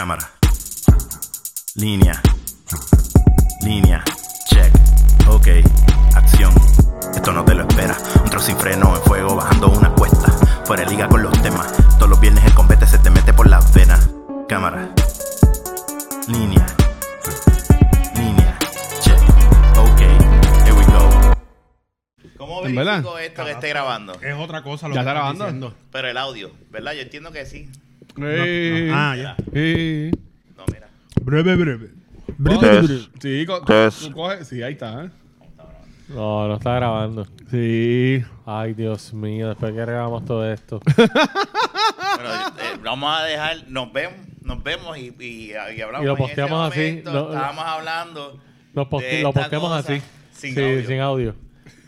[0.00, 0.30] Cámara.
[1.74, 2.22] Línea.
[3.60, 4.02] Línea.
[4.48, 4.72] Check.
[5.28, 5.48] Ok.
[6.14, 6.54] Acción.
[7.14, 7.98] Esto no te lo espera.
[8.24, 10.32] Un trozo sin freno en fuego bajando una cuesta.
[10.64, 11.70] Fuera de liga con los temas.
[11.98, 14.08] Todos los viernes el combate se te mete por las venas.
[14.48, 14.88] Cámara.
[16.28, 16.64] Línea.
[18.16, 18.58] Línea.
[19.02, 19.20] Check.
[19.76, 20.00] Ok.
[20.00, 21.34] Here we go.
[22.38, 23.04] ¿Cómo ¿En verdad?
[23.20, 24.14] esto que esté grabando?
[24.14, 25.44] Es otra cosa lo ¿Ya que está grabando?
[25.44, 25.74] diciendo.
[25.92, 26.94] Pero el audio, ¿verdad?
[26.94, 27.68] Yo entiendo que sí.
[28.22, 29.36] Eh, Ah, ya.
[29.52, 30.10] eh.
[30.56, 30.88] No, mira.
[31.22, 31.90] Breve, breve.
[33.20, 33.72] Sí, co- tú
[34.12, 35.04] coges- sí, ahí está.
[35.04, 35.10] ¿eh?
[36.08, 37.26] No, no está grabando.
[37.50, 38.22] Sí.
[38.46, 40.80] Ay, Dios mío, después que grabamos todo esto.
[40.96, 41.08] Pero
[42.34, 46.02] eh, vamos a dejar, nos vemos, nos vemos y, y, y hablamos.
[46.02, 48.40] Y lo En ese posteamos así, momento lo- estábamos hablando.
[48.74, 50.02] Lo, poste- de lo posteamos cosa así.
[50.32, 50.86] Sin sí, audio.
[50.86, 51.34] sin audio.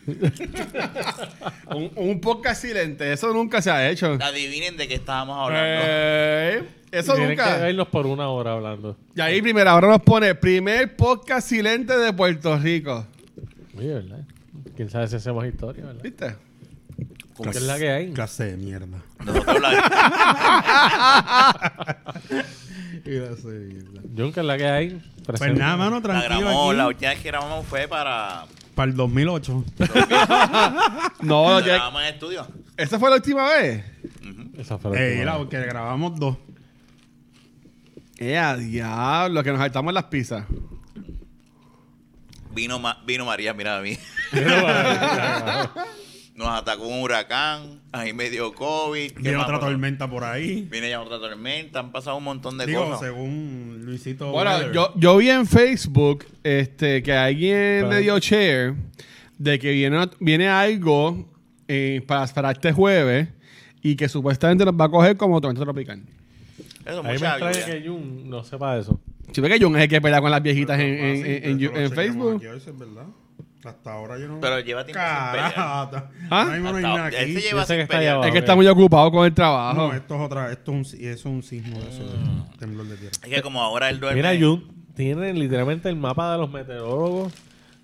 [1.67, 4.19] Un, un podcast silente, eso nunca se ha hecho.
[4.21, 5.83] Adivinen de qué estábamos hablando.
[5.87, 7.57] Eh, eso Tienen que nunca.
[7.59, 8.97] vernos por una hora hablando.
[9.15, 13.07] Y ahí primero, ahora nos pone primer podcast silente de Puerto Rico.
[13.79, 14.21] Oye, ¿verdad?
[14.77, 16.03] Quién sabe si hacemos historia, ¿verdad?
[16.03, 16.35] ¿Viste?
[17.43, 18.13] ¿Qué es la que hay?
[18.13, 18.99] Clase de mierda.
[19.25, 19.83] Nosotros la-
[23.05, 24.01] Clase de mierda.
[24.17, 24.89] Jun, ¿qué es la que hay?
[25.25, 25.59] Pues Presenta.
[25.65, 26.77] nada, mano, la tranquilo grabamos, aquí.
[26.77, 28.45] la última vez que grabamos fue para.
[28.83, 29.65] Para el 2008.
[31.23, 32.47] No, la ya- grabamos en estudio.
[32.77, 33.85] ¿esa fue la última vez?
[34.59, 35.39] Esa fue la Eh, última era vez.
[35.39, 36.37] porque grabamos dos.
[38.19, 40.47] Eh, a diablo, que nos saltamos las pizzas.
[42.53, 43.97] Vino, Ma- vino María, mira a mí.
[46.35, 47.81] Nos atacó un huracán.
[47.93, 49.13] Ahí me dio COVID.
[49.13, 49.67] ¿qué Viene otra pasó?
[49.67, 50.67] tormenta por ahí.
[50.71, 51.81] Viene ya otra tormenta.
[51.81, 53.01] Han pasado un montón de Digo, cosas.
[53.01, 54.31] según Luisito.
[54.31, 54.73] Bueno, Weather.
[54.73, 58.75] yo, yo vi en Facebook este, que alguien le dio share
[59.39, 61.29] de que viene, viene algo
[61.69, 63.29] eh, para, para este jueves
[63.83, 66.01] y que supuestamente nos va a coger como tormenta tropical.
[66.87, 68.99] Eso, A mí me mucha extraña que Jun no sepa eso.
[69.33, 71.27] Si ve que John es el que pelea con las viejitas en, en,
[71.63, 72.37] en- eso Facebook.
[72.37, 73.05] aquí, a veces, ¿verdad?
[73.65, 74.41] Hasta ahora yo no.
[74.41, 75.01] Pero lleva tiempo.
[75.05, 75.89] ¿Ah?
[76.31, 77.17] No hay Hasta- aquí.
[77.17, 79.89] este lleva sin está allá Es que está muy ocupado con el trabajo.
[79.89, 80.51] No, esto es otra.
[80.53, 83.13] Esto es un, es un sismo de eso, de temblor de tierra.
[83.23, 84.17] Es que como ahora él duerme.
[84.23, 84.65] Mira, Jun
[84.97, 87.33] tiene literalmente el mapa de los meteorólogos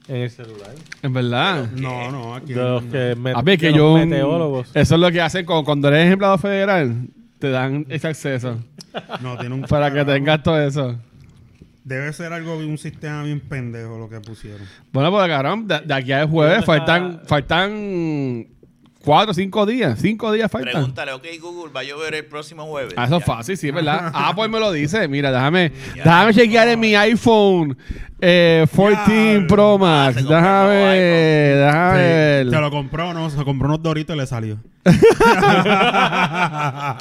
[0.08, 0.70] en el celular.
[1.02, 1.70] En verdad.
[1.72, 2.54] No, no, aquí.
[2.54, 3.94] De los que me- A de que los yo.
[3.98, 4.70] meteorólogos.
[4.74, 7.08] Eso es lo que hacen con- cuando eres empleado federal.
[7.38, 8.58] Te dan ese acceso.
[9.20, 9.62] No, tiene un.
[9.62, 10.98] Para que tengas todo eso.
[11.88, 14.60] Debe ser algo de un sistema bien pendejo lo que pusieron.
[14.92, 17.26] Bueno, pues cabrón, de, de aquí al jueves ¿Dónde faltan, está?
[17.26, 18.46] faltan
[19.02, 19.98] cuatro o cinco días.
[19.98, 20.72] Cinco días faltan.
[20.74, 22.92] Pregúntale, ok, Google, ¿va a llover el próximo jueves?
[22.94, 24.10] Ah, eso es fácil, sí, ¿verdad?
[24.12, 25.08] Ah, pues me lo dice.
[25.08, 27.78] Mira, déjame, déjame chequear en mi iPhone
[28.20, 29.46] eh, 14 Diablo.
[29.48, 30.16] Pro Max.
[30.16, 30.68] Ah, el déjame
[30.98, 32.50] ver, déjame Sí, ver.
[32.50, 33.30] Se lo compró, ¿no?
[33.30, 34.58] Se compró unos doritos y le salió.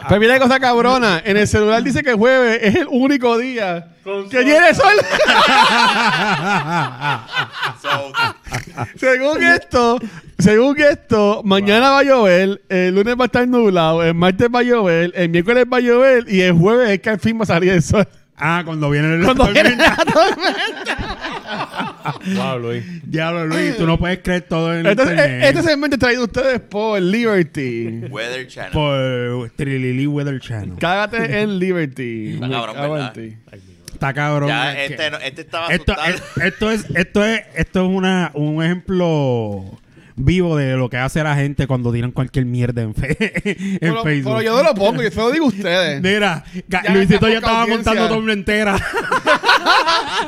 [0.07, 1.21] Pues mira qué cosa cabrona.
[1.23, 3.89] En el celular dice que el jueves es el único día
[4.29, 4.93] que tiene sol.
[7.81, 8.11] So,
[8.97, 9.99] según esto,
[10.39, 14.59] según esto, mañana va a llover, el lunes va a estar nublado, el martes va
[14.59, 17.43] a llover, el miércoles va a llover y el jueves es que al fin va
[17.43, 18.07] a salir el sol.
[18.37, 19.95] Ah, cuando viene el Cuando viene tormenta.
[19.97, 21.27] la tormenta.
[22.35, 22.83] Wow, Luis.
[23.09, 25.43] Diablo, Luis, tú no puedes creer todo en Entonces, internet.
[25.55, 28.01] este segmento es traído a ustedes por Liberty.
[28.09, 28.71] Weather Channel.
[28.71, 30.77] Por Trilili Weather Channel.
[30.79, 32.33] Cágate en Liberty.
[32.33, 33.11] Está cabrón.
[33.93, 34.49] Está cabrón.
[34.49, 36.15] ya, este, no- este estaba esto, asustado.
[36.37, 39.79] es, esto es esto es esto es una un ejemplo
[40.19, 44.03] vivo de lo que hace la gente cuando tiran cualquier mierda en, fe- en Pero,
[44.03, 44.33] Facebook.
[44.37, 46.01] pero yo no lo pongo, yo se lo digo a ustedes.
[46.01, 47.93] Mira, Ya Luisito ya estaba audiencia.
[47.93, 48.77] montando doble entera.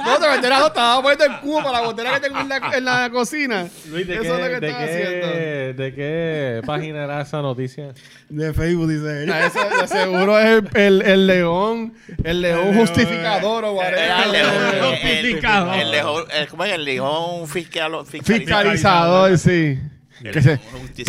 [0.06, 2.86] No, te meterás, estaba poniendo el cubo para la botella que tengo en la, en
[2.86, 3.68] la cocina.
[3.90, 5.84] Luis, ¿de, Eso qué, es lo que de, estaba qué, haciendo.
[5.84, 7.94] ¿de qué página era esa noticia?
[8.30, 9.36] De Facebook, dice ella.
[9.36, 14.30] Ah, Ese de seguro es el, el, el león, el león justificador o Era el
[14.30, 14.32] whatever.
[14.32, 14.82] león, Eh, el-
[15.26, 15.76] justificador.
[15.80, 17.92] el león- el- ¿Cómo es el león fiscal,
[18.24, 19.79] Fiscalizador, sí.
[20.24, 20.60] El Que se,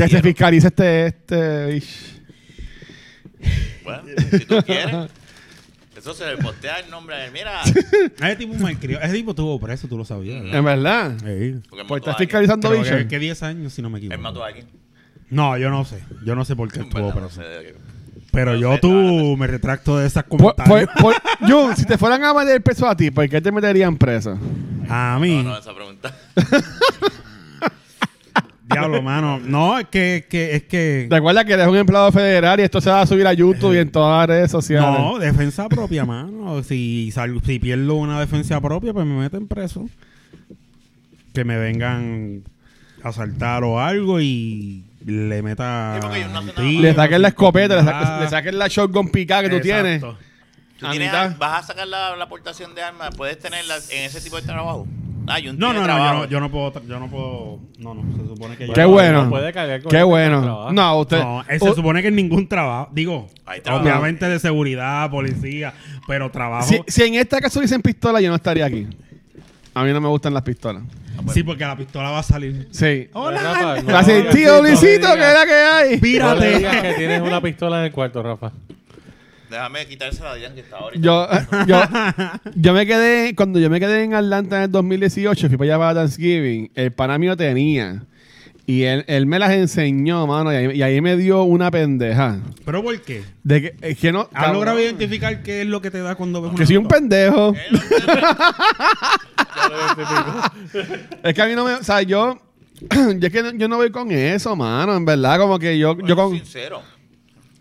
[0.09, 1.77] que fiscalice este, este.
[1.77, 2.21] ish.
[3.84, 5.10] Bueno, si tú quieres.
[5.97, 7.33] Eso se le postea el nombre a él.
[7.33, 7.60] Mira.
[8.21, 9.04] Ese tipo malcriado.
[9.04, 10.42] Ese tipo estuvo preso, tú lo sabías.
[10.42, 10.59] ¿verdad?
[10.59, 11.12] En verdad.
[11.18, 11.60] Sí.
[11.68, 12.28] Porque él Pues mató está a alguien.
[12.28, 12.97] fiscalizando bicho.
[12.97, 14.22] que, que 10 años, si no me Él equivoco.
[14.22, 14.66] mató a alguien.
[15.28, 16.03] No, yo no sé.
[16.24, 17.41] Yo no sé por qué estuvo preso.
[17.42, 17.74] de.
[18.33, 20.89] Pero no yo sé, tú me retracto de esas Por, comentarios.
[21.01, 23.97] por, por- Jun, si te fueran a meter preso a ti, ¿por qué te meterían
[23.98, 24.39] preso?
[24.89, 25.42] a mí.
[25.42, 26.15] No, no, esa pregunta.
[28.71, 29.39] Diablo, mano.
[29.41, 31.09] No, es que, es que, es que.
[31.11, 33.78] Recuerda que eres un empleado federal y esto se va a subir a YouTube y
[33.78, 34.89] en todas las redes sociales.
[34.99, 36.63] No, defensa propia, mano.
[36.63, 39.89] Si, sal- si pierdo una defensa propia, pues me meten preso.
[41.34, 42.43] Que me vengan
[43.05, 45.99] a asaltar o algo y le meta.
[46.03, 50.03] Sí, no Le saquen la escopeta, le, saquen la shotgun picada que tú tienes.
[50.03, 50.19] Exacto.
[50.78, 51.22] ¿Tú tienes Anita.
[51.33, 53.11] ar- ¿Vas a sacar la, la aportación de armas?
[53.17, 54.87] ¿Puedes tenerla en ese tipo de trabajo?
[55.27, 58.03] Ah, yo No, no, no, yo no, yo no puedo, yo no puedo, no, no,
[58.17, 59.25] se supone que yo Qué No, bueno.
[59.25, 60.43] no puede cargar con Qué este bueno.
[60.43, 60.72] trabajo.
[60.72, 61.19] No, usted.
[61.22, 63.84] No, eh, se u- supone que en ningún trabajo, digo, Hay trabajo.
[63.84, 65.72] obviamente de seguridad, policía,
[66.09, 68.87] pero trabajo, si, si en esta caso dicen pistola, yo no estaría aquí.
[69.75, 70.83] A mí no me gustan las pistolas.
[71.33, 72.67] sí, porque la pistola va a salir.
[72.72, 73.09] Sí.
[73.15, 75.89] Rafa, no, Así, no, tío no Luisito, que es la que hay.
[75.91, 76.59] No le Pírate.
[76.59, 78.51] digas que tienes una pistola en el cuarto, Rafa.
[79.50, 81.02] Déjame quitársela a Adrián que está ahorita.
[81.04, 81.26] Yo,
[81.66, 81.82] yo,
[82.54, 85.78] yo me quedé, cuando yo me quedé en Atlanta en el 2018, fui para allá
[85.78, 88.04] para Thanksgiving, el pana mío tenía.
[88.66, 92.38] Y él, él me las enseñó, mano, y ahí, y ahí me dio una pendeja.
[92.64, 93.24] ¿Pero por qué?
[93.42, 94.20] De que, es que no.
[94.20, 96.76] ¿Has cabrón, logrado identificar qué es lo que te da cuando ves una Que soy
[96.76, 97.52] un pendejo.
[101.22, 101.74] Es que a mí no me.
[101.74, 102.38] O sea, yo.
[102.91, 104.97] yo es que no- yo no voy con eso, mano.
[104.97, 106.32] En verdad, como que yo, yo con.
[106.36, 106.82] sincero.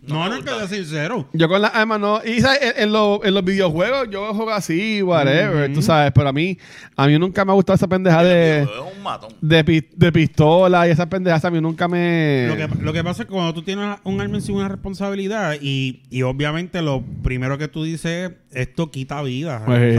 [0.10, 1.30] No, no, es que sea sincero.
[1.34, 2.22] Yo con las armas no.
[2.26, 2.60] Y ¿sabes?
[2.62, 6.12] En, en los- en los videojuegos yo juego así, whatever, tú sabes.
[6.14, 6.58] Pero a mí,
[6.96, 9.34] a mí nunca me ha gustado esa pendeja de, Es un matón.
[9.42, 12.48] de, pi- de pistola y esas pendejas a mí nunca me.
[12.48, 15.56] Lo que, lo que pasa es que cuando tú tienes un arma encima una responsabilidad
[15.62, 19.64] y, y obviamente lo primero que tú dices, esto quita vida.
[19.66, 19.98] Pues,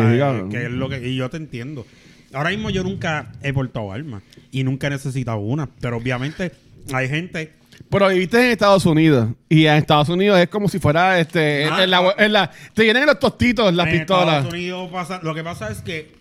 [0.51, 1.87] que es lo que, y yo te entiendo.
[2.33, 4.23] Ahora mismo yo nunca he portado armas
[4.53, 6.53] y nunca he necesitado una, pero obviamente
[6.93, 7.53] hay gente...
[7.91, 9.31] Pero viviste en Estados Unidos.
[9.49, 11.65] Y en Estados Unidos es como si fuera este.
[11.65, 14.37] en- Ah, en la, en la- te vienen los tostitos las en pistolas.
[14.37, 16.13] Estados Unidos pasa, lo que pasa es que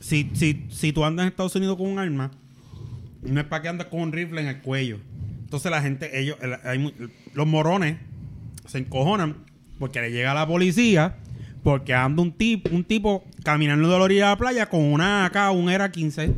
[0.00, 2.30] si, si, si tú andas en Estados Unidos con un arma,
[3.22, 4.98] no es para que andas con un rifle en el cuello.
[5.44, 6.92] Entonces la gente, ellos, el- hay mu-
[7.34, 7.96] los morones
[8.66, 9.36] se encojonan
[9.78, 11.16] porque le llega la policía
[11.62, 15.26] porque anda un tipo, un tipo caminando de la orilla de la playa con una
[15.26, 16.32] AK, un ERA 15,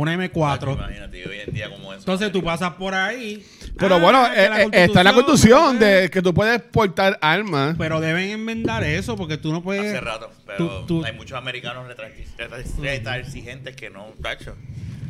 [0.00, 0.74] una M4.
[0.74, 2.00] Imagínate, hoy en día como eso.
[2.00, 3.44] Entonces tú pasas por ahí.
[3.78, 7.18] Pero ah, bueno, que eh, eh, está en la constitución de que tú puedes portar
[7.20, 7.76] armas.
[7.78, 9.84] Pero deben enmendar eso porque tú no puedes.
[9.92, 14.54] Hace rato, pero tú- tú- hay muchos americanos retra- exigentes que no, tacho.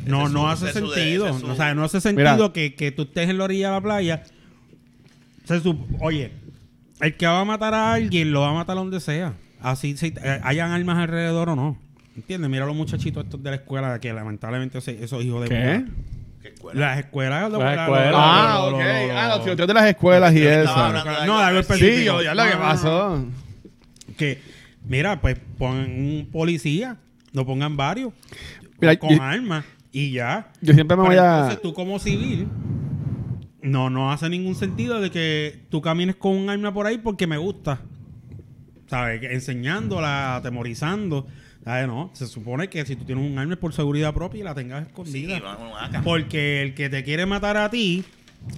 [0.05, 1.25] No, es no su- hace ese es su de- sentido.
[1.27, 2.53] ese es su- O sea, no hace sentido Mira.
[2.53, 4.23] que, que tú estés en la orilla de la playa.
[5.45, 6.31] Se sup- Oye,
[7.01, 9.33] el que va a matar a alguien lo va a matar donde sea.
[9.61, 11.77] Así si eh, hayan armas alrededor o no.
[12.15, 12.49] ¿Entiendes?
[12.49, 15.85] Mira a los muchachitos estos de la escuela que lamentablemente esos hijos de ¿Qué?
[16.41, 16.79] ¿Qué escuela?
[16.79, 17.51] Las escuelas.
[17.51, 18.11] Las la- escuelas.
[18.11, 18.81] la- Ah, ok.
[19.13, 20.75] Ah, los tiroteos de las escuelas y eso.
[20.75, 21.95] No, algo de algo específico.
[21.97, 22.59] Sí, yo ya lo que no.
[22.59, 23.25] pasó.
[24.17, 24.41] Que,
[24.87, 26.97] mira, pues pongan un policía,
[27.33, 28.11] no pongan varios,
[28.79, 30.51] Mira, con yo- armas y ya.
[30.61, 31.35] Yo siempre me Pero voy a.
[31.37, 32.47] entonces tú como civil,
[33.61, 37.27] no, no hace ningún sentido de que tú camines con un arma por ahí porque
[37.27, 37.79] me gusta.
[38.87, 39.21] ¿Sabes?
[39.23, 41.27] Enseñándola, atemorizando.
[41.69, 41.87] ¿Sabes?
[41.87, 44.55] No, se supone que si tú tienes un arma es por seguridad propia y la
[44.55, 45.39] tengas escondida.
[46.03, 48.03] Porque el que te quiere matar a ti,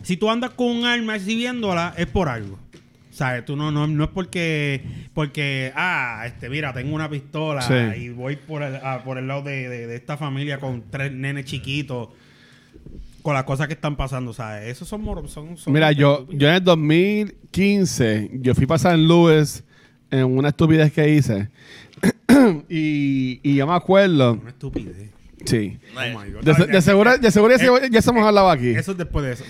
[0.01, 2.57] si tú andas con un arma exhibiéndola, es por algo.
[3.11, 3.43] ¿Sabes?
[3.43, 4.81] Tú no, no, no es porque,
[5.13, 7.99] porque, ah, este, mira, tengo una pistola Sí.
[8.03, 11.11] y voy por el, ah, por el lado de, de- de esta familia con tres
[11.11, 12.07] nenes chiquitos,
[13.21, 14.69] con las cosas que están pasando, ¿sabes?
[14.69, 19.05] Esos son moros, son, son- Mira, yo, yo en el 2015, yo fui para San
[19.05, 19.65] Luis
[20.09, 21.49] en una estupidez que hice.
[22.69, 24.33] y, y yo me acuerdo.
[24.33, 25.09] Una estupidez.
[25.45, 25.79] Sí.
[25.95, 26.41] Oh my God.
[26.43, 28.69] De, de seguro, de seguro ya, se- ya se hemos hablado aquí.
[28.69, 29.45] Eso es después de eso.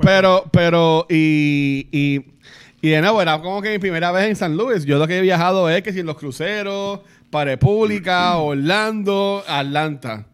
[0.00, 2.24] pero, pero, y, y,
[2.80, 4.84] y de nuevo, era como que mi primera vez en San Luis.
[4.84, 7.00] Yo lo que he viajado es que si en los cruceros,
[7.30, 10.26] para República, Orlando, Atlanta.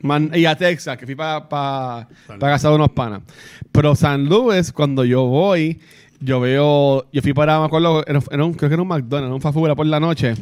[0.00, 3.22] Man- y a Texas, que fui para pa, pa unos panas.
[3.72, 5.78] Pero San Luis, cuando yo voy,
[6.20, 9.26] yo veo, yo fui para, me acuerdo, era, era un- creo que era un McDonald's,
[9.28, 10.34] era un fast food, era por la noche.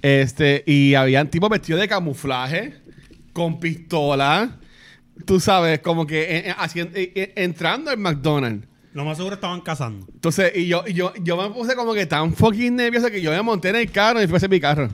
[0.00, 2.74] Este, y habían tipos vestidos de camuflaje,
[3.32, 4.58] con pistola,
[5.26, 8.66] tú sabes, como que eh, eh, haciendo- eh, entrando al McDonald's.
[8.94, 10.06] Lo más seguro estaban cazando.
[10.12, 13.30] Entonces, y yo, y yo, yo me puse como que tan fucking nervioso que yo
[13.30, 14.90] me monté en el carro y fui a hacer mi carro.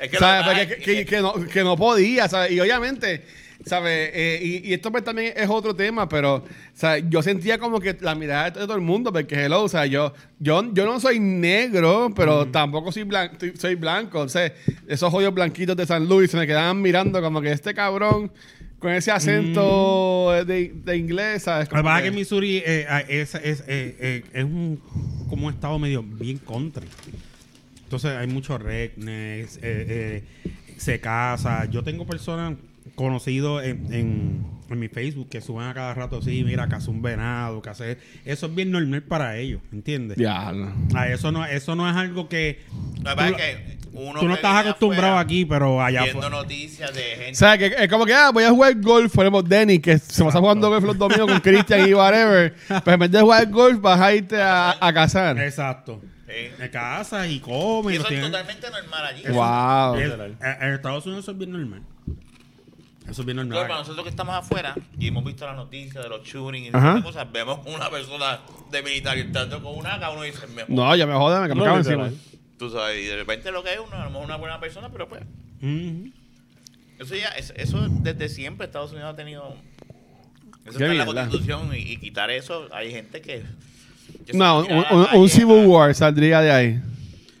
[0.00, 0.46] Es que ¿Sabes?
[0.46, 2.50] ay, que, que no, que no podía, ¿sabes?
[2.52, 3.24] Y obviamente,
[3.64, 4.10] ¿sabes?
[4.12, 7.04] Eh, y, y esto pues también es otro tema, pero, ¿sabes?
[7.08, 10.12] Yo sentía como que la mirada de todo el mundo, porque hello, o sea, yo,
[10.38, 14.20] yo, yo no soy negro, pero tampoco soy, blan- soy- blanco.
[14.20, 14.52] O sea,
[14.88, 18.30] esos hoyos blanquitos de San Luis se me quedaban mirando como que este cabrón
[18.78, 21.68] con ese acento de, de inglés, ¿sabes?
[21.68, 24.80] Pasa es que- que Missouri eh, es, es, eh, es un,
[25.28, 26.86] como un estado medio bien country.
[27.84, 29.60] Entonces hay muchos rednecks,
[30.78, 31.66] se casa.
[31.66, 32.54] Yo tengo personas
[33.02, 37.02] conocidos en, en, en mi Facebook que suben a cada rato así, mira, cazó un
[37.02, 37.98] venado, cazé...
[38.24, 40.16] Eso es bien normal para ellos, ¿entiendes?
[40.16, 40.72] Diablo.
[40.94, 42.62] Ah, eso, no, eso no es algo que...
[43.02, 47.02] Tú es que uno Tú no estás acostumbrado afuera aquí, pero allá Viendo noticias de
[47.02, 47.32] gente.
[47.32, 50.24] O sea, que es como que, ah, voy a jugar golf, ponemos Denny, que se
[50.24, 52.54] pasa jugando golf los domingos con Christian y whatever.
[52.68, 55.38] Pues en vez de jugar golf, vas a irte a, a cazar.
[55.38, 56.00] Exacto.
[56.58, 57.92] De casa y comen.
[57.92, 59.22] y eso es tienen- totalmente normal allí.
[59.28, 59.96] Wow.
[59.96, 61.82] es- en Estados Unidos eso es bien normal.
[63.08, 63.66] Eso es bien Claro, normal.
[63.66, 67.02] para nosotros que estamos afuera y hemos visto las noticias de los shootings y esas
[67.02, 68.38] cosas, vemos una persona
[68.70, 70.38] de militar entrando con una AK, uno dice.
[70.68, 72.06] No, ya me jodan, me No, cago literal.
[72.06, 72.22] encima.
[72.58, 74.88] Tú sabes, y de repente lo que es uno, a lo mejor una buena persona,
[74.90, 75.22] pero pues,
[76.98, 79.56] eso ya, eso, eso desde siempre Estados Unidos ha tenido.
[80.64, 83.42] Eso Qué está en la constitución y, y quitar eso, hay gente que.
[84.24, 86.80] que No, un, un- calle, un Civil War saldría de ahí.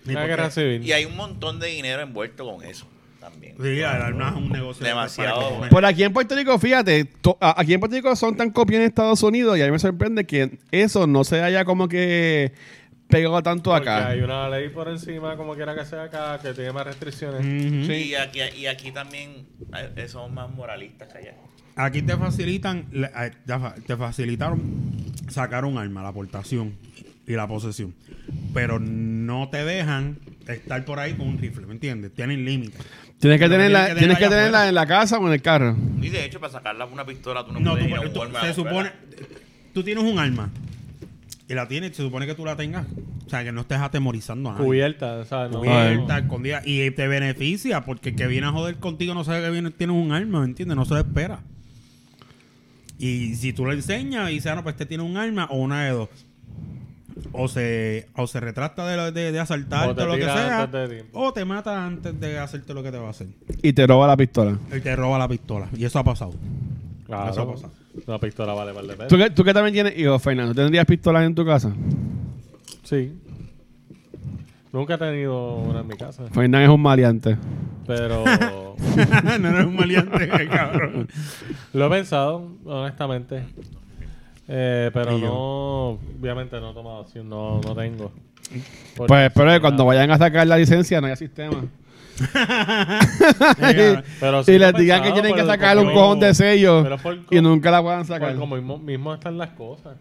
[0.04, 0.50] ¿Y Una por guerra qué?
[0.50, 0.84] civil.
[0.84, 2.86] Y hay un montón de dinero envuelto con eso
[3.22, 3.54] también.
[3.62, 4.82] Sí, arma es un negocio.
[4.84, 5.40] de- Demasiado.
[5.40, 5.70] cojones.
[5.70, 8.86] Por aquí en Puerto Rico, fíjate, to- aquí en Puerto Rico son tan copias en
[8.86, 12.52] Estados Unidos y a mí me sorprende que eso no se haya como que
[13.08, 14.08] pegado tanto Porque acá.
[14.08, 17.40] hay una ley por encima, como quiera que sea acá, que tiene más restricciones.
[17.40, 17.92] Ujú.
[17.92, 19.46] Y, aquí, y aquí también
[19.96, 21.34] eh, son más moralistas que allá.
[21.76, 23.30] Aquí te facilitan, eh,
[23.86, 24.60] te facilitaron
[25.28, 26.74] sacar un arma, la aportación
[27.26, 27.94] y la posesión.
[28.54, 32.12] Pero no te dejan estar por ahí con un rifle, ¿me entiendes?
[32.14, 32.80] Tienen límites.
[33.22, 34.68] Tienes que tenerla, tienes que tienes que tenerla afuera.
[34.68, 35.76] en la casa o en el carro.
[36.02, 38.12] Y de hecho, para sacarla una pistola, tú no, No, puedes tú- ir a un
[38.12, 38.90] tú- Walmart se supone,
[39.72, 40.50] tú tienes un arma
[41.48, 42.84] y la tienes, se supone que tú la tengas.
[43.24, 44.66] O sea, que no estés atemorizando a nadie.
[44.66, 45.52] Cubierta, ¿sabes?
[45.52, 46.62] No, Cubierta, escondida.
[46.64, 49.94] Y te beneficia porque el que viene a joder contigo no sabe que viene, tienes
[49.96, 50.76] un arma, ¿me entiendes?
[50.76, 51.40] No se espera.
[52.98, 55.56] Y si tú le enseñas y dices, ah, no, pues este tiene un arma o
[55.58, 56.08] una de dos.
[57.32, 60.70] O se, o se retracta de, de, de O asaltarte te o lo que sea.
[61.12, 63.28] O te mata antes de hacerte lo que te va a hacer.
[63.62, 64.58] Y te roba la pistola.
[64.74, 65.68] Y te roba la pistola.
[65.76, 66.34] Y eso ha pasado.
[67.06, 67.30] Claro.
[67.30, 67.68] Eso pasa.
[68.06, 69.08] Una pistola vale pesos.
[69.08, 71.72] ¿Tú que, tú que también tienes hijos, Fernando, ¿tendrías pistolas en tu casa?
[72.84, 73.12] Sí.
[74.72, 76.24] Nunca he tenido una en mi casa.
[76.32, 77.36] Fernando es un maleante.
[77.86, 78.24] Pero
[79.40, 81.08] no eres un maleante, cabrón.
[81.74, 83.42] lo he pensado, honestamente.
[84.48, 88.12] Eh, pero no, obviamente no he tomado acción, no, no tengo.
[88.96, 91.64] Porque- Pues espero que cuando vayan a sacar la licencia no haya sistema.
[94.20, 95.94] Pero sí y lo he les digan que pensado, tienen que pero sacar un como-
[95.94, 96.34] cojón de
[96.82, 98.36] pero por y nunca la puedan sacar.
[98.36, 99.96] como mismo, mismo están las cosas.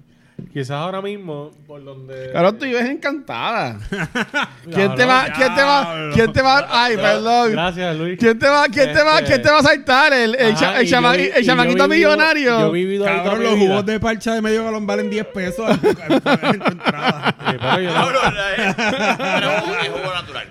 [0.54, 2.30] Quizás ahora mismo, por donde.
[2.32, 3.80] Claro, tú vives encantada.
[4.74, 5.28] ¿Quién te va?
[5.34, 6.12] ¿Quién te va?
[6.14, 6.68] ¿Quién te va?
[6.70, 7.52] Ay, perdón.
[7.54, 8.20] Gracias, Luis.
[8.20, 8.66] ¿Quién te va?
[8.66, 9.20] ¿Quién te va?
[9.20, 10.12] Este- ¿Quién te va a saltar?
[10.12, 12.60] El, el, Ajá, cha- el y yo chama- vi- el y yo chamaquito millonario.
[12.60, 15.70] Yo he vivido ahí Cabrón, los jugos de parcha de medio galón valen 10 pesos
[15.72, 15.88] en tu-
[16.30, 17.36] en tu entrada.
[17.50, 20.48] Sí, pero yo no- Cabrón, es, jugo- natural.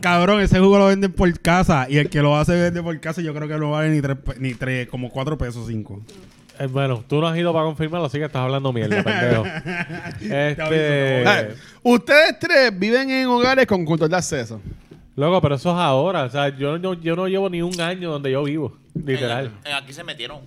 [0.00, 3.20] Cabrón, ese jugo lo venden por casa y el que lo hace vende por casa
[3.20, 6.00] yo creo que no vale ni tres, pe- ni tres como cuatro pesos cinco.
[6.60, 9.44] Eh, bueno, tú no has ido para confirmarlo, así que estás hablando mierda, pendejo.
[10.20, 11.24] este.
[11.26, 11.44] Ah,
[11.82, 14.60] Ustedes tres viven en hogares con control de acceso.
[15.16, 16.24] Loco, pero eso es ahora.
[16.24, 18.76] O sea, yo no, yo no llevo ni un año donde yo vivo.
[18.94, 19.50] Literal.
[19.64, 20.40] En- en aquí se metieron.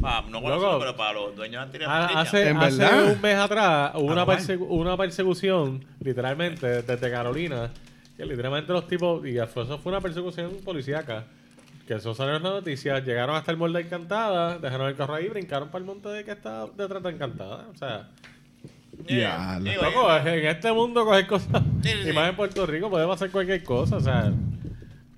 [0.00, 0.62] Pa- no con Loco.
[0.62, 1.96] nosotros, pero para los dueños anteriores.
[1.96, 3.12] Ah, Hace, ¿En hace verdad?
[3.12, 4.24] un mes atrás hubo una,
[4.68, 7.70] una persecución, literalmente, desde Carolina,
[8.16, 11.24] que literalmente los tipos, y eso fue una persecución policíaca,
[11.88, 15.14] que eso salió en las noticias, llegaron hasta el molde de Encantada, dejaron el carro
[15.14, 17.66] ahí, brincaron para el monte de que está detrás de Encantada.
[17.72, 18.10] O sea.
[18.92, 23.64] Digo, loco, en este mundo coger cosas, y más en Puerto Rico podemos hacer cualquier
[23.64, 24.32] cosa, o sea...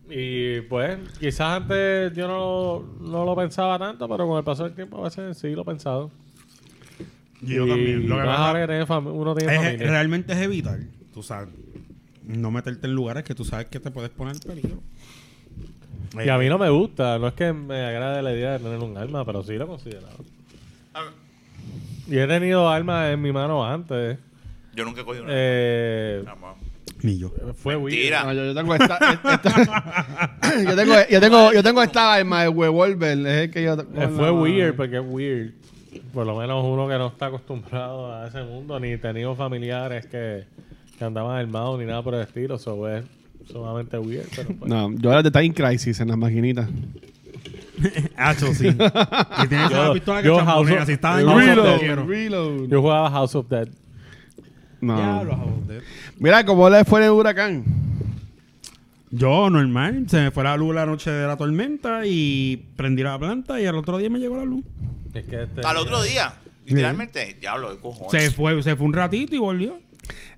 [0.09, 4.75] Y pues, quizás antes yo no, no lo pensaba tanto, pero con el paso del
[4.75, 6.11] tiempo a veces sí lo he pensado.
[7.43, 8.09] Yo Y también.
[8.09, 8.53] Lo que más
[8.87, 9.87] pasa que uno tiene es, familia.
[9.89, 10.79] realmente es evitar,
[11.12, 11.49] tú sabes,
[12.25, 14.83] no meterte en lugares que tú sabes que te puedes poner en peligro.
[16.25, 18.79] Y a mí no me gusta, no es que me agrade la idea de tener
[18.79, 20.17] un arma, pero sí lo he considerado.
[22.09, 24.19] Y he tenido armas en mi mano antes.
[24.75, 25.33] Yo nunca he cogido una.
[25.35, 26.25] Eh.
[27.02, 27.31] Ni yo.
[27.55, 27.95] fue weird.
[27.97, 28.25] Mentira.
[28.25, 30.37] No, yo, yo tengo esta, esta-
[30.69, 34.09] yo tengo yo tengo yo tengo esta arma de Revolver, es el que yo Eh,
[34.14, 35.52] fue weird porque es weird.
[36.12, 40.45] Por lo menos uno que no está acostumbrado a ese mundo, ni tenido familiares que,
[40.99, 42.57] que andaban armados ni nada por el estilo.
[42.57, 43.05] Eso es
[43.47, 44.26] sumamente weird.
[44.35, 44.68] Pero pues.
[44.70, 46.68] No, yo era de Time Crisis en las maquinitas.
[48.16, 48.68] Hacho, sí.
[48.68, 50.44] y tienes Yo- esa pistola que yo champonea,
[50.76, 52.04] House of- si está en House of Dead.
[52.06, 52.68] reload.
[52.68, 53.68] Yo jugaba House of Dead.
[54.82, 54.97] No.
[54.97, 55.82] Diablo, House of Dead.
[56.18, 57.64] Mira, ¿cómo le fue en el huracán?
[59.11, 63.18] Yo, normal, se me fue la luz la noche de la tormenta y prendí la
[63.18, 64.64] planta y al otro día me llegó la luz.
[65.14, 66.35] Es que este- Al otro día,
[66.66, 68.23] literalmente, diablo, de cojones.
[68.23, 69.78] Se fue, se fue un ratito y volvió.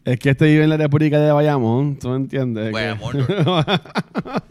[0.04, 2.70] Es que este vive en la República de Bayamón, ¿tú me entiendes?
[2.72, 3.64] Bueno, Que- amor.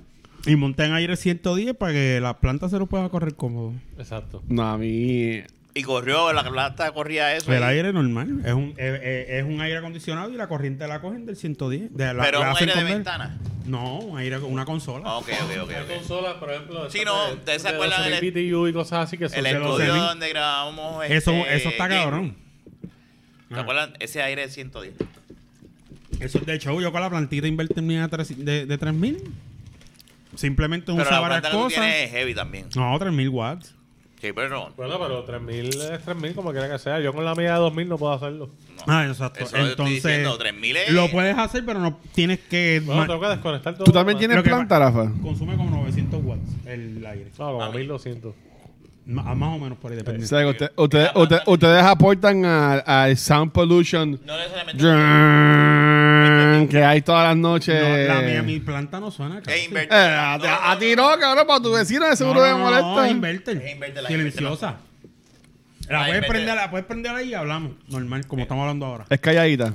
[0.45, 3.73] Y monté en aire 110 para que la planta se lo pueda correr cómodo.
[3.99, 4.41] Exacto.
[4.47, 5.41] no, a mí...
[5.73, 7.53] Y corrió, la plata corría eso.
[7.53, 7.77] El ahí.
[7.77, 8.41] aire normal.
[8.43, 11.95] Es un, es un aire acondicionado y la corriente la cogen del 110.
[11.95, 13.37] De la, Pero la un aire de ventana.
[13.65, 15.03] No, un aire, una consola.
[15.05, 15.69] Ah, Ok, ok, ok.
[15.71, 15.97] Hay ok.
[15.99, 16.89] consolas, por ejemplo.
[16.89, 19.37] Sí, no, de- ¿ustedes se de acuerdan los del- BTU y cosas así que son
[19.39, 21.05] El estudio donde grabamos.
[21.07, 22.01] eso, este, eso está Game.
[22.03, 22.35] cabrón.
[23.53, 23.93] ¿Se acuerdan?
[23.99, 24.93] Ese aire de 110.
[26.19, 26.79] Eso es de show.
[26.81, 29.17] Yo con la plantita invertí mía de, tres- de, de 3000.
[30.35, 31.73] Simplemente Pero usa la varias que cosas.
[31.79, 32.67] tienes es heavy también.
[32.75, 33.75] No, 3000 watts.
[34.21, 34.69] Sí, pero no.
[34.77, 36.99] Bueno, pero 3000 es 3000 como quiera que sea.
[36.99, 38.49] Yo con la mía de 2000 no puedo hacerlo.
[38.87, 39.43] Ah, exacto.
[39.43, 42.81] Eso Entonces, diciendo, 3000 es- lo puedes hacer, pero no tienes que.
[42.85, 43.83] Bueno, tengo que desconectar todo.
[43.85, 45.11] ¿Tú también tienes que planta, Rafa?
[45.21, 47.31] Consume como 900 watts el aire.
[47.39, 47.77] No, como A mí.
[47.79, 48.33] 1200.
[49.11, 50.25] Ma- más o menos por ahí, O depende.
[50.27, 54.83] sea, que usted- ustedes, ustedes- ustedes aportan al sound pollution No necesariamente.
[56.71, 58.07] que hay todas las noches.
[58.07, 59.39] No, la mía, mi planta no suena.
[59.39, 59.69] Es casi.
[59.75, 62.51] Eh, a, No, a- a ti no, cabrón, para tu vecino de seguro no, le
[62.51, 63.05] no, no, molesta.
[63.07, 64.07] es inverter.
[64.07, 64.75] Silenciosa.
[65.89, 67.71] La Ah, puedes, prender, la puedes prender ahí y hablamos.
[67.89, 69.05] Normal, como estamos hablando ahora.
[69.09, 69.73] Es calladita.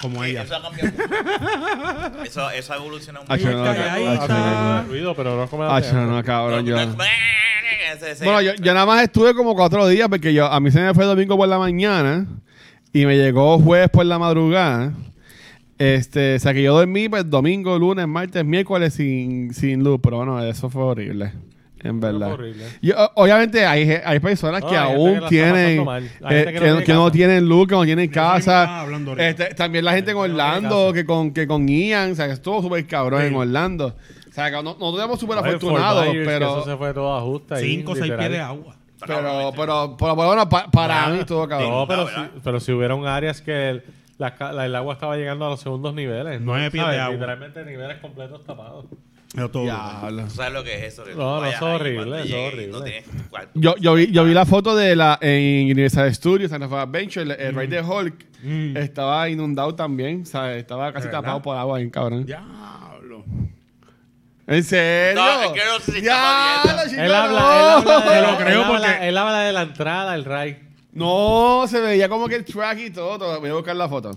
[0.00, 0.42] Como ella.
[0.42, 2.22] Eso ha cambiado mucho.
[2.24, 3.50] Eso, eso ha evolucionado Ah, mucho.
[3.50, 6.76] no, ah, ruido, pero no como la Ah, cabrón, yo.
[8.22, 10.94] Bueno, yo, yo nada más estuve como cuatro días porque yo a mí se me
[10.94, 12.26] fue domingo por la mañana
[12.92, 14.92] y me llegó jueves por la madrugada.
[15.78, 20.18] Este, o sea que yo dormí pues domingo, lunes, martes, miércoles sin, sin luz, pero
[20.18, 21.32] bueno, eso fue horrible.
[21.80, 22.32] En verdad.
[22.32, 25.84] o- obviamente hay, hay personas No, que hay gente aún que la está tienen pasando
[25.84, 26.02] mal.
[26.24, 27.12] Hay eh, gente que no que, tiene que no casa.
[27.12, 28.38] tienen luz, que no tienen casa.
[28.62, 29.28] estaba hablando ahorita.
[29.28, 32.26] Este, también la gente en no tiene Orlando, que con, que con Ian, o sea
[32.26, 33.26] que estuvo súper cabrón Sí.
[33.28, 33.94] en Orlando.
[34.28, 36.46] O sea que no, nosotros estamos súper Fort afortunados, Myers, que pero...
[36.58, 37.64] Eso se fue todo ajuste ahí.
[37.76, 38.18] 5 o 6 literal.
[38.26, 38.74] pies de agua.
[39.06, 41.70] Pero, pero, pero, bueno, pa- para Ah, mí todo cabrón.
[41.70, 42.30] No, pero, si, ¿verdad?
[42.42, 43.84] pero si hubieron áreas que el,
[44.18, 46.40] la ca- la- el agua estaba llegando a los segundos niveles.
[46.40, 46.96] Nueve pies ¿sabes?
[46.96, 47.14] de agua.
[47.14, 48.86] Literalmente niveles completos tapados.
[49.34, 49.62] Pero todo.
[49.64, 50.24] Diablo.
[50.24, 51.04] ¿Tú sabes lo que es eso?
[51.04, 52.72] Que tú No, no, vayas eso es ahí horrible, cuando eso es llegues y horrible.
[52.78, 53.50] no tienes cuarto.
[53.54, 57.22] Yo, yo, vi, yo vi la foto de la en Universal Studios, Santa Fe Adventure,
[57.22, 58.76] el, el ride de Hulk Mm.
[58.76, 60.58] estaba inundado también, ¿sabes?
[60.58, 61.22] Estaba casi ¿De verdad?
[61.22, 62.24] tapado por agua, bien cabrón.
[62.24, 63.24] Diablo.
[64.46, 65.20] ¿En serio?
[65.20, 67.80] No, es que no sé si Diablo, chico, Él habla, no.
[67.80, 70.24] él habla, de, Te lo él creo habla- porque- él habla de la entrada, el
[70.24, 70.62] ride.
[70.92, 73.18] No, se veía como que el track y todo.
[73.18, 73.40] todo.
[73.40, 74.12] Voy a buscar la foto.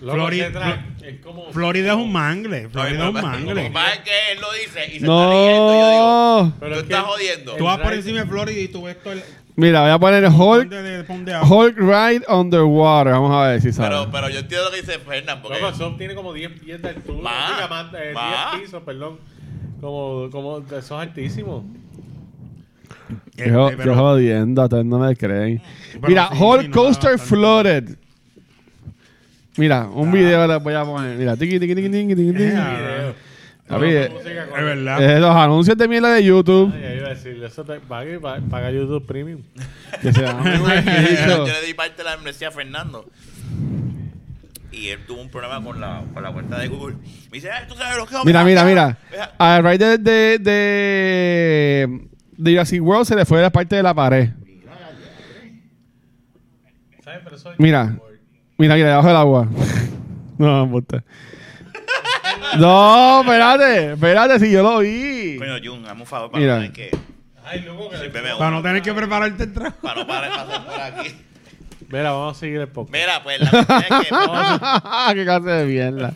[0.00, 1.52] Loco, Flori- ese track es como...
[1.52, 2.68] Florida es un mangle.
[2.70, 3.62] Florida es un Lo mangle.
[3.64, 5.72] que pasa es que él lo dice y se está riendo.
[5.72, 6.52] Yo digo, No.
[6.60, 7.56] Pero tú es estás jodiendo.
[7.56, 9.22] Tú vas por encima de Florida y tú ves todo el.
[9.56, 10.72] Mira, voy a poner Hulk.
[11.50, 13.12] Hulk, Ride Underwater.
[13.12, 13.88] Vamos a ver si sale.
[13.90, 16.80] Pero, pero yo entiendo lo que dice Fernan, porque Loco, eso tiene como 10 pies
[16.80, 17.20] de altura.
[17.22, 18.52] Más, más, eh, más.
[18.52, 19.18] 10 pisos, perdón.
[19.82, 21.64] Como, como, eso es altísimo.
[23.36, 25.60] Yo, Este, pero- yo jodiendo, ustedes no me creen.
[26.06, 27.18] Mira, sí, Hulk sí, no, Coaster.
[27.18, 27.96] Flooded.
[29.60, 31.16] Mira, un video les voy a poner.
[31.16, 32.52] Mira, tiqui, tiqui, tiqui, tiqui, tiqui, tiqui.
[32.56, 33.12] Ah,
[33.68, 34.24] Papi, eh, Es
[34.64, 35.00] verdad.
[35.16, 36.72] eh, los anuncios de mierda de YouTube.
[36.74, 39.42] Ay, iba a decir, eso te paga, y pa- paga YouTube Premium.
[40.02, 40.20] Que se
[41.28, 43.04] yo, le di parte de la membresía a Fernando.
[44.72, 46.96] Y él tuvo un problema con la, con la cuenta de Google.
[46.96, 48.96] Me dice, "Ay, ¿tú sabes lo que es Mira, mira, mira.
[49.10, 52.00] Deja- Al ride de, de, de,
[52.38, 54.30] de Jurassic World se le fue la parte de la pared.
[57.04, 57.20] ¿Sabes?
[57.24, 57.96] Pero eso Mira.
[58.60, 59.48] Mira, mira, debajo del agua.
[60.38, 61.02] no, puta.
[62.58, 65.38] No, espérate, espérate, si yo lo vi.
[65.38, 66.54] Coño, Jun, hazme un favor para Mira.
[66.56, 66.90] no tener que...
[67.42, 69.78] Ay, loco, que Sírveme Para uno, no tener que prepararte el trabajo.
[69.80, 71.16] Para no parar de pasar por aquí.
[71.88, 72.92] Mira, vamos a seguir el podcast.
[72.92, 76.12] Mira, pues la verdad es que Qué clase de mierda.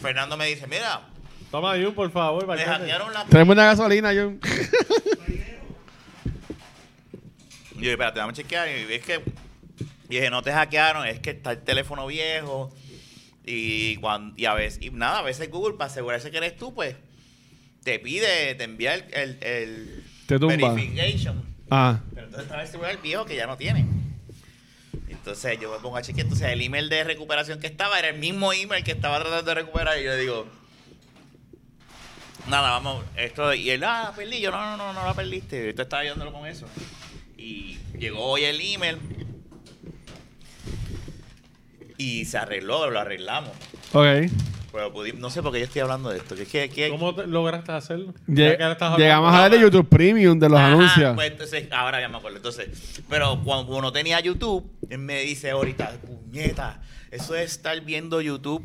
[0.00, 1.02] Fernando me dice, mira,
[1.50, 2.40] Toma, Jun, por favor.
[2.44, 2.70] me Balcate.
[2.70, 3.26] hackearon la...
[3.26, 4.32] Tenemos una gasolina, yo.
[7.76, 8.68] Y yo, espérate, vamos a chequear.
[8.68, 9.20] Y es que...
[10.12, 12.70] Y dije, no te hackearon, es que está el teléfono viejo.
[13.46, 16.74] Y, cuando, y a veces, y nada, a veces Google, para asegurarse que eres tú,
[16.74, 16.96] pues,
[17.82, 20.74] te pide, te envía el, el, el Te tumba.
[20.74, 21.42] verification.
[21.70, 22.00] Ah.
[22.10, 23.86] Pero entonces estaba el celular viejo que ya no tiene.
[25.08, 26.26] Entonces yo me pongo a chequear.
[26.26, 29.54] Entonces el email de recuperación que estaba era el mismo email que estaba tratando de
[29.54, 29.98] recuperar.
[29.98, 30.46] Y yo le digo,
[32.50, 33.54] nada, vamos, esto.
[33.54, 34.40] Y él, ah, la perdí.
[34.42, 35.70] Yo, no, no, no, no la perdiste.
[35.70, 36.66] Esto estaba ayudándolo con eso.
[37.38, 38.98] Y llegó hoy el email.
[41.98, 43.50] Y se arregló, lo arreglamos.
[43.92, 44.06] Ok.
[44.72, 46.34] Pero pudi- no sé por qué yo estoy hablando de esto.
[46.34, 48.14] Que, es que, que, ¿Cómo te- lograste hacerlo?
[48.26, 51.14] Lle- Ya que ahora estás llegamos a ver de YouTube Premium de los Ajá, anuncios.
[51.14, 52.38] Pues entonces, ahora ya me acuerdo.
[52.38, 58.22] Entonces, pero cuando uno tenía YouTube, él me dice ahorita, puñeta, eso es estar viendo
[58.22, 58.62] YouTube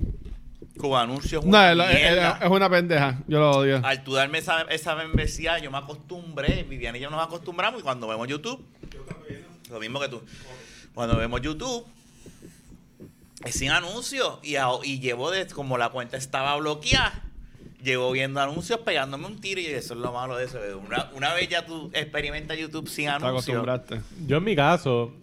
[0.77, 1.43] con anuncios.
[1.43, 2.39] no, una es, es- mierda.
[2.41, 3.19] es una pendeja.
[3.27, 3.81] Yo lo odio.
[3.83, 7.83] Al tú darme esa, esa membresía, yo me acostumbré, Viviana y yo nos acostumbramos y
[7.83, 8.63] cuando vemos YouTube,
[9.69, 10.21] lo mismo que tú,
[10.93, 11.85] cuando vemos YouTube,
[13.45, 17.23] es sin anuncios y, a- y llevo de, como la cuenta estaba bloqueada,
[17.83, 20.59] llevo viendo anuncios pegándome un tiro y eso es lo malo de eso.
[20.85, 24.01] Una, una vez ya tú experimentas YouTube sin Te anuncios, acostumbraste.
[24.25, 25.13] Yo en mi caso,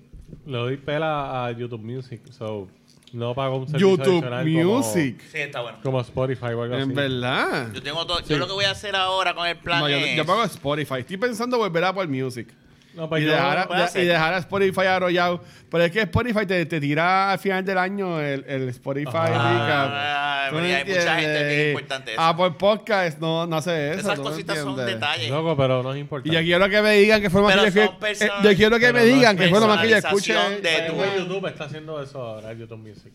[0.46, 2.20] le doy pela a YouTube Music.
[2.30, 2.68] So,
[3.12, 5.20] no pago un servicio YouTube adicional como- Music.
[5.30, 5.78] sí, está bueno.
[5.82, 6.82] Como, Spotify o algo así.
[6.82, 7.72] En verdad.
[7.72, 9.96] Yo tengo todo, yo lo que voy a hacer ahora con el plan No, yo,
[9.98, 10.94] es, yo pago Spotify.
[11.00, 12.48] Estoy pensando volver a Apple Music.
[12.94, 15.42] No, pues y, yo dejar, a- puedo de- y dejar a Spotify arrollado.
[15.70, 19.08] Pero es que Spotify te, te tira al final del año el, el Spotify.
[19.14, 22.20] Ah, ¿Tú pero me ya hay mucha gente que es importante eso.
[22.20, 24.00] Apple Podcast no, no hace eso.
[24.00, 25.30] Esas ¿tú me cositas son detalles.
[25.30, 26.36] Loco, pero no es Y importante.
[26.36, 28.92] yo quiero que me digan que fue lo más que yo, eh, yo quiero que
[28.92, 30.34] me no digan es que fue lo más que yo escuché.
[30.34, 33.12] de tu- YouTube está haciendo eso ahora, YouTube Music.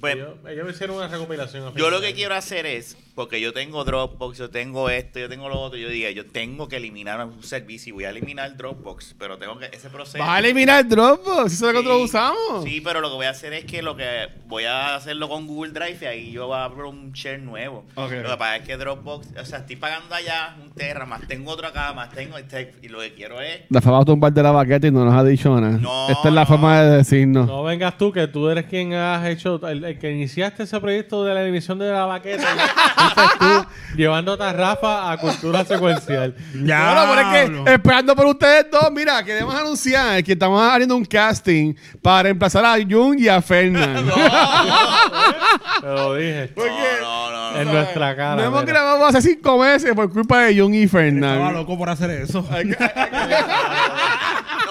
[0.00, 1.74] Pues, ellos, ellos hicieron una recopilación.
[1.76, 5.48] yo lo que quiero hacer es, porque yo tengo Dropbox, yo tengo esto, yo tengo
[5.48, 9.16] lo otro, yo diga, yo tengo que eliminar un servicio y voy a eliminar Dropbox,
[9.18, 10.18] pero tengo que ese proceso.
[10.18, 12.64] Vas a eliminar Dropbox, eso es lo que nosotros usamos.
[12.64, 15.46] Sí, pero lo que voy a hacer es que lo que voy a hacerlo con
[15.46, 17.84] Google Drive y ahí yo voy a abrir un share nuevo.
[17.96, 21.50] Lo que pasa es que Dropbox, o sea, estoy pagando allá un Terra, más tengo
[21.50, 24.42] otro acá, más tengo este, y lo que quiero es La fama a tumbar de
[24.42, 25.76] la baqueta y no nos ha dicho nada.
[25.76, 26.46] No, Esta es la no.
[26.46, 27.46] forma de decirnos.
[27.46, 31.24] No vengas tú, que tú eres quien has hecho, el, el que iniciaste ese proyecto
[31.24, 32.48] de la emisión de la baqueta.
[33.14, 36.34] Fuiste tú, llevándote a Rafa a cultura secuencial.
[36.64, 36.92] Ya.
[36.94, 37.26] Bueno, pero es
[37.66, 42.64] que esperando por ustedes dos, mira, queremos anunciar que estamos haciendo un casting para reemplazar
[42.64, 44.04] a Jun y a Fernan.
[45.80, 46.52] Te lo dije.
[46.56, 47.72] No, no, no, En no.
[47.72, 48.36] nuestra cara.
[48.36, 48.72] No hemos mira.
[48.74, 51.54] grabado hace cinco meses por culpa de Jun y Estaba Fernan.
[51.54, 52.42] loco por hacer eso.
[52.42, 52.48] No,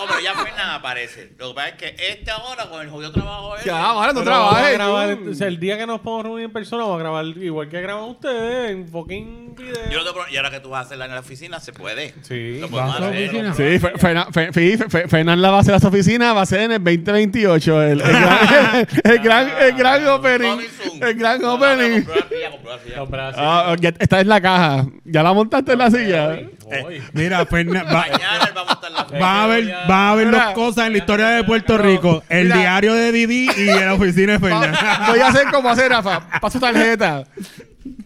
[0.08, 1.32] pero ya Fernan aparece.
[1.38, 4.20] Lo que pasa es que este ahora con el jodido trabajo ese- Ya, ahora no
[4.20, 4.78] Pero vamos a trabajes.
[4.78, 7.82] grabar, entonces, el día que nos podamos reunir en persona, vamos a grabar igual que
[7.82, 9.74] graban ustedes en fucking video.
[9.92, 11.74] Yo no te pro- y ahora que tú vas a hacerla en la oficina, se
[11.74, 12.14] puede.
[12.22, 12.60] Sí.
[12.60, 13.30] Lo podemos ¿Vas a la hacer.
[13.30, 13.54] oficina?
[13.54, 16.42] Sí, Fe- Fernan Fe- Fe- Fe- Fernan la va a hacer a su oficina, va
[16.42, 17.82] a ser en el 2028.
[17.92, 20.50] El, el gran, el gran, el gran opening.
[20.52, 21.04] Coming soon.
[21.04, 22.04] El gran No, no, no, opening.
[22.04, 22.98] compró la silla, compró la silla.
[22.98, 23.36] Los brazos.
[23.44, 24.86] Ah, ya- esta es la caja.
[25.06, 26.40] ¿Ya la montaste en la silla?
[26.84, 27.02] Voy.
[27.14, 30.28] Mira, Fernan, va- Mañana él va a montar la van a ver, van a ver
[30.28, 30.40] Mira.
[30.62, 32.58] Cosas en la historia de Puerto Rico: el Mira.
[32.58, 34.74] diario de Didi y la oficina de Fernan.
[35.08, 36.22] Voy a hacer como hacer, Rafa.
[36.40, 37.24] Paso tarjeta.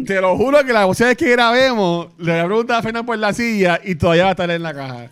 [0.05, 3.05] Te lo juro que la próxima vez que grabemos, le voy a preguntar a Fernan
[3.05, 5.07] por la silla y todavía va a estar en la caja.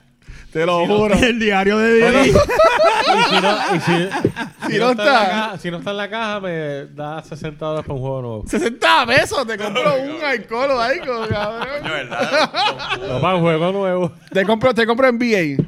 [0.51, 1.15] Te lo juro.
[1.15, 2.29] el diario de Didi.
[2.29, 4.09] Y si no, y si,
[4.71, 5.29] si no no está, en la está.
[5.29, 8.43] caja, si no está en la caja, me da 60 dólares para un juego nuevo.
[8.47, 11.83] 60 pesos, te compro un alcohol o algo, Coño, cabrón.
[11.83, 12.51] ¿verdad?
[13.09, 14.11] No, para un juego nuevo.
[14.31, 15.63] Te compro, te compro NBA.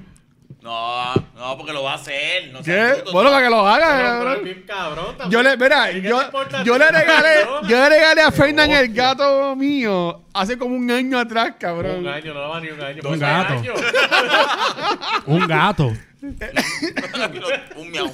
[0.65, 2.51] No, no, porque lo va a hacer.
[2.51, 3.03] No ¿Qué?
[3.13, 5.15] Bueno, para que lo haga, Pero, pero cabrón.
[5.29, 6.19] Yo le, mira, ¿Y qué yo,
[6.63, 11.19] yo le regalé, yo le regalé a Fernan el gato mío hace como un año
[11.19, 12.07] atrás, Un cabrón.
[12.07, 13.01] año, no va ni un año.
[13.07, 13.53] Un gato.
[13.53, 13.73] año.
[15.27, 15.93] Un gato.
[17.75, 18.11] Un miau.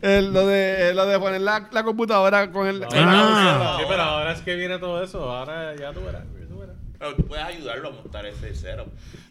[0.00, 2.84] El- lo de lo de poner la, la computadora con el.
[2.84, 3.76] Ah.
[3.80, 5.28] Sí, pero ahora es que viene todo eso.
[5.28, 6.22] Ahora ya tú verás.
[6.48, 6.76] tú verás.
[6.98, 8.86] Pero tú puedes ayudarlo a montar ese cero.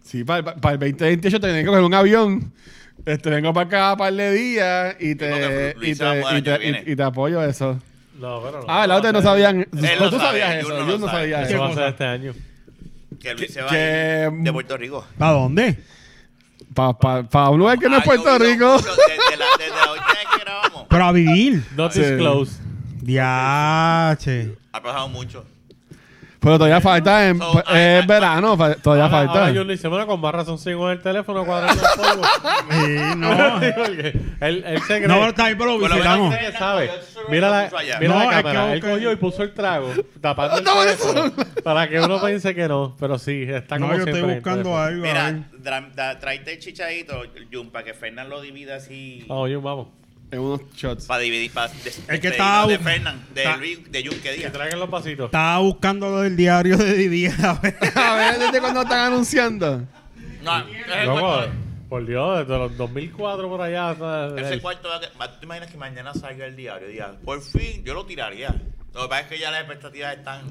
[0.10, 2.52] Sí, para, para el 2028 tengo que coger un avión.
[3.06, 6.92] Este, vengo para acá un par de días y te, y te, y te, y-
[6.92, 7.80] y te apoyo eso.
[8.20, 8.66] No, pero no.
[8.68, 9.60] Ah, la otra no sabían.
[9.72, 10.70] Él lo tú sabías eso.
[10.70, 12.34] no Yo no sabía Eso va a ser este año.
[13.22, 15.06] Que Luis se va que- a ir de Puerto Rico.
[15.18, 15.78] ¿Para dónde?
[16.74, 18.78] Para pa, pa un lugar que no es Ha Puerto Rico.
[18.78, 20.86] Desde la, desde la última vez que grabamos.
[20.90, 21.64] Pero a vivir.
[21.78, 22.00] Not Sí.
[22.02, 22.60] disclose.
[23.02, 24.56] Diache.
[24.74, 25.46] Ha pasado mucho.
[26.42, 27.28] Pero todavía falta.
[27.28, 29.40] En, So, es verano, fa- todavía Ahora, falta.
[29.42, 32.24] ahora yo le hice, bueno, con más razón sigo en el teléfono cuadrando el polvo.
[32.72, 33.30] Sí, no.
[33.76, 35.08] Porque él, él se cree.
[35.08, 36.30] No, pero está bien, pero lo Por lo visitamos.
[36.30, 36.92] menos- Él sabe.
[37.30, 37.98] Mira la, Puso allá.
[38.00, 38.74] mira No, la es que cámara.
[38.74, 39.90] Él cogió y puso el trago
[40.22, 42.96] tapando el No, teléfono para que uno piense que no.
[43.00, 44.12] Pero sí, está como No, yo siempre.
[44.14, 44.82] estoy en el buscando teléfono.
[44.84, 45.06] algo.
[45.06, 45.62] a Mira, ver.
[45.62, 47.22] dra- da- tráete el chichadito,
[47.52, 49.26] Jun, para que Fernan lo divida así.
[49.28, 49.88] Vamos, Jun, vamos.
[50.32, 51.06] En unos shots.
[51.06, 51.52] Para dividir.
[51.52, 51.72] Para
[52.08, 55.26] El que estaba De Fernan, de, está- Luis, de Jun, que Que traigan los vasitos.
[55.26, 57.26] Estaba buscando lo del diario de Didi.
[57.28, 57.76] A ver.
[57.96, 59.84] A ver, ¿desde cuándo están anunciando?
[60.44, 60.66] No, es
[61.02, 61.42] el Loco,
[61.90, 63.90] por Dios, desde los 2004 por allá.
[63.90, 66.88] hasta- Ese cuarto, va a que- ¿tú te imaginas que mañana salga el diario?
[66.88, 68.56] Diga, por fin, yo lo tiraría.
[68.94, 70.42] Lo que pasa es que ya las expectativas están.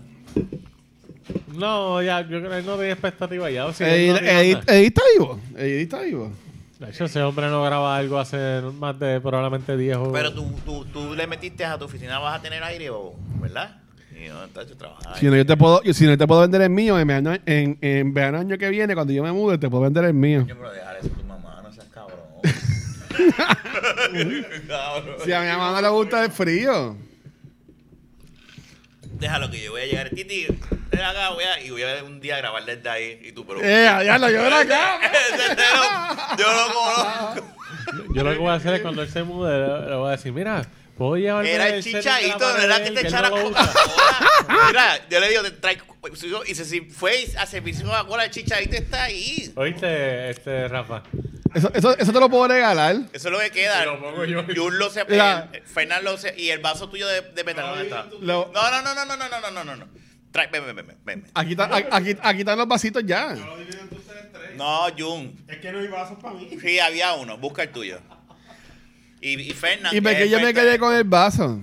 [1.55, 3.67] No, ya, yo creo que él no tenía expectativa ya.
[3.67, 4.69] o sea, Edith, no Edith-.
[4.69, 5.41] Edith está vivo.
[5.57, 6.33] Edith está vivo.
[6.79, 10.13] De hecho, ese hombre no graba algo hace más de probablemente 10 o...
[10.13, 13.83] Pero tú, tú, tú le metiste a tu oficina, vas a tener aire, o, ¿verdad?
[14.13, 15.19] Y no, trabajando.
[15.19, 17.07] Si no, yo te puedo, yo- si no, yo te puedo vender el mío en
[17.09, 20.15] verano, en, en verano año que viene, cuando yo me mude, te puedo vender el
[20.15, 20.45] mío.
[20.49, 22.19] Yo pero dejar eso a tu mamá, no seas cabrón.
[24.69, 25.17] cabrón.
[25.25, 26.97] Si a mi mamá no le gusta el frío.
[29.19, 30.11] Déjalo que yo voy a llegar.
[30.11, 30.47] Titi,
[30.91, 33.21] ven acá, voy a, y voy a un día a grabar desde ahí.
[33.25, 33.61] Y tú, pero.
[33.63, 35.01] Eh, ya lo llevo acá.
[35.13, 35.83] Ese cero,
[36.39, 37.55] yo lo conozco.
[38.15, 40.11] Yo lo que voy a hacer es cuando él se mude, le, le voy a
[40.13, 40.63] decir, mira,
[40.97, 43.73] puedo llevarme Era el de chichadito, pared no era de que te echara usa".
[44.69, 45.79] Mira, yo le digo, te trae.
[46.47, 49.53] Y se- si fue a servicio Coca-Cola, el chichadito está ahí.
[49.57, 51.03] ¿Oíste, este, Rafa?
[51.55, 52.97] Eso, eso, eso te lo puedo regalar.
[53.13, 53.83] Eso es lo que queda.
[53.83, 54.45] Y lo pongo yo.
[54.55, 55.05] Jun lo se.
[55.65, 56.35] Fernán lo se.
[56.41, 58.07] Y el vaso tuyo de, de metal, ¿dónde está?
[58.21, 59.89] Lo- No, no, no, no, no, no, no, no, no, no.
[60.31, 61.27] Trae, ven, ven, ven, ven.
[61.35, 63.35] Aquí, está- aquí, aquí están los vasitos ya.
[64.57, 65.37] No, Jun.
[65.49, 66.49] Es que no hay vasos para mí.
[66.61, 67.39] Sí, había uno.
[67.39, 68.01] Busca el tuyo.
[69.21, 69.95] Y, y Fernan.
[69.97, 71.61] ¿Y que yo me quedé con el vaso?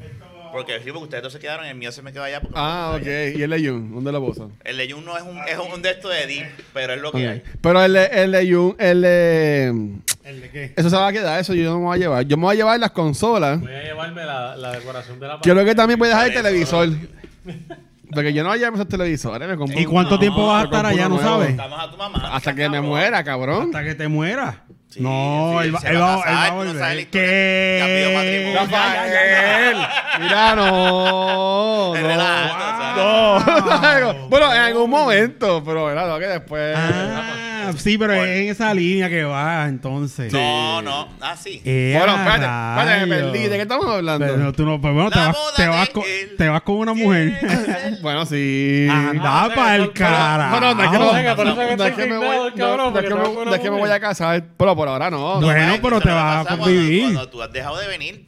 [0.55, 1.65] Porque sí, porque ustedes dos se quedaron.
[1.65, 2.39] El mío se me quedó allá.
[2.39, 3.37] Porque Ah, ok.
[3.37, 3.93] ¿Y el de Jun?
[3.93, 4.49] ¿Dónde lo puso?
[4.63, 7.11] El de Jun no es un, es un de estos de Deep, pero es lo
[7.11, 7.43] que hay.
[7.59, 9.67] Pero el de, el de Jun, el de...
[10.23, 10.73] ¿El de qué?
[10.77, 12.25] Eso se va a quedar, eso yo no me voy a llevar.
[12.25, 13.59] Yo me voy a llevar las consolas.
[13.59, 16.33] Voy a llevarme la, la decoración de la Quiero que también voy a dejar el
[16.33, 16.87] televisor.
[18.13, 19.49] Porque yo no voy a llevar esos televisores.
[19.49, 21.09] Me compro ¿Y cuánto no, tiempo vas a estar allá?
[21.09, 21.49] ¿No sabes?
[21.49, 22.29] Estamos a tu mamá.
[22.33, 23.65] Hasta que me muera, cabrón.
[23.65, 24.55] Hasta que te mueras.
[24.95, 26.99] Sí, no, sí, él va, él va va, a él casar, va a no volver.
[26.99, 27.79] historia.
[27.79, 28.59] Ya pidió matrimonio.
[28.61, 29.77] Rafael,
[30.21, 31.93] mira, no.
[31.95, 32.01] No.
[32.01, 33.39] relajando,
[33.99, 34.27] No.
[34.29, 36.77] bueno, en algún momento, pero verdad, no, que después.
[36.77, 37.23] Ah,
[37.73, 40.31] sí, pero es en esa línea que va, entonces.
[40.33, 41.07] No, no.
[41.21, 41.61] Ah, sí.
[41.65, 42.45] Eh, bueno, espérate,
[42.81, 43.39] espérate, me perdí.
[43.47, 44.25] ¿De qué estamos hablando?
[44.27, 46.35] Pero tú no, pues bueno, te vas, te, con, él.
[46.37, 47.39] te vas con una mujer.
[48.01, 48.87] bueno, sí.
[48.89, 50.59] Anda Ah, para el pero- carajo.
[50.59, 52.91] No, no, no es que no, Venga, pero no, que es me voy, cabrón, no,
[53.45, 55.41] no es que me- voy a casar, pero por ahora no.
[55.41, 57.03] Bueno, pero te vas a convivir.
[57.03, 58.23] Cuando, tú has dejado de venir,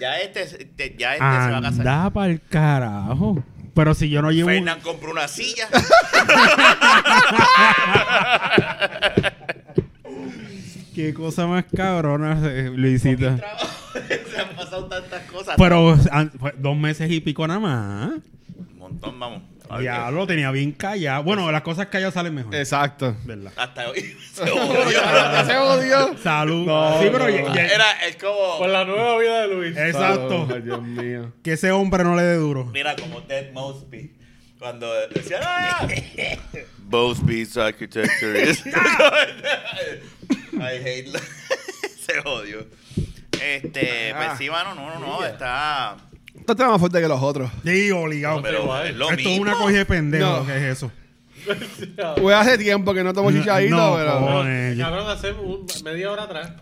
[0.00, 1.80] ya este, te- ya este se va a casar.
[1.88, 3.42] Anda para el carajo.
[3.80, 4.50] Pero si yo no llevo.
[4.50, 5.66] Fernán compró una silla.
[10.94, 13.38] Qué cosa más cabrona, eh, Luisita.
[14.30, 15.54] se han pasado tantas cosas.
[15.56, 18.10] Pero an- fue dos meses y pico nada más.
[18.54, 19.42] Un montón, vamos.
[19.82, 21.22] Ya lo tenía bien callado.
[21.22, 22.54] Bueno, las cosas calladas salen mejor.
[22.54, 23.16] Exacto.
[23.24, 23.52] ¿Verdad?
[23.56, 24.16] Hasta hoy.
[24.32, 25.00] Se odió.
[25.46, 26.18] se odió.
[26.18, 26.66] Salud.
[26.66, 27.30] No, sí, pero no.
[27.30, 28.58] ya- ya- Era, es como.
[28.58, 29.76] Por la nueva vida de Luis.
[29.76, 30.48] Exacto.
[30.52, 31.32] Ay, Dios mío.
[31.44, 32.64] Que ese hombre no le dé duro.
[32.66, 34.16] Mira, como Ted Mosby.
[34.58, 35.88] Cuando decía, ¡Ah!
[36.90, 38.62] Mosby's architecture is.
[38.66, 38.72] I
[40.84, 41.08] hate.
[42.04, 42.66] Se odió.
[43.42, 45.24] Este, pues sí, mano, no, no, no.
[45.24, 45.96] Está.
[46.40, 47.50] Esto está más fuerte que los otros.
[47.64, 48.42] Sí, obligado.
[48.42, 48.86] Pero igual.
[48.88, 49.32] es lo Esto mismo.
[49.34, 50.26] es una cogida de pendejo.
[50.40, 50.46] No.
[50.46, 50.90] ¿Qué es eso?
[52.20, 54.18] Pues hace tiempo que no tomo chichadito, no, pero.
[54.20, 54.78] cojones.
[54.78, 56.52] Cabrón, hace un- media hora atrás.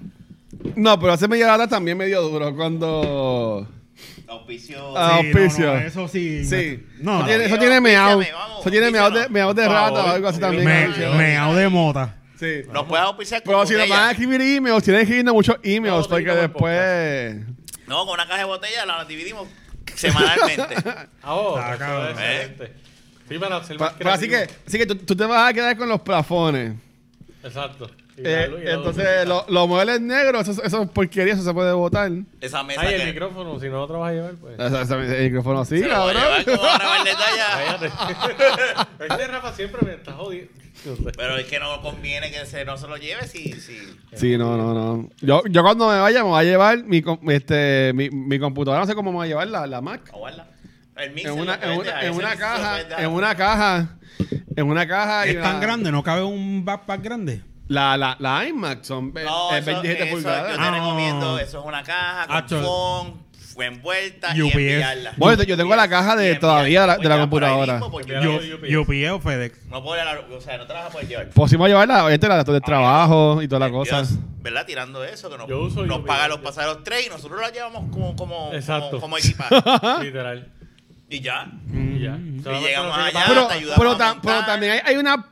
[0.77, 3.67] No, pero hace media hora también me dio duro cuando.
[4.29, 4.97] Auspicio.
[4.97, 5.67] Ah, Sí, no, auspicio.
[5.75, 6.45] no, eso sí.
[6.45, 6.85] Sí.
[7.01, 7.27] No, eso no.
[7.27, 8.21] tiene, eso Dios, tiene meao.
[8.23, 10.65] Eso tiene meao de, meao de rata o algo así también.
[11.17, 12.15] Meao de mota.
[12.39, 12.61] Sí.
[12.73, 15.57] Nos puedes auspiciar con Pero si nos van a escribir emails, tienen que escribirnos muchos
[15.65, 17.37] emails No, porque después.
[17.89, 19.49] No, con una caja de botella la dividimos
[19.95, 20.75] semanalmente.
[21.23, 22.09] Ah, oh, eso cabrón.
[22.11, 22.73] excelente.
[23.29, 25.89] Sí, ser más pero así que, así que tú, tú te vas a quedar con
[25.89, 26.75] los plafones.
[27.43, 27.91] Exacto.
[28.25, 32.11] Eh, luz entonces, lo- los muebles negros, eso, eso es porquería, eso se puede botar.
[32.41, 34.59] Esa mesa Ay, el micrófono, si no otro vas a llevar, pues.
[34.59, 36.17] Ese- ese- El micrófono lo a cabrón.
[39.11, 40.53] Este Rafa siempre me está jodiendo.
[41.17, 43.53] Pero es que no conviene que se, no se lo lleve si.
[43.55, 43.79] si
[44.15, 45.09] Sí, no, no, no.
[45.21, 47.03] Yo, yo cuando me vaya me voy a llevar mi,
[47.33, 50.09] este, mi, mi computadora, no sé cómo me voy a llevar la, la Mac.
[50.13, 50.47] aguarda.
[50.97, 53.97] El mixer En una, lo en en lo caja, en una caja,
[54.57, 55.27] en una caja.
[55.27, 57.43] y Es tan una- grande, no cabe un backpack grande.
[57.69, 60.51] La, la, la iMac son No, eh, eso, 27 eso pulgadas.
[60.53, 60.71] yo te Ah.
[60.71, 61.39] recomiendo.
[61.39, 62.63] Eso es una caja con Acho.
[62.63, 63.15] phone,
[63.55, 65.13] fue envuelta y enviarla.
[65.19, 67.81] Bueno, yo tengo la caja de- Y todavía de la- de la Pues computadora.
[67.85, 68.87] UPS.
[68.87, 69.67] pillé o FedEx.
[69.67, 71.29] no puedo la- o sea, no te la vas a poder llevar.
[71.31, 74.03] Pues si me voy a llevar la, este, la de trabajo y toda la cosa.
[74.41, 74.65] ¿Verdad?
[74.65, 76.07] Tirando eso, que nos, Yo uso nos UPS.
[76.07, 78.91] paga los pasajeros tres y nosotros la llevamos como, como, Exacto.
[78.93, 79.55] como, como equipaje.
[80.05, 80.53] Literal.
[81.11, 81.51] y ya.
[81.73, 82.13] Y ya.
[82.13, 82.43] Mm.
[82.43, 83.25] Solamente llegamos allá.
[83.27, 83.79] pero, te ayudamos
[84.23, 85.27] pero, a también hay, hay una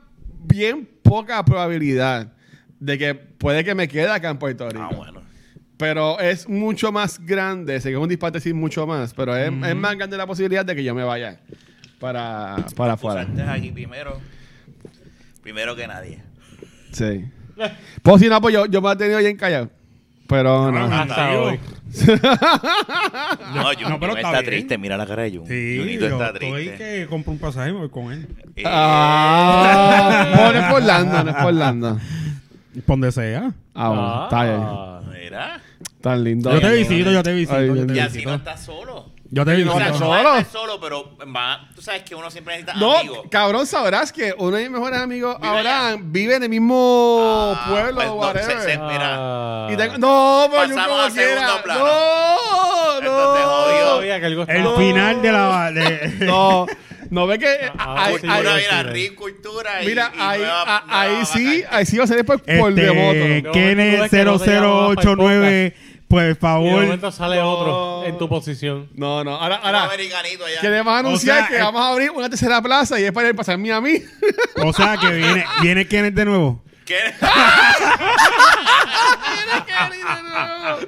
[0.47, 2.33] bien poca probabilidad
[2.81, 4.89] de que puede que me quede acá en Puerto Rico.
[4.91, 5.23] Ah, bueno.
[5.77, 9.49] Pero es mucho más grande, sé que es un disparate decir mucho más, pero es,
[9.49, 11.39] es más grande la posibilidad de que yo me vaya
[12.01, 13.29] para, para afuera.
[13.51, 14.19] Aquí primero.
[15.43, 16.23] Primero que nadie.
[16.93, 17.27] Sí.
[18.03, 19.71] Pues si no, pues yo, yo me he tenido bien callado.
[20.29, 20.79] Pero no.
[20.79, 21.61] Ah, Hasta hoy.
[23.55, 24.77] No, Jun, no, pero está está triste.
[24.79, 25.47] Mira la cara de Jun.
[25.47, 26.77] Sí, Junito yo está estoy triste.
[26.79, 28.27] que compro un pasaje y me voy con él.
[28.57, 31.95] Eh, Ah, no, no es por Lando, no es por Lando.
[32.75, 33.53] Por donde sea.
[33.75, 34.61] Ah, bueno, está bien.
[34.63, 35.01] Ah.
[35.13, 35.61] Mira.
[36.01, 36.53] Tan lindo.
[36.53, 37.57] Yo te visito, yo te visito.
[37.57, 38.31] Ay, yo te Y así visito.
[38.31, 38.96] no estás solo.
[39.31, 39.79] Yo te digo.
[39.79, 40.45] No, no, solo.
[40.51, 41.17] solo, pero
[41.75, 43.27] tú sabes que uno siempre necesita no, amigos.
[43.31, 45.99] Cabrón, sabrás que uno de mis mejores amigos vive ahora allá.
[46.01, 48.57] vive en el mismo ah, pueblo pues, whatever.
[48.57, 49.69] No, se, se, mira.
[49.71, 49.99] Y tengo, ah.
[49.99, 51.63] no, pues, pero Pasamos yo como a quiera.
[51.63, 51.85] Plano.
[51.85, 54.03] No, no.
[54.03, 55.73] Entonces, el final de la.
[55.73, 56.15] De...
[56.27, 56.67] no.
[57.11, 60.43] No ve que ah, mira, cultura y, mira, ahí,
[60.89, 63.53] ahí sí, ahí sí va a ser después este, por de voto.
[63.53, 65.75] Kenneth 0089
[66.17, 66.83] pues, favor.
[66.85, 67.51] Momento sale No.
[67.51, 68.89] otro en tu posición.
[68.95, 69.37] No, no.
[69.37, 69.91] Ahora, ahora
[70.61, 73.37] queremos anunciar sea, que eh, vamos a abrir una tercera plaza y es para ir
[73.37, 74.03] pasar Miami.
[74.65, 76.65] O sea que viene, viene Kenneth de nuevo.
[76.87, 76.97] ¿Qué?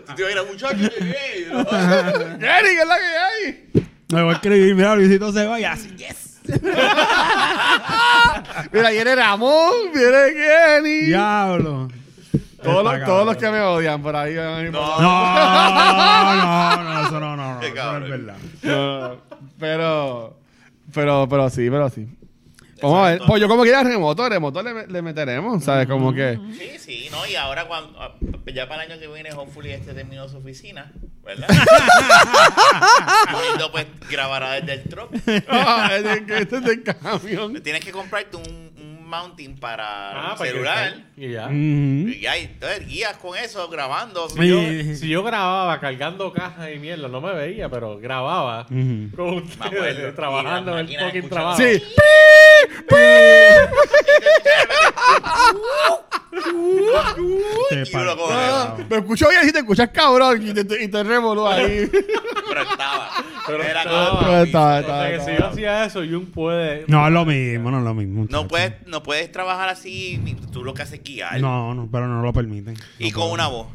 [0.07, 0.91] Tú te ibas a ir a muchacho.
[0.99, 1.49] ¿qué?
[1.53, 1.65] ¿no?
[1.67, 3.69] Jerry, ¿qué es la que hay?
[4.09, 6.39] Me voy a escribir, mira, Luisito se va y así, yes.
[8.73, 11.01] Mira, viene Ramón, viene Kenny.
[11.09, 11.89] Diablo.
[12.63, 14.37] Todos, los, todos los que me odian por ahí.
[14.37, 14.99] van a ir por- No.
[16.29, 18.03] No, no, no, eso no, no, no, Qué eso no cabrón.
[18.05, 18.37] es verdad.
[18.63, 19.17] No,
[19.59, 20.37] pero,
[20.93, 22.07] pero, pero sí, pero sí.
[22.81, 23.21] Vamos a ver.
[23.27, 25.89] Pues yo como quiera remoto, remoto le, le meteremos, ¿sabes?
[25.89, 26.39] Como que...
[26.57, 27.27] Sí, sí, ¿no?
[27.27, 28.15] Y ahora cuando ah,
[28.55, 30.93] ya para el año que viene, hopefully este terminó su oficina,
[31.25, 31.49] ¿verdad?
[33.59, 35.11] y pues grabará desde el truck.
[35.49, 37.61] Ah, este, que este es del camión.
[37.63, 38.68] Tienes que comprarte un, un
[39.09, 40.95] mounting para Ah, el celular.
[41.17, 41.51] Y ya.
[41.51, 44.29] Y ahí, entonces guías con eso, grabando.
[44.29, 44.61] Si yo,
[44.95, 49.17] si grababa cargando cajas y mierda, no me veía, pero grababa Ujú.
[49.17, 50.15] con Me ustedes acuerdo.
[50.15, 51.59] trabajando en el fucking trabajo.
[51.63, 51.83] Sí.
[57.71, 57.85] Te
[58.31, 61.89] Ah, me escucho bien y te escuchas cabrón y te, y te revoló ahí.
[61.91, 62.88] Pero estaba.
[63.49, 64.09] Pero Era estaba.
[64.11, 66.85] como- Pero estaba, O estaba, sea, que si yo hacía eso, Jun puede.
[66.87, 68.15] No es lo mismo, no es lo mismo.
[68.15, 68.49] No muchacho.
[68.49, 71.41] puedes, no puedes trabajar así, ni- tú lo que haces es guiar.
[71.41, 72.75] No, no, pero no lo permiten.
[72.99, 73.35] Y No con puedo.
[73.35, 73.67] una voz.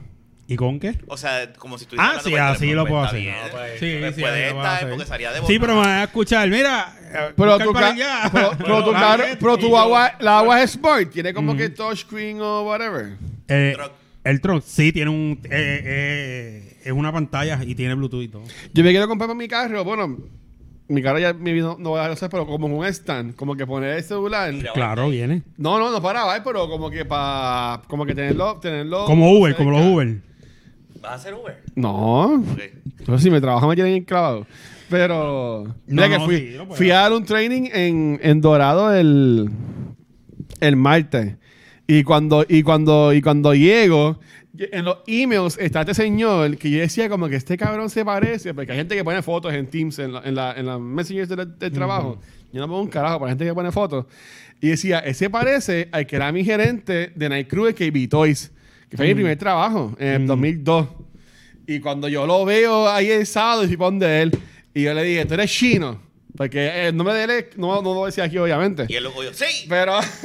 [0.45, 0.93] ¿Y con qué?
[1.07, 3.23] O sea, como si tú Ah, sí, así lo puedo hacer.
[3.25, 4.89] No, pues, Sí, Pues sí, puede lo puedo estar, hacer.
[4.89, 5.53] porque salía de Sí, boca.
[5.61, 6.49] pero me vas a escuchar.
[6.49, 7.95] Mira, eh, Pero tu, ca-
[8.31, 11.69] pero, pero tu Ah, carro- pero tu agua, la agua es smart, tiene como que
[11.69, 13.13] touchscreen o whatever.
[13.47, 13.91] Eh, Truck.
[14.23, 15.39] El truck sí tiene un.
[15.43, 18.43] eh, eh, es una pantalla y tiene Bluetooth y todo.
[18.73, 20.17] Yo me quiero comprar para mi carro, bueno,
[20.87, 23.65] mi carro ya mi no, no va a hacer, pero como un stand, como que
[23.65, 24.53] poner el celular.
[24.73, 25.43] Claro, viene.
[25.57, 29.05] No, no, no para grabar, pero como que para, como que tenerlo, tenerlo.
[29.05, 29.63] Como Uber, cerca.
[29.63, 30.21] como los Uber.
[31.01, 31.61] ¿Vas a hacer Uber?
[31.75, 32.43] No,
[32.99, 34.45] entonces si me trabajo me tienen enclavado.
[34.89, 39.49] Pero, mira que fui, sí, fui a dar un training en, en Dorado el,
[40.59, 41.35] el martes.
[41.87, 44.19] Y cuando, y cuando, y cuando llego,
[44.57, 48.53] en los emails está este señor que yo decía como que este cabrón se parece,
[48.53, 51.29] porque hay gente que pone fotos en Teams, en, la, en, la, en las messengers
[51.29, 52.19] del, del trabajo.
[52.51, 54.05] Yo no pongo un carajo para gente que pone fotos.
[54.61, 58.51] Y decía, ese parece al que era mi gerente de Night Cruise KB Toys,
[58.89, 60.87] que fue mi primer trabajo en el 2002.
[61.67, 64.31] Y cuando yo lo veo ahí el sábado, y donde él,
[64.73, 65.99] y yo le dije, tú eres chino.
[66.35, 68.85] Porque el nombre de él es- no, no lo decía aquí, obviamente.
[68.89, 69.33] Y él lo cogió.
[69.33, 69.65] ¡Sí!
[69.69, 69.99] Pero.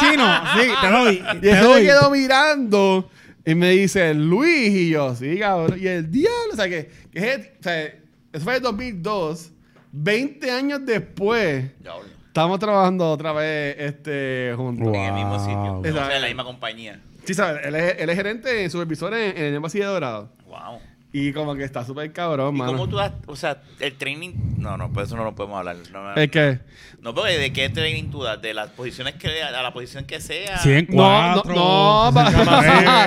[0.00, 1.24] Chino, sí, te doy.
[1.42, 1.82] Y él se doy.
[1.82, 3.10] quedó mirando
[3.44, 5.78] y me dice, Luis, y yo, sí, cabrón.
[5.80, 9.50] Y el diablo, o sea, que, que es- o sea, eso fue en 2002.
[9.94, 11.92] 20 años después, Ya,
[12.28, 14.86] estamos trabajando otra vez este, juntos.
[14.86, 14.94] Wow.
[14.94, 15.78] En el mismo sitio.
[15.80, 16.98] O sea, en la misma compañía.
[17.24, 17.60] Sí, ¿sabes?
[17.66, 20.32] Él es, él es gerente, supervisor en, en el Embassy de Dorado.
[20.46, 20.78] Wow.
[21.14, 22.72] Y como que está súper cabrón, ¿Y mano.
[22.72, 24.30] cómo tú das, o sea, el training?
[24.56, 25.76] No, no, pues eso no lo podemos hablar.
[25.92, 26.58] No, no, Es que...
[27.02, 28.40] no, porque ¿de qué training tú das?
[28.40, 30.56] De las posiciones que, a la posición que sea.
[30.58, 32.12] Sí, en No, no, no,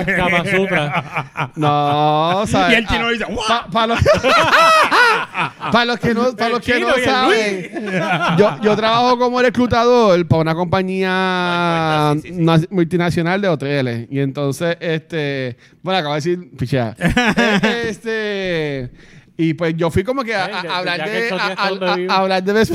[0.06, 0.44] Kama.
[1.56, 3.42] No, o sea, Y el chino ah, dice, "Wow".
[3.48, 3.98] pa- pa los,
[5.72, 7.90] para los que no, para El los que no el saben,
[8.38, 12.42] yo, yo trabajo como reclutador para una compañía No importa, sí, sí, sí.
[12.44, 14.06] na- multinacional de hoteles.
[14.10, 16.94] Y entonces, este, bueno, acabo de decir, pichea.
[17.96, 18.90] Este,
[19.38, 21.46] y pues yo fui como que a, a- a hablar de, a,
[22.16, 22.74] hablar de Best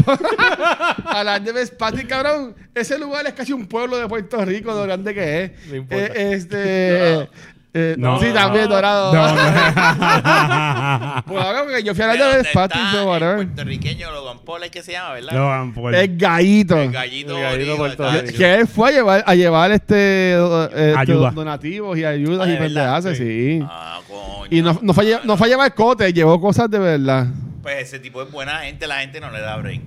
[1.06, 1.74] hablar de Best
[2.08, 2.56] cabrón.
[2.76, 5.52] Ese lugar es casi un pueblo de Puerto Rico, de lo grande que es.
[5.68, 6.06] No importa.
[6.06, 7.30] Eh, este,
[7.74, 8.20] eh, No.
[8.20, 9.14] sí, también dorado.
[9.14, 9.42] No, no.
[11.26, 13.36] Pues ahora porque yo fui a hablar de ¿dónde Best Patty, el whatever.
[13.38, 15.34] puertorriqueño Logan Paul, es que se llama, ¿verdad?
[15.34, 16.78] Lo van por- Es gallito.
[16.78, 18.38] El gallito, El gallito puertorriqueño.
[18.38, 21.30] Que él fue a llevar, a llevar este, eh, Ayuda.
[21.30, 23.60] estos donativos y ayudas Ah, y pendejadas, sí.
[23.64, 24.48] Ah, coño.
[24.50, 27.28] Y no, no, fue no fue a llevar cote, llevó cosas de verdad.
[27.62, 29.82] Pues ese tipo es buena gente, la gente no le da break.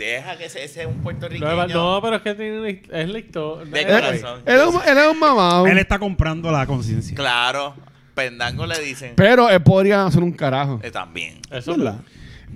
[0.00, 1.66] Deja que ese, ese es un No, puertorriqueño.
[1.68, 3.70] no, pero es que tiene, es la historia.
[3.70, 4.40] De corazón.
[4.46, 5.66] Él es un, él es un mamado.
[5.66, 7.14] Él está comprando la conciencia.
[7.14, 7.74] Claro,
[8.14, 9.12] pendango le dicen.
[9.14, 10.80] Pero él podría hacer un carajo.
[10.82, 11.38] Eh, también.
[11.50, 11.96] Eso ¿Verdad?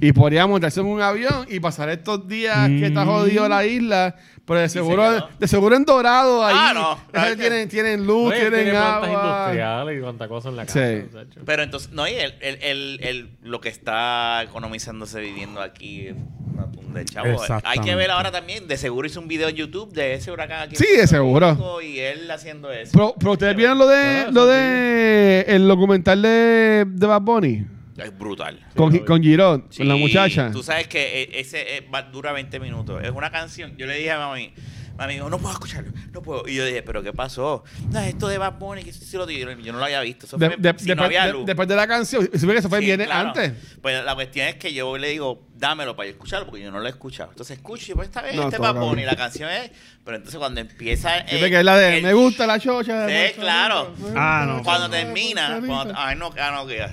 [0.00, 3.08] Y podría montarse en un avión y pasar estos días que está Mm.
[3.08, 4.16] jodido la isla.
[4.46, 5.28] Pero de se seguro, quedó.
[5.38, 6.54] de seguro en dorado ahí.
[6.58, 7.34] Ah, no.
[7.36, 9.30] Tienen, tienen luz, Oye, tienen tiene plantas agua.
[9.46, 10.86] industriales y cuánta cosa en la casa.
[10.86, 11.02] Sí.
[11.10, 11.40] muchacho.
[11.46, 16.14] Pero entonces, no, y el, el, el, el- lo que está economizándose viviendo aquí es
[16.52, 17.40] una tunda de chavo.
[17.64, 20.60] Hay que ver ahora también, de seguro hizo un video en YouTube de ese huracán
[20.68, 20.74] aquí.
[20.74, 21.50] en Sí, de Puerto seguro.
[21.52, 22.90] Rico Y él haciendo eso.
[22.92, 27.66] Pero, pero ustedes vieron lo de, lo de el documental de, de Bad Bunny
[27.96, 28.58] es brutal.
[28.76, 29.00] con, vi.
[29.00, 30.50] con Girón, con la Sí, muchacha.
[30.50, 33.02] Tú sabes que eh, ese eh, va- dura 20 minutos.
[33.04, 33.76] Es una canción.
[33.76, 34.52] Yo le dije a mami,
[34.98, 36.46] mami, no puedo escucharlo, no puedo.
[36.48, 37.62] Y yo dije, ¿pero qué pasó?
[37.90, 39.50] No, esto de Bad Bunny, que sí lo digo.
[39.52, 40.26] Yo no lo había visto.
[40.26, 41.46] Eso De- fue, de- si después, no había de- luz.
[41.46, 43.28] después de la canción, se ve que eso fue Sí, bien claro.
[43.28, 43.52] antes.
[43.80, 46.80] Pues la cuestión es que yo le digo, dámelo para yo escucharlo, porque yo no
[46.80, 47.30] lo he escuchado.
[47.30, 49.70] Entonces escucho y pues está bien, No, este todo Bad Bunny, la canción es.
[50.04, 51.18] Pero entonces cuando empieza.
[51.18, 53.06] eh, Fíjate que es la de el- Me gusta la chocha.
[53.06, 53.94] de Sí, claro.
[54.16, 54.62] Ah, no.
[54.64, 55.60] Cuando termina.
[55.64, 56.84] Cuando, ay, no, ah, no, que.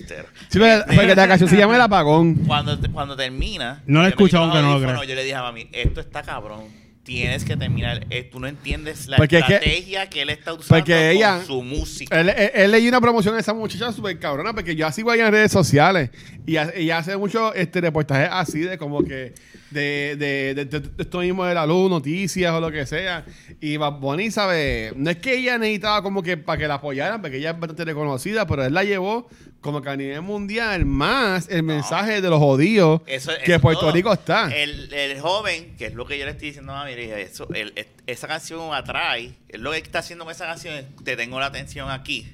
[0.00, 0.28] Estero.
[0.48, 2.34] Sí, porque, porque la canción se llama El Apagón.
[2.46, 3.82] cuando, te- cuando termina.
[3.86, 5.06] No la he escuchado, aunque no lo creas.
[5.06, 6.64] Yo le dije a mami, esto está cabrón.
[7.04, 8.06] tienes que terminar.
[8.10, 11.38] eh, tú no entiendes la Porque es que- estrategia que, él está usando porque ella-
[11.38, 12.20] con su música.
[12.20, 15.20] Él, él, él leí una promoción de esa muchacha súper cabrona porque yo sigo ahí
[15.20, 16.10] en redes sociales
[16.46, 19.32] y ella hace muchos este, reportajes así de como que
[19.70, 23.24] de, de, de- de- esto mismo de la luz, noticias o lo que sea.
[23.60, 24.92] Y Bad Bunny, ¿sabe?
[24.96, 27.84] No es que ella necesitaba como que para que la apoyaran, porque ella es bastante
[27.84, 29.28] reconocida, pero él la llevó
[29.60, 33.80] como que a nivel mundial más el mensaje de los jodidos Eso- que eso Puerto
[33.80, 33.92] todo.
[33.92, 34.54] Rico está.
[34.54, 37.48] El, el joven, que es lo que yo le estoy diciendo a mi hija, eso,
[37.52, 39.32] el- es- esa canción atrae.
[39.48, 42.26] Es lo que está haciendo con esa canción te tengo la atención aquí.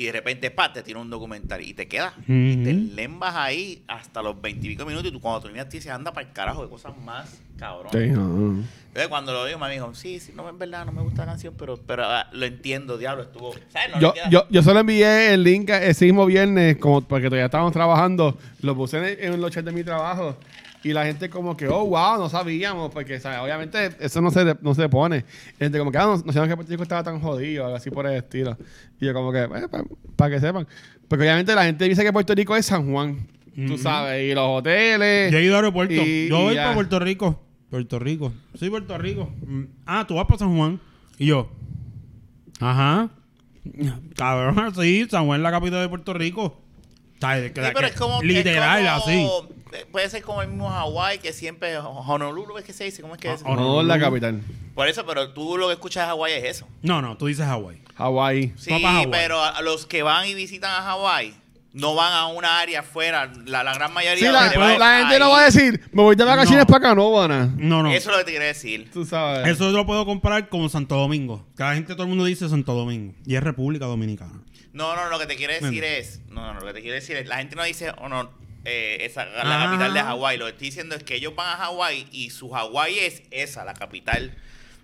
[0.00, 2.14] Y de repente, pa, te tira un documental y te queda.
[2.28, 6.12] Y te lembas ahí hasta los veintipico minutos y tú cuando terminas te dices, anda
[6.12, 7.90] para el carajo de cosas más cabrón.
[7.90, 8.64] Sí, no, no.
[8.86, 11.32] Entonces cuando lo digo me dijo, sí, sí, no, en verdad no me gusta la
[11.32, 13.52] canción, pero, pero ah, lo entiendo, diablo, estuvo...
[13.70, 13.90] ¿Sabes?
[13.92, 17.26] No yo, le queda- yo, yo solo envié el link ese mismo viernes, como porque
[17.26, 20.38] todavía estábamos trabajando, lo puse en, en los chats de mi trabajo.
[20.84, 23.40] Y la gente como que, oh, wow, no sabíamos, porque ¿sabes?
[23.40, 25.24] obviamente eso no se, no se pone.
[25.54, 27.76] Y gente como que, ah, no, no sabíamos que Puerto Rico estaba tan jodido, algo
[27.76, 28.56] así por el estilo.
[29.00, 29.48] Y yo como que,
[30.16, 30.68] para que sepan.
[31.08, 33.26] Porque obviamente la gente dice que Puerto Rico es San Juan,
[33.56, 33.78] tú Ujú.
[33.78, 35.32] sabes, y los hoteles.
[35.32, 35.94] Yo he ido a aeropuerto.
[35.94, 37.42] y- yo voy para Puerto Rico.
[37.70, 38.32] Puerto Rico.
[38.58, 39.30] Sí, Puerto Rico.
[39.46, 39.62] Mm.
[39.84, 40.80] Ah, tú vas para San Juan.
[41.18, 41.50] Y yo.
[42.60, 43.10] Ajá.
[44.16, 46.62] Cabrón, sí, San Juan es la capital de Puerto Rico.
[47.20, 49.46] Pero que- es como literal, es como- así.
[49.76, 53.14] eh, Puede ser como el mismo Hawái, que siempre Honolulu es que se dice, ¿cómo
[53.14, 53.42] es que es?
[53.44, 54.40] Ah, No, la capital.
[54.74, 56.66] Por eso, pero tú lo que escuchas de Hawái es eso.
[56.82, 57.82] No, no, tú dices Hawái.
[57.96, 58.52] Hawái.
[58.56, 59.08] Sí, Hawái.
[59.10, 61.34] pero a los que van y visitan a Hawái
[61.74, 63.30] no van a una área afuera.
[63.44, 65.30] La, la gran mayoría Sí, la, la es gente no ahí.
[65.32, 66.66] va a decir, me voy de vacaciones No.
[66.66, 67.46] para acá, no van a.
[67.56, 67.90] No, no.
[67.92, 68.90] Eso es lo que te quiero decir.
[68.92, 69.46] Tú sabes.
[69.48, 71.44] Eso lo puedo comparar con Santo Domingo.
[71.56, 73.12] Que la gente, todo el mundo dice Santo Domingo.
[73.26, 74.40] Y es República Dominicana.
[74.78, 76.20] No, no, lo que te quiero decir es.
[76.30, 77.26] No, no, lo que te quiero decir es.
[77.26, 78.30] La gente no dice, oh, no,
[78.64, 79.64] eh, esa, la Ajá.
[79.66, 80.38] capital de Hawái.
[80.38, 83.64] Lo que estoy diciendo es que ellos van a Hawái y su Hawái es esa,
[83.64, 84.34] la capital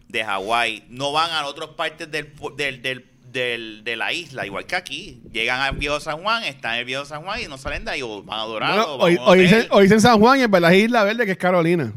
[0.08, 0.84] de Hawái.
[0.90, 5.22] No van a otras partes del, del, del, del- de la isla, igual que aquí.
[5.32, 7.92] Llegan al viejo San Juan, están en el viejo San Juan y no salen de
[7.92, 8.02] ahí.
[8.02, 10.72] O van a Dorado, Bueno, o van a dicen, dicen San Juan y en verdad
[10.74, 11.92] es Isla Verde, que es Carolina.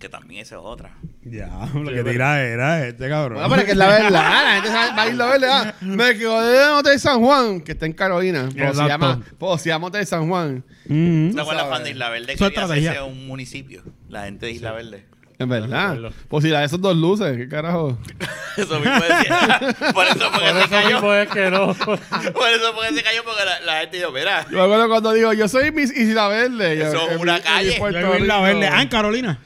[0.00, 0.94] Que también esa es otra.
[1.24, 3.38] Ya, lo que tira era este cabrón.
[3.38, 4.10] Bueno, pero que es la verdad.
[4.10, 5.46] La gente sabe- va a Isla Verde.
[5.48, 8.42] Ah, me quedo de Hotel San Juan, que está en Carolina.
[8.46, 8.88] Pues se Exacto.
[8.88, 10.64] llama, pues se llama Hotel San Juan.
[10.86, 11.34] Ujú.
[11.34, 11.64] ¿Te acuerdas sabes.
[11.68, 13.82] cuando Isla Verde quería hacerse un municipio?
[14.08, 15.06] La gente de Isla Verde.
[15.42, 15.94] En verdad.
[15.94, 16.16] recuerdo.
[16.28, 17.98] Pues si la de esos dos luces, ¿qué carajo?
[18.56, 19.58] Eso mismo decía.
[19.94, 20.90] Por eso fue Por que se eso cayó.
[20.96, 21.74] mismo es que no.
[21.74, 24.44] Por eso fue que se cayó porque la, la gente dijo, mira.
[24.50, 26.76] Yo me acuerdo cuando digo, yo soy Miss Isla Verde.
[26.76, 27.70] Yo, Eso es una mi- calle.
[27.72, 28.58] mi Puerto Yo vivo en la Rico.
[28.60, 28.68] verde.
[28.68, 29.38] Ah, en Carolina.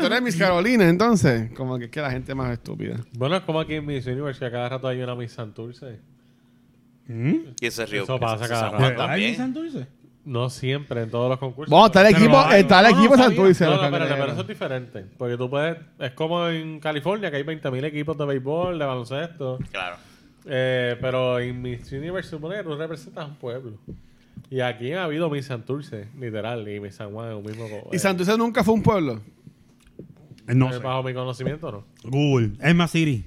[0.00, 1.50] Tú eres Miss Carolina, entonces.
[1.56, 2.96] Como que es que la gente es más estúpida.
[3.14, 5.98] bueno, es como aquí en Miss Universe, que a cada rato hay una Miss Santurce.
[7.08, 7.34] ¿Mm?
[7.60, 8.04] Y ese río.
[8.04, 8.84] Eso pasa cada rato.
[8.84, 9.36] ¿Hay también.
[9.36, 9.86] Santurce?
[10.28, 11.70] No siempre, en todos los concursos.
[11.70, 12.60] Vamos, está el Pero equipo, lo hay.
[12.60, 13.16] está el No, no equipo.
[13.16, 13.64] Santurce.
[13.64, 14.18] No, no, espérate, cangrejeros.
[14.20, 15.04] pero eso es diferente.
[15.16, 15.78] Porque tú puedes.
[15.98, 19.58] Es como en California, que hay 20.000 equipos de béisbol, de baloncesto.
[19.72, 19.96] Claro.
[20.44, 23.72] Eh, pero en Miss Universe supone que tú representas un pueblo.
[24.50, 27.66] Y aquí ha habido Miss Santurce, literal, y Miss San Juan, un mismo.
[27.90, 29.20] ¿Y eh, Santurce nunca fue un pueblo?
[30.46, 30.78] Eh, No eh, sé.
[30.80, 31.84] Bajo mi conocimiento, ¿no?
[32.04, 32.52] Google.
[32.62, 33.24] Es más City.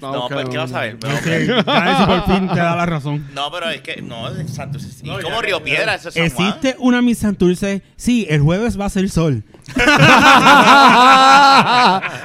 [0.00, 0.96] No, pues, ¿qué vas a ver?
[1.02, 1.52] No sé.
[1.66, 3.26] A ver si por fin te da la razón.
[3.34, 4.78] No, pero es que, no, es Santo.
[4.78, 5.64] ¿Y No, como ya, Río ya.
[5.64, 5.94] Piedra?
[5.96, 6.48] Eso es San Juan.
[6.48, 7.82] ¿Existe una Miss Santurce?
[7.96, 9.42] Sí, el jueves va a ser sol.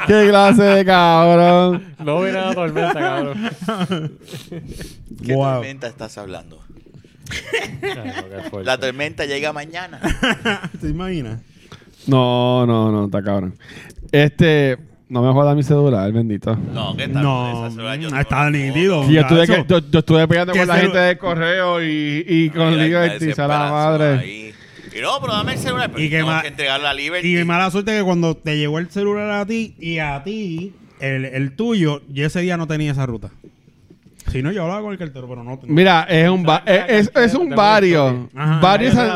[0.07, 1.95] ¡Qué clase de cabrón!
[1.99, 3.51] No viene la tormenta, cabrón.
[5.25, 5.53] ¿Qué Wow.
[5.55, 6.61] tormenta estás hablando?
[7.31, 8.65] Ay, no, qué fuerte.
[8.65, 9.99] La tormenta llega mañana.
[10.81, 11.39] ¿Te imaginas?
[12.05, 13.55] No, no, no, está cabrón.
[14.11, 14.77] Este,
[15.09, 16.55] no me jodas mi celular, bendito.
[16.73, 17.23] No, ¿qué tal?
[17.23, 19.03] No, Esa celular yo tengo está nítido.
[19.07, 19.53] Sí, yo, estuve, Eso.
[19.53, 23.31] que- yo, yo estuve peleando ¿Qué con la gente de correo y, y con Liberty,
[23.39, 24.05] a la madre.
[24.19, 24.53] ahí.
[24.95, 25.89] Y no, pero dame el celular.
[25.91, 27.39] Pero Y que tengo que entregarlo a Liberty.
[27.39, 31.25] Y mala suerte que cuando te llegó el celular a ti y a ti, el,
[31.25, 33.29] el tuyo, yo ese día no tenía esa ruta.
[34.31, 35.75] Si no, yo hablaba con el cartero, pero no tenía.
[35.75, 38.29] Mira, es un, ba- es, es- es un barrio.
[38.35, 38.59] Ajá.
[38.61, 39.11] Varios, Yo te la-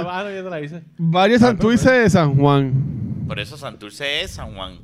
[0.70, 2.74] San- no, varios Santurce de San Juan.
[3.28, 4.80] Por eso Santurce es San Juan.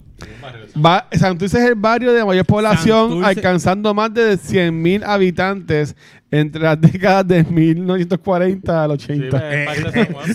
[0.86, 5.96] Va- Santurce es el barrio de mayor población, Santurce- alcanzando más de 100.000 habitantes
[6.32, 9.54] entre las décadas de 1940 al Sí, 80.
[9.54, 9.70] es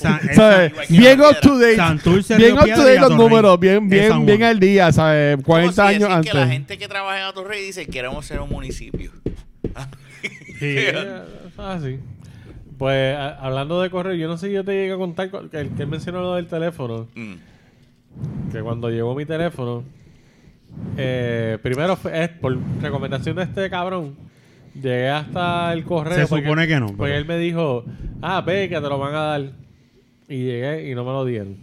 [0.04, 1.76] Eh, eh, Bien up to date.
[1.76, 3.58] Santurce, bien up to date los números.
[3.58, 5.36] Bien, bien, bien al día, ¿sabes?
[5.36, 6.32] Como 40 si años antes.
[6.32, 9.10] que la gente que trabaja en Atorrey dice queremos ser un municipio.
[10.58, 10.76] Sí.
[11.60, 11.98] Ah, sí.
[12.78, 15.70] Pues a- hablando de correo, yo no sé si yo te llegué a contar el
[15.70, 17.08] que él mencionó lo del teléfono.
[17.16, 17.32] Mm.
[18.52, 19.84] Que cuando llegó mi teléfono,
[20.96, 24.16] eh, primero fue, es por recomendación de este cabrón,
[24.74, 26.18] llegué hasta el correo.
[26.18, 27.84] Se porque- supone que no, Porque pero- él me dijo,
[28.22, 29.42] ah, ve que te lo van a dar.
[30.28, 31.56] Y llegué y no me lo dieron.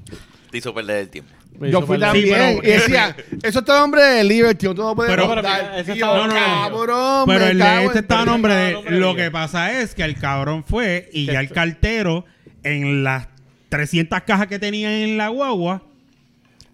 [0.51, 1.31] Te hizo perder el tiempo.
[1.59, 1.95] Me Yo fui.
[1.97, 2.57] Sí, también.
[2.61, 6.27] pero- y decía, eso está nombre de Liberty, no puedes Pero- pero mira, ese no,
[6.27, 8.91] no, cabrón, Pero el de en- este está nombre de.
[8.91, 12.25] Lo que pasa es que el cabrón fue y ya el cartero,
[12.63, 13.27] en las
[13.69, 15.83] 300 cajas que tenía en la guagua,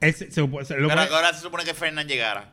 [0.02, 0.42] él se- se- se-
[0.78, 2.50] lo, Pero ahora se supone que Fernán llegara.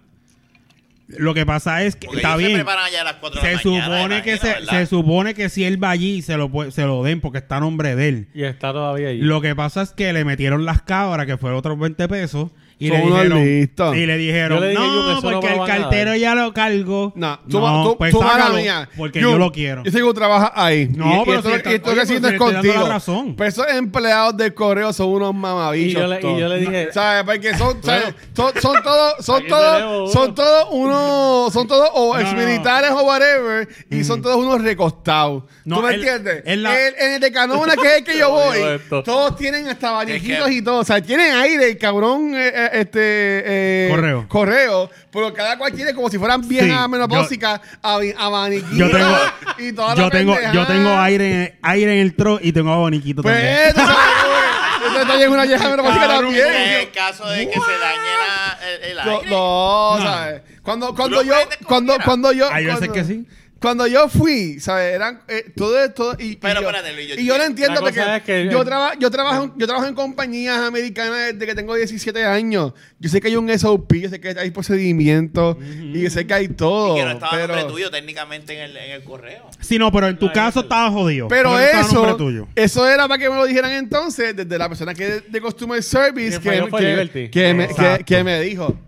[1.09, 2.51] lo que pasa es que Porque está bien.
[2.51, 3.85] se preparan allá a las 4 de Se la mañana.
[3.97, 7.03] supone que imagino, se, supone que si él va allí se lo puede- se lo
[7.03, 8.29] den porque está a nombre de él.
[8.35, 9.19] Y está todavía ahí.
[9.21, 12.51] Lo que pasa es que le metieron las cabras, que fue otros 20 pesos,
[12.81, 16.19] y le dijeron, y le dijeron, le no, porque el cartero dar".
[16.19, 17.13] ya lo cargó.
[17.17, 18.89] No, tú, no, tú, pues sácalo, mía.
[18.97, 19.83] porque yo lo quiero.
[19.85, 20.89] Yo sé que tú trabajas ahí.
[20.95, 22.37] No, y, y pero esto, si y esto oye, que siento pero es si le
[22.37, 22.89] estoy dando contigo.
[22.89, 23.35] razón.
[23.37, 25.91] Pero esos empleados del correo son unos mamabichos.
[26.01, 27.25] Y yo le- y yo le dije- ¿Sabes?
[27.25, 28.15] Porque son, ¿sabes?
[28.35, 33.69] son, son todos, son todos, son todos unos, son todos o no, exmilitares o whatever,
[33.91, 35.43] y son todos unos recostados.
[35.65, 36.43] No, ¿Tú me entiendes?
[36.47, 39.03] en el de Canona, que es el que yo voy, esto.
[39.03, 40.19] todos tienen hasta que-
[40.51, 40.79] y todo.
[40.79, 44.27] O sea, tienen aire, el cabrón, eh, eh, este, eh, Correo.
[44.29, 49.17] correo, pero cada cual tiene como si fueran viejas Sí, menopáusicas, abi- abaniquitos Yo tengo,
[49.59, 52.73] y toda la yo tengo, yo tengo aire, en- aire en el tro y tengo
[52.73, 53.75] abaniquito Pues, también.
[53.75, 56.47] tú sabes, güey, esto también es una vieja menopáusica Cabrón, también.
[56.55, 59.31] En el caso de que se dañe la- el, el No, aire.
[59.31, 60.03] no, No.
[60.05, 60.43] ¿sabes?
[60.63, 62.05] Cuando, cuando lo yo, prendes como cuando, quieras.
[62.07, 63.27] cuando yo, Hay veces cuando- que sí.
[63.61, 64.95] Cuando yo fui, ¿sabes?
[64.95, 67.81] Eran eh, todo esto y, y Pero yo, espérate, Luis, yo- y yo lo entiendo
[67.81, 71.55] porque es que- yo, traba- yo trabajo en- yo trabajo en compañías americanas desde que
[71.57, 72.73] tengo 17 años.
[73.01, 75.57] Yo sé que hay un SOP, yo sé que hay procedimientos
[75.93, 76.95] y yo sé que hay todo.
[76.97, 79.51] Y que no estaba a nombre pero tuyo técnicamente en el, en el correo.
[79.59, 81.27] Sí, no, pero en tu caso estaba jodido.
[81.27, 82.47] pero no eso, tuyo.
[82.55, 85.83] eso era para que me lo dijeran entonces desde la persona que de, de Customer
[85.83, 87.29] Service ¿Quién que, que- Liberty?
[87.29, 87.69] que me,
[88.05, 88.79] que, me dijo.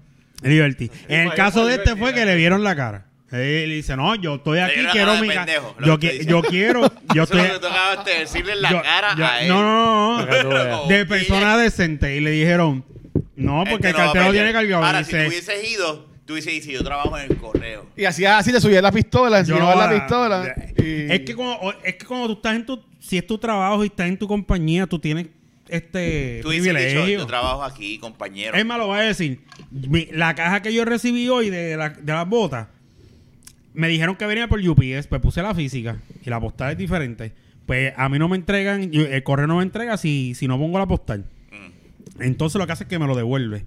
[0.42, 0.90] Liberty.
[1.08, 3.06] En el caso de este fue que le vieron la cara.
[3.32, 6.80] Él dice, no, yo estoy aquí, quiero mi pendejo, yo, qui- yo quiero,
[7.14, 7.40] yo Eso estoy...
[7.42, 9.48] es lo que tú acabas de decirle en la yo- cara yo- a él.
[9.48, 10.86] no, no, no.
[10.86, 12.16] De persona decente.
[12.16, 12.84] Y le dijeron,
[13.36, 14.84] no, porque Este el va a cartero tiene cargado.
[14.84, 17.86] Ahora, Dice, si tú hubieses ido, tú hubieses dicho, yo trabajo en el correo.
[17.96, 20.54] Y hacía así, le subía la pistola, no la la- pistola.
[20.76, 23.82] y- Es que como, es que como tú estás en tu, si es tu trabajo
[23.84, 25.26] y estás en tu compañía, tú tienes
[25.68, 27.06] este Tú dicho, privilegio.
[27.06, 28.56] yo trabajo aquí, compañero.
[28.56, 29.40] Es más, lo voy a decir.
[29.70, 32.66] Mi- la caja que yo recibí hoy de, la- de las botas,
[33.74, 37.32] me dijeron que venía por UPS, pues puse la física y la postal es diferente.
[37.66, 40.58] Pues a mí no me entregan, yo- el correo no me entrega si, si no
[40.58, 41.24] pongo la postal.
[41.52, 42.22] Mm.
[42.22, 43.64] Entonces lo que hace es que me lo devuelve.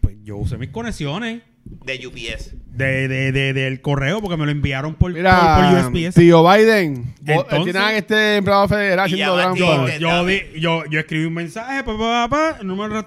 [0.00, 1.42] Pues yo usé mis conexiones
[1.84, 2.52] De UPS.
[2.76, 6.14] de, de- de- del correo porque me lo enviaron por, Mira, por, por USPS.
[6.14, 10.26] tío Biden, vos- Entonces- tiene a este empleado federal haciendo gran Yo, yo,
[10.56, 13.04] yo, yo escribí un mensaje, pa, pa, pa, número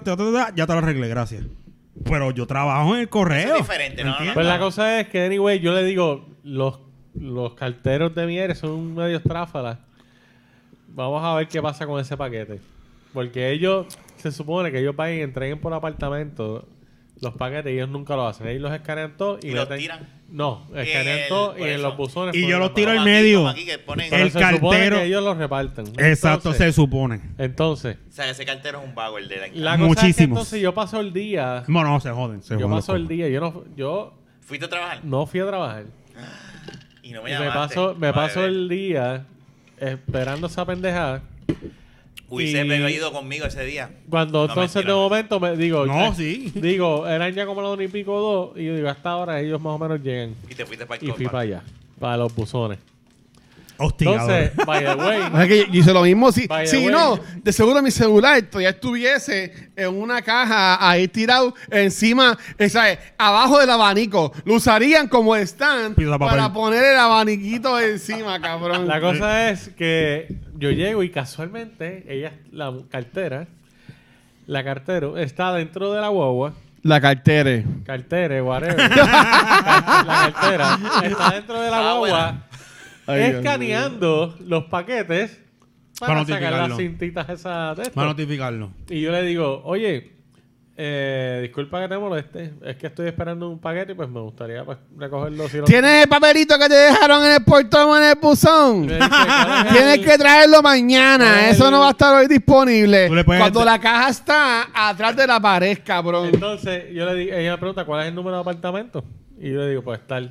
[0.54, 1.44] ya te lo arreglé, gracias.
[2.04, 3.46] Pero yo trabajo en el correo.
[3.46, 4.16] Eso es diferente, no.
[4.34, 6.80] Pues la cosa es que, anyway, yo le digo, los,
[7.14, 9.78] los carteros de Mieres son medios tráfalas.
[10.88, 12.60] Vamos a ver qué pasa con ese paquete.
[13.12, 13.86] Porque ellos,
[14.16, 16.66] se supone que ellos van y entreguen por apartamento
[17.20, 18.46] los paquetes ellos nunca lo hacen.
[18.46, 20.18] Ellos los escanean todos y, ¿Y los meten- tiran?
[20.30, 21.82] No, escanean el- todo y por en eso.
[21.82, 22.34] los buzones.
[22.36, 23.38] Y yo los tiro al Como aquí, medio.
[23.38, 25.86] como aquí que ponen- Pero el se supone cartero- que ellos los reparten.
[25.98, 27.20] Exacto, Entonces- se supone.
[27.38, 29.84] Entonces, O sea, ese cartero es un vago, el de la la cosa es que
[29.86, 30.38] Muchísimos.
[30.38, 31.64] entonces yo paso el día.
[31.66, 32.42] Bueno, no, se joden.
[32.42, 33.28] Se Yo joden paso los el día.
[33.28, 35.04] Yo no, yo ¿Fuiste a trabajar?
[35.04, 35.84] no fui a trabajar.
[37.02, 37.74] Y no me Y me llamaste.
[37.74, 39.24] paso, me paso el día
[39.78, 41.22] esperando esa pendejada.
[42.28, 43.90] Hubiese y- ido conmigo ese día.
[44.10, 46.52] Cuando No, entonces mentira, de momento me digo, No, eh, sí.
[46.54, 49.60] digo, eran ya como las una y pico dos, y yo digo, hasta ahora ellos
[49.60, 50.34] más o menos llegan.
[50.50, 51.62] Y te fuiste para el Y fui para allá,
[51.98, 52.78] para los buzones.
[53.80, 54.50] Hostigadores.
[54.50, 56.32] Entonces, by the way, O sea que yo hice lo mismo.
[56.32, 62.36] Si, si no, de seguro mi celular todavía estuviese en una caja ahí tirado encima,
[62.68, 62.98] ¿sabes?
[63.16, 64.32] abajo del abanico.
[64.44, 68.88] Lo usarían como stand para poner el abaniquito encima, cabrón.
[68.88, 70.26] la cosa es que
[70.58, 73.46] yo llego y casualmente, ella, la cartera,
[74.46, 76.52] la cartero, está dentro de la guagua.
[76.82, 77.62] La cartera.
[77.84, 78.76] Cartere, whatever.
[78.90, 82.42] la cartera está dentro de la Ah, guagua.
[83.06, 85.40] Ay, Dios escaneando los paquetes
[85.98, 86.68] para, Para sacar notificarlo.
[86.68, 87.94] las cintitas esas de esto.
[87.94, 88.70] Para notificarlo.
[88.88, 90.12] Y yo le digo, oye,
[90.80, 94.64] eh, disculpa que te moleste, es que estoy esperando un paquete y pues me gustaría
[94.64, 95.48] pues, recogerlo.
[95.48, 95.64] Si no...
[95.64, 98.86] ¿Tienes el papelito que te dejaron en el portón o en el buzón?
[98.86, 101.46] Me dice, ¿cuál es Tienes el- que traerlo mañana.
[101.48, 103.08] el- Eso no va a estar hoy disponible.
[103.08, 106.30] Tú le puedes- Cuando la caja está atrás de la pared, cabrón.
[106.32, 109.04] Entonces, yo le digo, ella me pregunta, ¿cuál es el número de apartamento?
[109.40, 110.30] Y yo le digo, pues tal.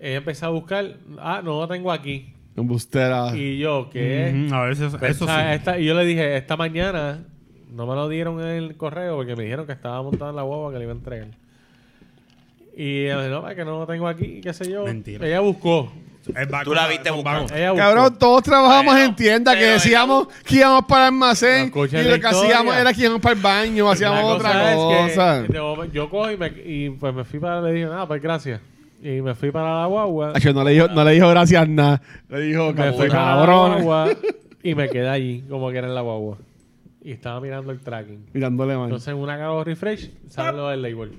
[0.00, 0.84] Ella empezó a buscar,
[1.18, 2.34] ah, no lo tengo aquí.
[2.56, 3.34] Embustera.
[3.34, 4.44] Y yo, ¿qué?
[4.48, 5.32] Ujú, A veces Pues, eso sí.
[5.50, 7.20] esta- y yo le dije, esta mañana
[7.74, 10.42] no me lo dieron en el correo porque me dijeron que estaba montado en la
[10.42, 11.28] guagua que le iba a entregar.
[12.76, 14.84] Y ella me dijo, no, es que no lo tengo aquí, qué sé yo.
[14.84, 15.26] Mentira.
[15.26, 15.92] Ella buscó.
[16.64, 17.54] Tú la viste buscando.
[17.54, 17.84] Ella buscó.
[17.84, 22.10] Cabrón, todos trabajamos en tienda que pero decíamos que íbamos para el almacén y escuchen
[22.10, 25.08] lo que hacíamos era que íbamos para el baño, hacíamos La otra cosa es que,
[25.08, 25.42] cosa.
[25.42, 27.60] de momento, yo cojo y, me, y pues me fui para...
[27.60, 28.60] Le dije, nada, pues gracias.
[29.02, 30.32] Y me fui para la guagua.
[30.34, 32.00] Acho, no le dijo, no le dijo gracias nada.
[32.28, 33.08] Le dijo, me fui cabrón.
[33.08, 33.82] para la cabrón.
[33.82, 34.16] guagua
[34.62, 36.38] y me quedé allí, como que era en la guagua.
[37.04, 38.26] Y estaba mirando el tracking.
[38.32, 38.84] Mirándole mal.
[38.84, 41.12] Entonces en una cago refresh sale lo del label.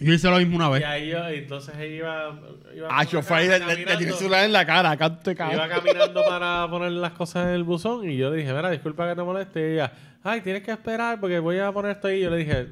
[0.00, 0.84] Yo hice lo mismo una Y vez.
[0.86, 2.40] ahí yo, entonces ella iba...
[2.74, 4.16] iba Acho, fue ahí, le, le- le caminando.
[4.16, 4.90] celular en la cara.
[4.92, 5.68] Acá te Iba cabrón.
[5.68, 9.22] caminando para poner las cosas en el buzón y yo dije, mira, disculpa que te
[9.22, 9.60] moleste.
[9.60, 12.20] Y ella, ay, tienes que esperar porque voy a poner esto ahí.
[12.20, 12.68] Y yo le dije,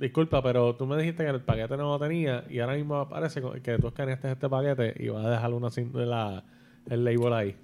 [0.00, 3.40] disculpa, pero tú me dijiste que el paquete no lo tenía y ahora mismo aparece
[3.40, 6.42] con- que tú escaneaste este paquete y vas a dejar una cin- la,
[6.90, 7.56] el label ahí.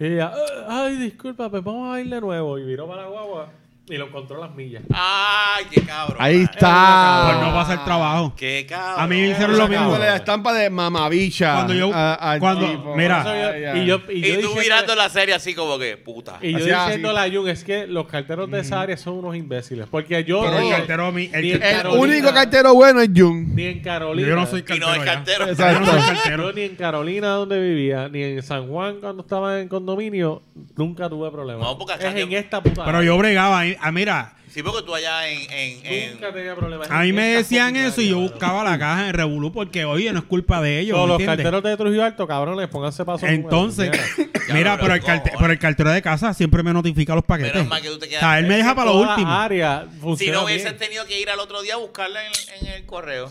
[0.00, 0.32] Y ella,
[0.66, 2.58] "Ah, ay, disculpa, pues vamos a ir de nuevo.
[2.58, 3.48] Y viró para la guagua
[3.90, 4.82] y lo encontró las millas.
[4.92, 6.16] Ay, qué cabrón.
[6.20, 7.38] Ahí Pues está.
[7.42, 8.32] no pasa el trabajo.
[8.36, 9.04] Qué cabrón.
[9.04, 9.96] A mí me hicieron lo mismo.
[9.98, 11.54] La estampa de mamabicha.
[11.54, 12.94] Cuando yo- a- cuando- tipo.
[12.96, 13.20] mira.
[13.20, 16.38] Eso yo- y yo, y Y, yo tú mirando la serie así como que, puta.
[16.40, 17.30] Y yo Hacía diciéndole así.
[17.30, 19.86] a Jun, es que los carteros de esa área son unos imbéciles.
[19.90, 22.74] Porque yo Pero el cartero a mí- el ni en que- El Carolina- único cartero
[22.74, 23.54] bueno es Jun.
[23.54, 24.28] Ni en Carolina.
[24.28, 24.88] Yo no soy y cartero.
[24.88, 25.46] no es cartero.
[25.48, 25.80] Exacto.
[25.84, 26.42] Yo no soy cartero.
[26.44, 30.42] Yo ni en Carolina donde vivía, ni en San Juan cuando estaba en condominio,
[30.76, 31.62] nunca tuve problemas.
[31.66, 32.84] No, porque es en esta puta.
[32.84, 33.60] Pero yo bregaba.
[33.60, 35.48] ahí- Ah, mira, Sí, porque tú allá en...
[35.52, 36.90] en, en- nunca tenía problemas.
[36.90, 40.18] a mí me decían eso y yo buscaba la caja en Revolú porque, oye, no
[40.18, 40.96] es culpa de ellos.
[40.96, 41.44] Todos ¿me los entiendes?
[41.44, 43.26] carteros de Trujillo Alto, cabrones, pónganse paso.
[43.28, 43.92] Entonces,
[44.48, 47.54] Ya mira, pero el, carte- pero el cartero de casa siempre me notifica los paquetes.
[47.54, 49.30] Menos mal que tú te o quedas- sea, él me deja para lo último.
[49.32, 49.86] área
[50.18, 50.78] si no hubieses bien.
[50.78, 52.32] tenido que ir al otro día a buscarla en,
[52.66, 53.30] en el correo.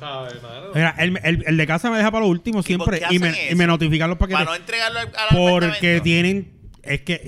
[0.74, 3.56] Mira, el, el- el de casa me deja para lo último siempre y me, y
[3.56, 4.38] me notifican los paquetes.
[4.46, 6.59] Para no entregarlo al, al porque tienen.
[6.90, 7.22] Es que.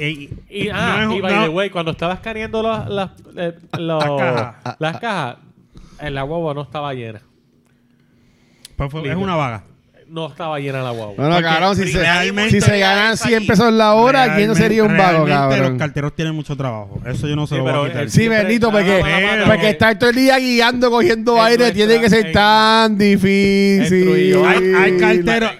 [0.49, 3.53] Y, ah, no es- y by no- the way, cuando estaba escaneando las, las, eh,
[3.77, 4.75] los- Las cajas.
[4.79, 5.37] las cajas,
[6.09, 7.21] la guagua no estaba llena.
[8.75, 9.63] pues fue- es una vaga.
[10.11, 11.13] No estaba llena la guagua.
[11.15, 14.55] Bueno, Porque cabrón, si se, realmente- si se ganan 100 pesos la hora, ¿quién no
[14.55, 15.69] sería un vago, realmente cabrón?
[15.71, 16.99] Los carteros tienen mucho trabajo.
[17.05, 18.03] Eso yo no se Sí, lo voy pero a quitar.
[18.03, 21.57] el- Sí, bendito, porque, mala porque que- estar todo el día guiando, cogiendo En aire,
[21.63, 24.03] nuestra- tiene que ser tan difícil.
[24.03, 25.51] Trujillo Hay, hay carteros.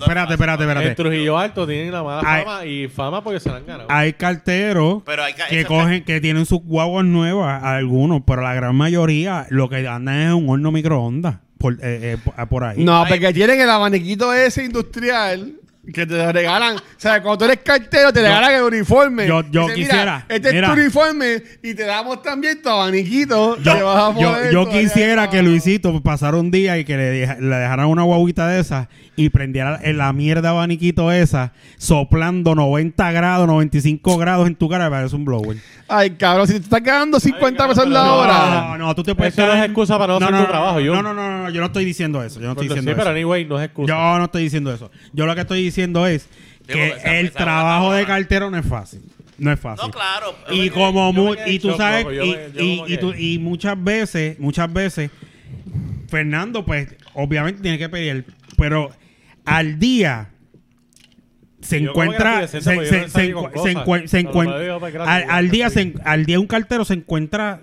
[0.00, 0.94] Espérate, espérate, espérate.
[0.96, 3.88] Trujillo Alto tienen la mala fama y fama porque se la han ganado.
[3.92, 8.74] Hay carteros Pero hay que cogen, que tienen sus guaguas nuevas, algunos, pero la gran
[8.74, 12.16] mayoría lo que andan es un horno microondas por, eh, eh,
[12.48, 12.82] por- ahí.
[12.84, 15.54] No, porque tienen el abaniquito ese industrial
[15.92, 16.76] que te regalan.
[16.76, 19.26] O sea, cuando tú eres cartero, te regalan el uniforme.
[19.26, 20.68] yo- yo Dicen, "Mira, quisiera, este mira.
[20.68, 23.56] es tu uniforme y te damos también tu abaniquito.
[23.62, 25.32] que vas a Yo, yo, yo quisiera abajo".
[25.32, 28.88] que Luisito pasara un día y que le, deja- le dejaran una guaguita de esas
[29.16, 34.90] y prendiera en la mierda abaniquito esa, soplando 90 grados, 95 grados en tu cara,
[34.90, 35.56] parece un blower.
[35.88, 38.60] Ay, cabrón, si te estás ganando 50 Ay, pesos la pero hora.
[38.76, 40.94] No, no, tú te puedes Eso no es excusa para no hacer tu trabajo, yo.
[40.94, 42.40] No, no, no, no, yo no estoy diciendo eso.
[42.40, 43.16] Yo no estoy diciendo sí, pero eso.
[43.16, 43.88] anyway, no es excusa.
[43.88, 44.90] Yo no estoy diciendo eso.
[45.14, 46.28] Yo lo que estoy diciendo es
[46.66, 49.00] que esa- el esa trabajo de cartero no es fácil.
[49.38, 49.86] No es fácil.
[49.86, 50.34] No, claro.
[50.50, 52.36] Y como yo me mu- quedé y en tú shock, sabes loco, yo y, me-
[52.52, 55.10] yo y- como y tú- que- y muchas veces muchas veces
[56.08, 58.24] Fernando pues obviamente tiene que pedir
[58.56, 58.90] pero
[59.44, 60.30] al día
[61.60, 63.48] se Yo como que encuentra se, decente, porque se- yo no se salí con encu-
[63.48, 63.74] se cosas.
[63.74, 66.84] encue- se Cuando encuent- me digo, pues, gracias, al, día se, al día un cartero
[66.84, 67.60] se encuentra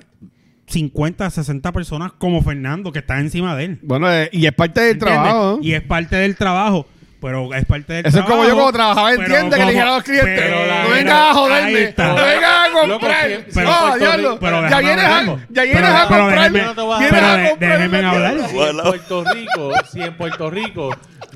[0.68, 3.80] 50, 60 personas como Fernando que están encima de él.
[3.84, 5.22] Bueno, eh, y es parte del ¿Entiendes?
[5.22, 5.60] trabajo.
[5.62, 6.88] Y es parte del trabajo.
[7.26, 9.70] Pero es parte del Eso es como yo cuando trabajaba en tienda que le como-
[9.72, 13.28] dijera a los clientes, pero la- no vengas a joderme, no vengas a Loco, comprar.
[13.30, 16.52] si- pero- diablo, Rico- pero ya vienes a, ya vienes Pero- a pero comprar.
[16.52, 18.50] déjeme- Yo no te voy a- vienes pero a de- comprar déjeme en la hablar.
[18.50, 20.90] Si en Puerto Rico, si en Puerto Rico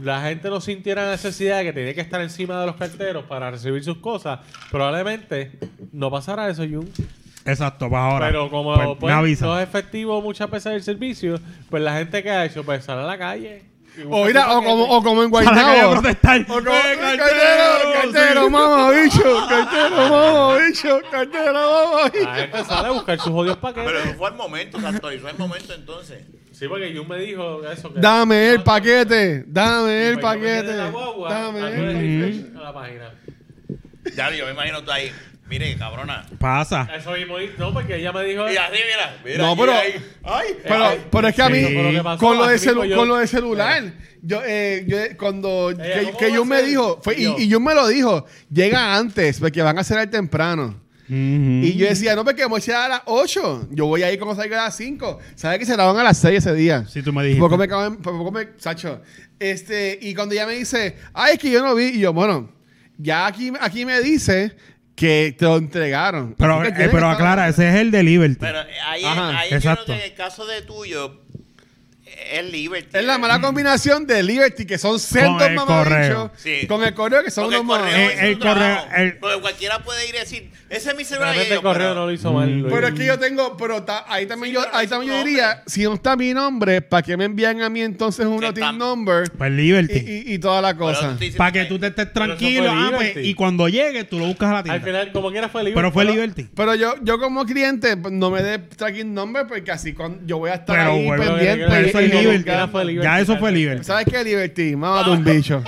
[0.04, 3.26] la gente no sintiera la necesidad de que tenía que estar encima de los carteros
[3.26, 5.58] para recibir sus cosas, probablemente
[5.92, 6.90] no pasara eso, Jun.
[7.46, 8.28] Exacto, pues ahora.
[8.28, 9.46] Pero como pues, pues, me avisa.
[9.46, 13.02] no es efectivo muchas veces el servicio, pues la gente que ha hecho, pues sale
[13.02, 13.64] a la calle.
[14.10, 14.96] O mira, o como, paquete.
[14.96, 15.92] o como en Guaynabo.
[15.92, 17.94] O como, ¡Eh, cartero, cartero!
[18.14, 22.34] cartero, mamá, bicho, cartero, mamá, bicho, cartero, mamá, bicho.
[22.36, 23.92] gente sale a buscar sus odios paquetes.
[23.92, 25.10] Pero fue el momento, Santo.
[25.10, 26.24] Eso fue el momento entonces.
[26.52, 27.94] Sí, porque Jun me dijo eso.
[27.94, 33.14] que- Dame el paquete, dame pues, el quedé paquete, en la guagua, dame el página.
[34.16, 35.12] Ya, yo me imagino tú ahí.
[35.50, 36.26] Mire, cabrona.
[36.38, 36.88] Pasa.
[36.96, 38.50] Eso mismo, no, porque ella me dijo.
[38.52, 39.18] Y así, mira.
[39.26, 39.96] mira No, pero- ahí.
[40.24, 41.06] Ay, Pero, ay.
[41.12, 42.84] pero es que a mí, Eso fue lo que pasó, con, lo de así mismo
[42.84, 43.84] celu- yo- con lo de celular,
[44.22, 47.36] yo, eh, yo, cuando Ella, que, ¿cómo que va yo me dijo, fue, y, Yo.
[47.40, 50.80] y yo me lo dijo, llega antes, porque van a cerrar temprano.
[51.12, 53.68] Y yo decía, no, porque vamos a llegar a las 8.
[53.72, 55.18] Yo voy a ir como salga a las 5.
[55.34, 56.86] ¿Sabes que cerraban a las 6 ese día?
[56.88, 57.40] Sí, tú me dijiste.
[57.40, 59.02] Por poco me cago en- por poco me, Sacho.
[59.40, 62.52] Este, y cuando ella me dice, ay, es que yo no vi, y yo, bueno,
[63.00, 64.56] ya aquí, aquí me dice
[65.00, 66.36] que te lo entregaron.
[66.38, 68.38] Pero, eh, pero aclara, ese es el de Liberty.
[68.40, 69.86] Pero eh, ahí, Ajá, ahí yo exacto.
[69.86, 71.22] creo que en el caso de tuyo,
[72.32, 72.90] Es Liberty.
[72.98, 76.32] Es la mala combinación de Liberty, que son centros el mamabichos.
[76.38, 76.68] Sí.
[76.68, 80.16] con el correo, que son Porque unos el el correo- el- Porque cualquiera puede ir
[80.16, 81.36] y decir, ese es mi celular.
[81.36, 82.50] El yo, correo pero- no lo hizo mal.
[82.50, 82.62] Mm.
[82.62, 82.74] Luis.
[82.74, 85.24] Pero es que yo tengo, pero ta- ahí también Sí, yo, pero ahí también yo
[85.24, 85.64] diría, nombre.
[85.68, 88.72] si no está mi nombre, ¿para qué me envían a mí entonces un routing está-
[88.72, 89.98] number Pues y, Liberty.
[90.28, 91.18] y- y toda la pero cosa?
[91.38, 92.70] Para que tú te estés Pero tranquilo.
[92.72, 93.30] ah, pues, Liberty.
[93.30, 94.86] y cuando llegue, tú lo buscas a la Al tienda.
[94.86, 95.76] final, como quiera fue libre.
[95.76, 96.48] Pero fue Liberty.
[96.56, 100.38] Pero yo, yo como cliente pues, no me dé tracking number porque así con, yo
[100.38, 101.66] voy a estar Pero, ahí bueno, pendiente.
[101.70, 102.46] pero eso es Liberty.
[102.46, 103.04] Ya fue Liberty.
[103.06, 103.84] Ya eso fue Liberty.
[103.84, 104.76] ¿Sabes qué, Liberty?
[104.76, 105.64] Mámate un bicho.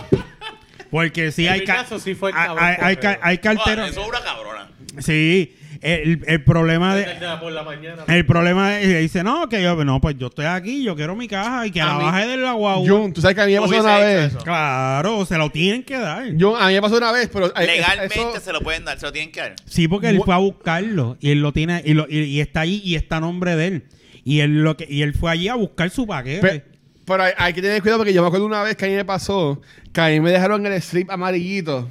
[0.89, 2.99] Porque sí En hay, ca- sí fue el hay, cabrón hay, hay correo.
[3.13, 3.89] ca- hay Ah, carteros.
[3.91, 4.67] eso es una cabrona.
[4.99, 7.05] Sí, el, el problema de.
[7.05, 8.03] Desde por la mañana.
[8.09, 11.29] El problema es, dice, no, que yo, no, pues yo estoy aquí, yo quiero mi
[11.29, 12.85] caja y que A la mí- baje de la guagua.
[12.89, 14.27] Jun, tú sabes que a mí me pasó una vez.
[14.33, 14.39] eso.
[14.39, 16.25] Claro, se lo tienen que dar.
[16.37, 17.47] Jun, a mí me pasó una vez, pero.
[17.55, 19.55] eh, Legalmente eso- se lo pueden dar, se lo tienen que dar.
[19.65, 22.59] Sí, porque él fue a buscarlo y él lo tiene y, lo- y- y está
[22.61, 23.83] allí y está a nombre de él.
[24.23, 26.41] Y él lo que y él fue allí a buscar su paquete.
[26.47, 26.63] Pe-
[27.05, 28.93] pero hay, hay que tener cuidado porque yo me acuerdo una vez que a mí
[28.95, 29.59] me pasó
[29.91, 31.89] que a mí me dejaron el strip amarillito.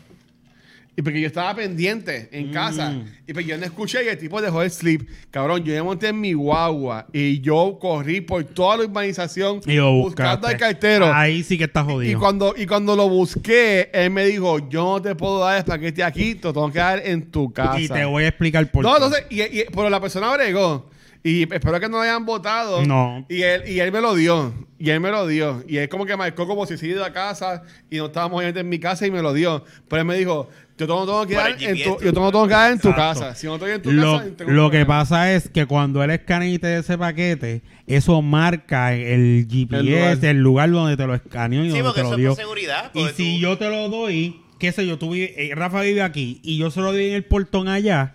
[0.97, 2.95] Y porque yo estaba pendiente en casa.
[3.27, 5.09] Y pues yo no escuché y el tipo dejó el slip.
[5.31, 9.75] Cabrón, yo me monté en mi guagua y yo corrí por toda la urbanización y
[9.77, 11.11] lo buscando al cartero.
[11.13, 12.19] Ahí sí que está Y jodido.
[12.21, 16.03] cuando, y cuando lo busqué, él me dijo, yo no te puedo dar el paquete
[16.03, 17.81] aquí, te lo tengo que dar en tu casa.
[17.81, 18.97] Y te voy a explicar por No, qué.
[18.97, 20.91] entonces, y, y- pero la persona bregó.
[21.23, 22.85] Y espero que no lo hayan votado.
[22.87, 23.27] No.
[23.29, 24.55] Y él, y él me lo dio.
[24.79, 25.63] Y él me lo dio.
[25.69, 28.69] Y él como que marcó como si se iba a casa y no estábamos en
[28.69, 29.63] mi casa y me lo dio.
[29.89, 30.49] Pero él me dijo,
[30.79, 33.35] yo te lo tengo que dar en tu, yo tengo que dar en tu casa.
[33.35, 34.87] Si no estoy en tu lo, casa, tengo lo que problema.
[35.01, 40.31] pasa es que cuando él escanea y te da ese paquete, eso marca el GPS,
[40.31, 40.71] El el lugar.
[40.71, 42.31] donde te lo escaneó y Sí, donde porque te eso lo es dio.
[42.31, 42.91] por seguridad.
[42.95, 46.57] Y si yo te lo doy, qué sé yo, tú eh, Rafa vive aquí y
[46.57, 48.15] yo se lo di en el portón allá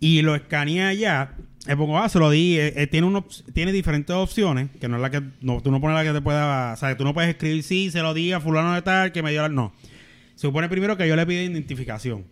[0.00, 1.32] y lo escaneé allá,
[1.68, 4.96] le pongo, ah, se lo di, eh, eh, tiene, uno, tiene diferentes opciones, que no
[4.96, 7.12] es la que, no, tú no pones la que te pueda, o sea, tú no
[7.12, 9.74] puedes escribir, sí, se lo di a fulano de tal, que me dio la, no.
[10.34, 12.24] Se supone primero que yo le pido identificación.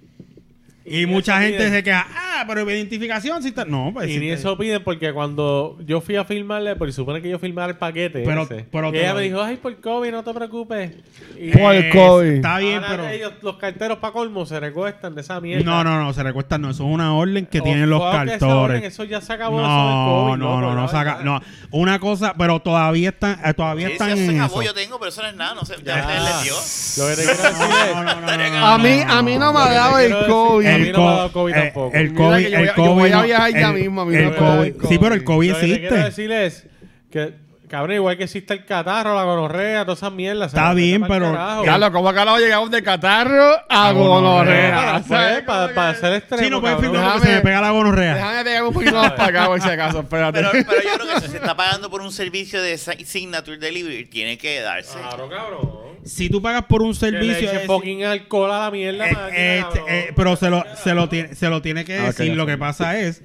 [0.86, 3.64] Y, Y mucha gente se queda, ah, pero identificación sí está.
[3.64, 7.28] No, pues Y ni eso piden porque cuando yo fui a filmarle, porque supone que
[7.28, 8.22] yo filmara el paquete.
[8.24, 10.92] Pero- ese, pero y ella me dijo, ay, por COVID, no te preocupes.
[11.38, 12.26] Y Por el Eh, COVID.
[12.32, 13.08] Está bien, ahora pero.
[13.08, 15.64] ellos, los carteros para colmo se recuestan de esa mierda.
[15.64, 16.70] No, no, no, se recuesta, no.
[16.70, 18.82] Eso es una orden que O- tienen los orden, cartores.
[18.84, 19.58] Eso ya se acabó.
[19.60, 21.24] eso del No, COVID, no, no, no, la saca, verdad.
[21.24, 21.40] no.
[21.70, 24.44] Una cosa, pero todavía están, eh, todavía Sí, están en se eso.
[24.44, 25.54] acabó, yo tengo, pero eso no es nada.
[25.54, 26.16] No sé, ya, Ya.
[26.16, 27.04] él les dio.
[27.04, 27.94] Lo que te quiero decir es...
[27.96, 28.78] No, no, no, no, no, A
[29.22, 30.66] mí, no, no me ha dado el COVID.
[30.66, 31.96] A mí El, no me ha co- dado COVID eh, tampoco.
[31.96, 33.68] el Mira COVID, que yo voy a- el yo voy COVID a no- viajar ya
[33.68, 36.04] el- mismo, a mí el COVID- Sí, pero el COVID Lo que te quiero existe.
[36.22, 36.66] decir es
[37.10, 40.52] que, cabrón, igual que existe el catarro, la gonorrea, todas esas mierdas.
[40.52, 41.64] Está bien, pero- carajo.
[41.64, 44.74] Carlos, ¿cómo acá llegamos de catarro a A gonorrea?
[44.76, 45.42] Para, ¿Sabes?
[45.44, 46.92] para, para hacer extremo, Sí, no puedes cabrón.
[46.94, 48.14] firmar porque se me pega la gonorrea.
[48.14, 50.38] Déjame pegar un poquito más para acá, por si acaso, espérate.
[50.38, 53.58] Pero, pero yo creo que si se está pagando por un servicio de si- Signature
[53.58, 54.98] Delivery, tiene que darse.
[54.98, 55.86] Claro, cabrón.
[56.04, 57.48] Si tú pagas por un Que le servicio.
[57.50, 59.08] eche es- fucking alcohol a la mierda.
[59.08, 62.04] Eh, máquina, eh, eh, pero se lo, se, lo tiene, se lo tiene que Ah,
[62.06, 62.28] decir.
[62.28, 63.22] ya lo que pasa es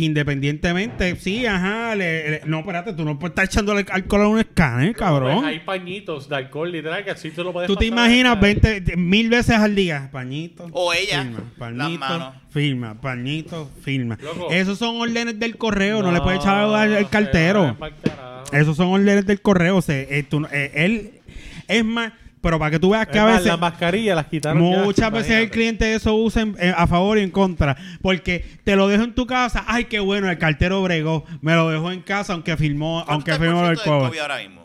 [0.00, 4.28] que independientemente, sí, ajá, le- le- no, espérate, tú no puedes estar echándole alcohol a
[4.28, 5.36] un escáner, cabrón.
[5.36, 8.40] Pues hay pañitos de alcohol, literal, que así tú lo puedes Tú te pasar imaginas
[8.40, 10.66] 20, mil veces al día, pañito.
[10.72, 12.34] O ella, Firma, las pañito, manos.
[12.50, 14.18] firma, pañito, firma.
[14.22, 14.48] Loco.
[14.50, 17.62] Esos son órdenes del correo, no, le puedes echar al, al se cartero.
[17.64, 18.44] va pa'l carajo.
[18.52, 19.76] Esos son órdenes del correo.
[19.76, 21.10] O sea, eh, tú no- eh, él
[21.68, 24.70] es más, pero para que tú veas que Es a veces las mascarillas las quitaron
[24.72, 27.76] ya, muchas veces el cliente eso usa en- eh, a favor y en contra.
[28.00, 29.64] Porque te lo dejo en tu casa.
[29.66, 31.24] Ay, qué bueno, el cartero bregó.
[31.42, 34.06] Me lo dejó en casa aunque firmó, aunque ¿Cuánto está firmó el COVID.
[34.08, 34.59] COVID ahora mismo?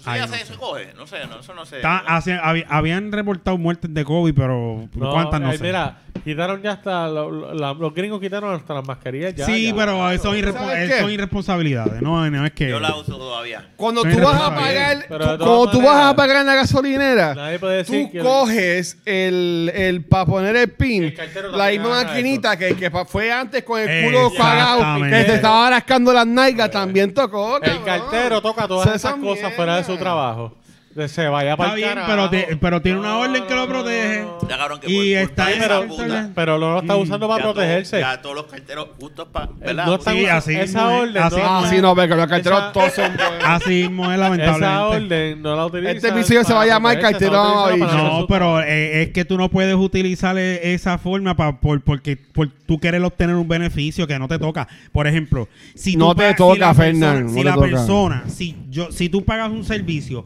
[0.00, 0.46] Eso Ay, ya no se, sé.
[0.46, 0.92] se coge.
[0.96, 1.76] No sé, no, eso no sé.
[1.76, 5.64] Está- habi- habían reportado muertes de COVID, pero No, ¿cuántas no eh, sé?
[5.64, 7.06] Mira, quitaron ya hasta.
[7.08, 9.44] lo- lo- la- los gringos quitaron hasta las mascarillas ya.
[9.46, 9.74] sí, ya.
[9.74, 11.00] pero son, irrespo- ¿Sabes qué?
[11.00, 12.00] son irresponsabilidades.
[12.02, 12.68] No, no es que.
[12.70, 13.68] Yo la uso todavía.
[13.76, 14.64] Cuando Pero tú vas a está bien.
[14.64, 17.58] pagar, Pero de tú- todas cuando tú vas maneras, a pagar en la gasolinera, nadie
[17.58, 21.82] puede decir tú que- coges el, el para poner el pin, El cartero la también
[21.82, 25.18] misma haga maquinita que, que pa- fue antes con el culo cagado, Exactamente.
[25.18, 27.56] que te estaba rascando las nalgas, también tocó.
[27.56, 27.84] El cabrón.
[27.84, 30.52] cartero toca todas esas es cosas fuera de su trabajo.
[30.94, 34.24] De- Se vaya para Está bien, pero, te- pero tiene una orden que lo protege.
[34.48, 37.00] Ya, cabrón, que Y por está en esa esa puta, Pero no lo está Mm.
[37.00, 38.00] usando para ya todo- protegerse.
[38.00, 39.46] ya todos los carteros justos para.
[39.46, 39.86] Eh, ¿Verdad?
[39.86, 41.22] no Sí, usando- así esa mismo es, orden.
[41.22, 43.44] así no, Ah, sí, no, pero los carteros Esa- todos son buenos.
[43.44, 44.96] Así mismo es Esa lamentablemente.
[44.96, 45.90] orden no la utiliza.
[45.92, 47.86] Este episodio se va a llamar Cartero Mamabicho.
[47.96, 52.16] No, pero eh, es que tú no puedes utilizar e- esa forma pa- por, porque
[52.16, 54.66] por tú quieres obtener un beneficio que no te toca.
[54.90, 57.54] Por ejemplo, si No tú te pagas- toca, la persona- Fernán, no si te la
[57.54, 57.66] toca.
[57.68, 60.24] persona, si yo, si tú pagas un servicio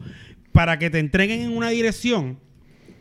[0.55, 2.39] para que te entreguen en una dirección,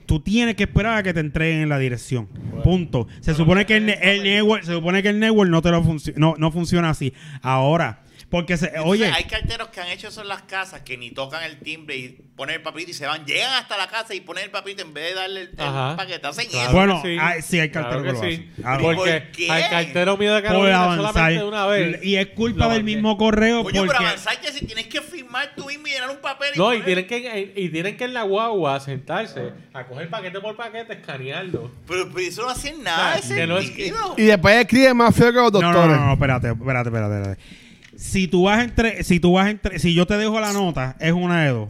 [0.07, 2.27] tú tienes que esperar a que te entreguen en la dirección.
[2.65, 3.07] Punto.
[3.21, 5.83] Se supone que el, el network, se supone que el network no te lo
[6.17, 7.15] no, no funciona así.
[7.43, 8.03] Ahora,
[8.35, 11.13] Porque, se, Entonces, oye, hay carteros que han hecho eso en las casas que ni
[11.13, 14.21] tocan el timbre y ponen el papelito y se van, llegan hasta la casa y
[14.23, 15.55] ponen el papelito en vez de darle el, el
[15.97, 16.27] paquete.
[16.27, 16.73] Hacen Claro eso.
[16.77, 17.19] Bueno, que sí.
[17.21, 18.51] hay- sí hay carteros Claro que lo sí.
[18.65, 18.81] hacen.
[18.83, 19.51] ¿Por Porque qué?
[19.53, 21.13] al cartero mío de por Carolina avanzar.
[21.15, 22.05] solamente una vez.
[22.05, 24.05] Y es culpa del mismo correo Coño, pero porque...
[24.05, 26.83] avanzar que si tienes que firmar tú mismo y llenar un papel y No, y
[26.83, 31.71] tienen, que, y tienen que en la guagua sentarse a coger paquete por paquete, escanearlo.
[31.87, 33.93] Pero, pero eso no hacen nada de O sea, que no es que-.
[34.17, 35.97] Y después escribe más feo que los No, no, doctores.
[36.01, 37.64] no, no, espérate, espérate, espérate, espérate.
[37.97, 41.13] Si tú vas entre, si tú vas entre, si yo te dejo la nota, es
[41.13, 41.69] una de dos.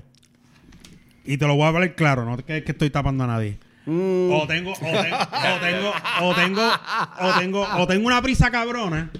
[1.24, 3.58] Y te lo voy a hablar claro, no que, que estoy tapando a nadie.
[3.86, 4.32] Mm.
[4.32, 6.70] O tengo, o tengo, o tengo, o tengo,
[7.20, 9.10] o tengo, o tengo una prisa cabrona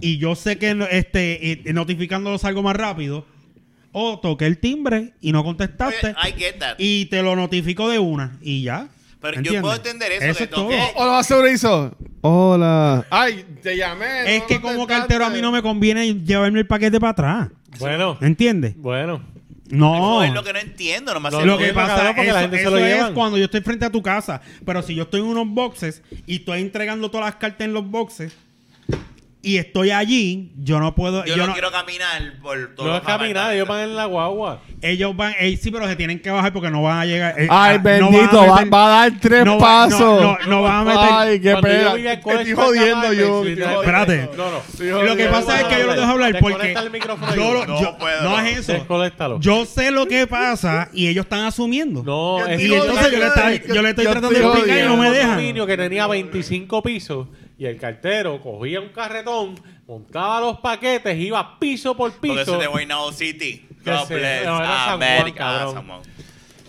[0.00, 3.26] y yo sé que este eh, notificándolo salgo más rápido.
[3.98, 6.14] O toqué el timbre y no contestaste.
[6.22, 6.74] Oye, I get that.
[6.78, 8.38] Y te lo notifico de una.
[8.42, 8.88] Y ya.
[9.20, 10.68] Pero yo puedo entender eso, Eso que es todo.
[10.68, 11.96] toqué- O lo más seguro hizo.
[12.20, 13.06] Hola.
[13.10, 14.36] Ay, te llamé.
[14.36, 17.48] Es no que como cartero a mí no me conviene llevarme el paquete para atrás.
[17.78, 18.74] Bueno, ¿Entiendes?
[18.76, 19.22] bueno.
[19.68, 20.22] No.
[20.22, 21.12] Eso es lo que no entiendo.
[21.14, 23.46] No me No, hace Lo que pasa eso, la gente se lo es cuando yo
[23.46, 24.40] estoy frente a tu casa.
[24.64, 27.88] Pero si yo estoy en unos boxes y estoy entregando todas las cartas en los
[27.90, 28.32] boxes
[29.46, 31.24] y estoy allí, yo no puedo.
[31.24, 34.06] Yo, yo no, no- quiero caminar por todo No es caminar, ellos van en la
[34.06, 34.60] guagua.
[34.82, 37.34] ellos van, eh, sí, pero se tienen que bajar porque no van a llegar.
[37.38, 39.60] eh, Ay, ah, no bendito, van a va, meter- va a dar tres no va-
[39.60, 40.00] pasos.
[40.00, 41.94] no, no, no van a meter- Ay, qué pena.
[41.94, 43.44] estoy jodiendo yo.
[43.44, 44.30] Espérate.
[44.36, 45.02] No, no.
[45.04, 46.74] Lo que pasa es que yo lo dejo hablar porque
[47.36, 48.22] yo, No puedo.
[48.22, 48.86] no es eso.
[49.40, 52.02] Yo sé lo que pasa y ellos están asumiendo.
[52.02, 54.82] No, es y entonces yo le, estoy- yo le estoy yo tratando de explicar y
[54.82, 55.66] no me un dejan.
[55.66, 57.28] que tenía 25 pisos
[57.58, 59.54] y el cartero cogía un carretón,
[59.86, 62.54] montaba los paquetes, iba piso por eso piso.
[62.54, 63.66] es de Guaynabo City.
[63.84, 64.58] God bless no.
[64.58, 66.02] San Juan.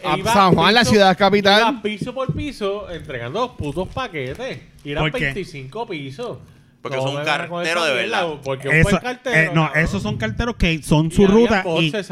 [0.04, 1.62] e A iba San Juan, la ciudad capital.
[1.74, 4.60] Iba piso por piso entregando los putos paquetes.
[4.84, 5.26] Y eran ¿Por qué?
[5.26, 6.38] 25 pisos.
[6.82, 8.40] Porque son me un vengan con cartero esa de mierda, verdad.
[8.44, 9.36] Porque un Eso- buen cartero.
[9.36, 9.84] eh, no, cabrón.
[9.84, 11.64] esos son carteros que son Y su había ruta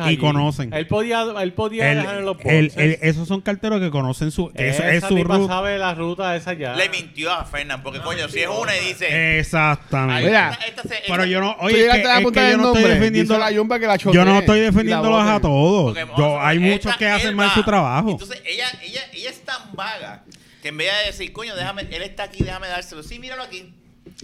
[0.09, 0.74] y, y conocen.
[0.74, 4.51] Él podía, él podía El- dejar en los el- esos son carteros que conocen su.
[4.51, 5.53] que eso es Esa su tipa ruta.
[5.53, 6.76] sabe la ruta esa ya.
[6.76, 7.84] Le mintió a Fernan.
[7.84, 9.39] Porque, coño, si es una y dice.
[9.39, 10.16] Exactamente.
[10.16, 11.55] "Ay, Mira, esta- esta se- pero yo no.
[11.59, 13.38] Oye, es que, que yo no estoy defendiendo.
[13.38, 15.95] La yumba que la yo no estoy y defendiéndolos a todos.
[16.18, 18.11] Yo, hay muchos que hacen mal su trabajo.
[18.11, 20.24] Entonces, ella, ella, ella es tan vaga
[20.61, 23.03] que en vez de decir, coño, déjame, él está aquí, déjame dárselo.
[23.03, 23.72] Sí, míralo aquí.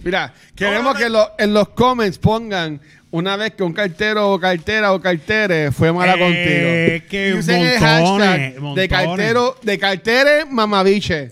[0.04, 2.80] Mira, queremos que lo- en los comments pongan
[3.12, 7.08] una vez que un cartero o cartera o cartere fue mala Eh, contigo.
[7.10, 11.30] que Y usen el montones, hashtag de cartero, de cartere mamabiche.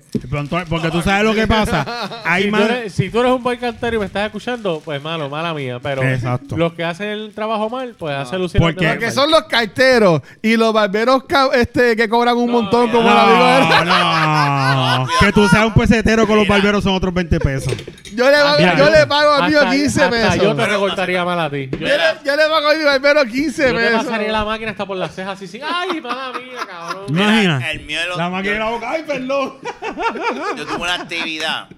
[0.69, 1.85] Porque tú sabes lo que pasa.
[2.25, 5.03] Hay si, tú eres, si tú eres un buen cartero y me estás escuchando, pues
[5.03, 5.79] malo, mala mía.
[5.83, 6.57] Pero Exacto.
[6.57, 10.57] los que hacen el trabajo mal, pues hace lucir Porque- Porque son los carteros y
[10.57, 11.25] los barberos
[11.55, 13.85] este, que cobran un montón, como la digo.
[13.87, 15.07] No, no.
[15.19, 17.73] Que tú seas un pesetero con los barberos son otros 20 pesos.
[18.15, 20.37] Yo le, pago- Mira, yo yo- le pago a mí Hasta- 15 hasta pesos.
[20.45, 21.70] Yo te recortaría mal a ti.
[21.73, 24.05] Yo, Yo le, yo le pago a mi barbero 15 yo pesos.
[24.05, 27.05] pasaría la máquina hasta por las cejas así, sin, ay, mala mía, cabrón.
[27.09, 27.71] Imagina.
[27.71, 28.91] El mío de los- La máquina de la boca.
[28.91, 29.59] Ay, perdón.
[30.57, 31.69] Yo tuve una actividad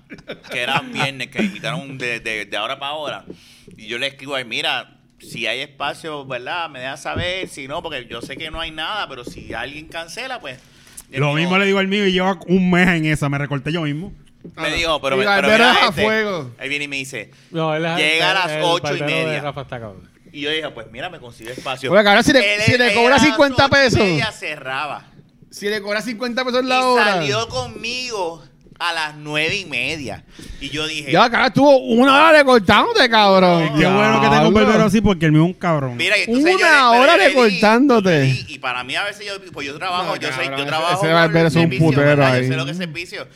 [0.51, 3.25] que era viernes, que me invitaron de, de, de ahora para ahora.
[3.77, 6.69] Y yo le escribo ahí, mira, si hay espacio, ¿verdad?
[6.69, 7.49] Me dejan saber.
[7.49, 10.59] Si no, porque yo sé que no hay nada, pero si alguien cancela, pues.
[11.11, 13.29] Lo mismo le digo al mío y lleva un mes en esa.
[13.29, 14.13] Me recorté yo mismo.
[14.57, 16.03] Me dijo, pero, Y me, pero mira a este.
[16.03, 16.51] fuego.
[16.59, 17.31] Él viene y me dice.
[17.51, 19.41] No, él es- Llega a las el ocho y media.
[19.41, 20.11] Rafa está cabrón.
[20.33, 21.93] Y yo dije, pues mira, me consigue espacio.
[21.93, 23.99] Oye, cabrón, si le- Él- si le cobra a las 50 ocho y pesos.
[24.01, 25.05] media cerraba.
[25.51, 27.05] Si le cobras 50 pesos Y la hora.
[27.15, 28.43] salió conmigo
[28.79, 30.25] a las nueve y media.
[30.61, 33.79] Y yo dije, Ya, cabrón, estuvo una hora recortándote, cabrón.
[33.79, 35.97] Qué bueno que tengo un barbero así porque el mío es un cabrón.
[35.97, 38.11] Mira, y entonces Una yo hora yo le recortándote.
[38.11, 40.35] yo le di, Y para mí a veces yo, pues yo trabajo, No, yo, sé,
[40.35, 42.33] cabrón, yo ese- trabajo ese barbero es un servicio, putero ¿verdad?
[42.35, 42.43] ahí.
[42.43, 43.29] Yo sé lo que es servicio.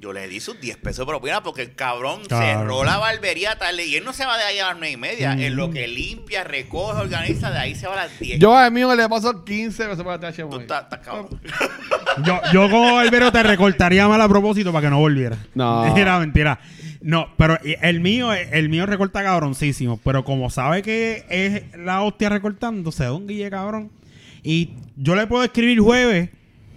[0.00, 2.60] Yo le di sus 10 pesos de propina porque el cabrón Claro.
[2.60, 4.96] cerró la barbería tarde y él no se va de ahí a las 9 y
[4.96, 5.32] media.
[5.32, 8.38] En lo que limpia, recoge, organiza, de ahí se va a las 10.
[8.38, 10.60] Yo a mí le paso 15 pesos para TH Tú Móvil.
[10.62, 11.28] estás estás cabrón.
[12.24, 15.36] Yo, yo como barbero te recortaría mal a propósito para que no volviera.
[15.54, 15.82] No.
[15.84, 16.58] Mentira, mentira.
[17.00, 20.00] No, pero el mío, el mío recorta cabroncísimo.
[20.02, 23.92] Pero como sabe que es la hostia recortándose, don Guille cabrón.
[24.42, 26.30] Y yo le puedo escribir jueves.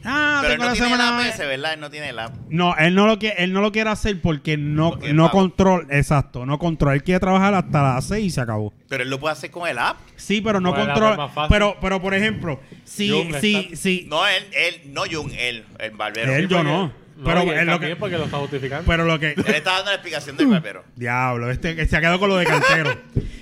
[0.03, 1.17] Ah, Pero él no la tiene semana.
[1.19, 1.73] la PC, ¿verdad?
[1.73, 2.33] Él no tiene la...
[2.49, 5.39] No, él no lo quiere, él no lo quiere hacer porque no, Porque no pago.
[5.39, 6.95] controla, exacto, no controla.
[6.95, 8.73] Él quiere trabajar hasta las 6 y se acabó.
[8.89, 9.97] Pero él lo puede hacer con el app.
[10.15, 11.17] Sí, pero no Bueno, es controla.
[11.17, 11.49] más fácil.
[11.53, 15.65] Pero, pero por ejemplo, si, Jung si, está- si, No, él, él, no Jun, él,
[15.79, 16.33] el barbero.
[16.33, 16.91] Él, Él, yo no.
[17.23, 18.83] Pero es lo que- porque lo está justificando.
[18.87, 20.83] pero lo que, está dando la explicación del barbero.
[20.95, 22.97] Diablo, este se ha quedado con lo de cantero.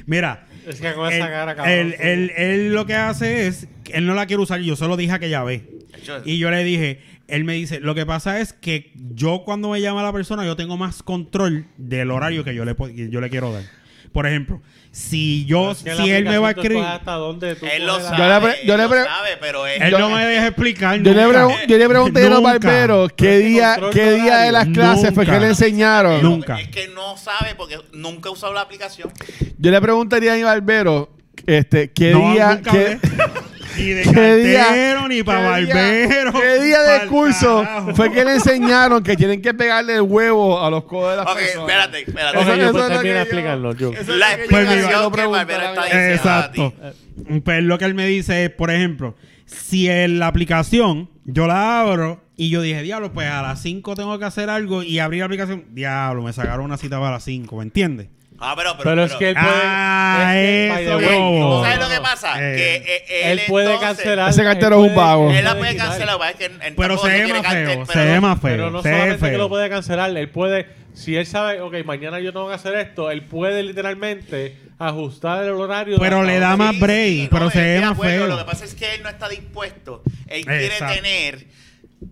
[0.06, 0.46] Mira.
[0.68, 1.74] Es que con él, esa cara, cabrón.
[1.74, 4.98] él, él- él lo que hace es, él no la quiere usar yo se lo
[4.98, 5.30] dije a que
[6.26, 9.82] Y yo le dije, él me dice, lo que pasa es que yo cuando me
[9.82, 12.76] llama la persona, yo tengo más control del horario que yo le,
[13.10, 13.64] yo le quiero dar.
[14.12, 14.60] Por ejemplo,
[14.92, 18.18] si yo, si él me va a escribir, hasta dónde tú Él lo la- sabe.
[18.18, 21.00] Yo le pre- yo él le lo pre- sabe, pero él no me deja explicar.
[21.00, 24.52] Yo le, pregun- yo le pregunté a los barberos qué día, qué de día de
[24.52, 26.24] las clases fue que le enseñaron.
[26.24, 26.60] Nunca.
[26.60, 29.12] Es que no sabe porque nunca ha usado la aplicación.
[29.60, 31.12] Yo le preguntaría a mi barbero
[31.46, 32.56] este, qué No, día.
[32.56, 33.00] nunca qué-.
[33.80, 36.34] Ni de ¿Qué día- cartero, ni para barbero.
[36.34, 37.96] ¿Qué día pa'l curso carajo.
[37.96, 41.26] fue que le enseñaron que tienen que pegarle el huevo a los codos de las
[41.28, 41.70] Ok, personas?
[41.70, 42.38] espérate, espérate.
[42.38, 43.92] Ok, Eso- yo eso pues es lo termina que de yo- explicarlo, yo.
[43.94, 46.74] eso La Pues, explicación que barbero está diciendo Exacto.
[47.44, 49.16] Pues lo que él me dice es, por ejemplo,
[49.46, 53.96] si en la aplicación yo la abro y yo dije, diablo, pues a las 5
[53.96, 57.24] tengo que hacer algo y abrí la aplicación, diablo, me sacaron una cita para las
[57.24, 58.08] 5, ¿me entiendes?
[58.42, 59.48] Ah, pero, pero, Pero es que él puede.
[59.64, 61.58] Ah, es que, by the eso, way, bobo.
[61.60, 62.34] ¿Tú sabes lo que pasa?
[62.38, 64.30] Eh, que eh, él, Él puede entonces- cancelar.
[64.30, 65.32] Ese él cartero es un puede- vago.
[65.32, 65.88] Él la puede quitar.
[65.90, 68.22] cancelar, es que él Pero tampoco se ve quiere más feo, se pero ve no-
[68.22, 68.52] más feo.
[68.52, 69.38] Pero no se ve solamente que feo.
[69.38, 73.12] lo puede cancelar, él puede, si él sabe, ok, mañana yo tengo que hacer esto,
[73.12, 75.96] él puede literalmente ajustar el horario.
[75.96, 77.92] de Pero hasta le da más break, sí, pero no, se ve estoy de más
[77.98, 78.18] acuerdo.
[78.20, 78.28] feo.
[78.28, 80.02] Lo que pasa es que él no está dispuesto.
[80.28, 80.96] Él quiere Exacto.
[80.96, 81.46] tener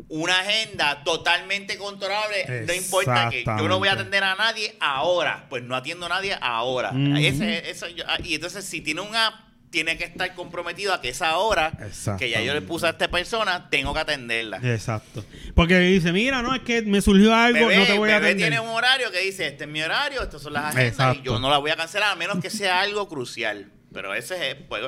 [0.09, 2.63] una agenda totalmente controlable.
[2.65, 5.45] No importa que yo no voy a atender a nadie ahora.
[5.49, 6.91] Pues no atiendo a nadie ahora.
[7.17, 9.33] Ese- yo- ah, y entonces, si tiene un app,
[9.69, 11.73] tiene que estar comprometido a que esa hora
[12.17, 14.57] que ya yo le puse a esta persona, tengo que atenderla.
[14.63, 15.25] Exacto.
[15.55, 18.37] Porque dice, mira, no, es que me surgió algo, Bebé, no te voy a atender.
[18.49, 21.19] tiene un horario que dice, este es mi horario, estas son las agendas Exacto.
[21.21, 23.69] y yo no la voy a cancelar a menos que sea algo crucial.
[23.93, 24.81] Pero ese es, pues,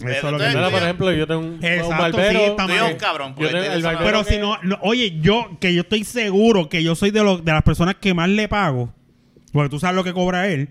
[0.00, 2.38] pero es lo que tú por ejemplo, yo tengo un, Exacto, un barbero.
[2.40, 2.78] sí, está Tú mal.
[2.78, 5.56] eres un cabrón, Yo tengo- el eso barbero Pero que- si no, no- oye, yo,
[5.60, 8.48] que yo estoy seguro que yo soy de, los de las personas que más le
[8.48, 8.92] pago,
[9.52, 10.68] porque tú sabes lo que cobra él,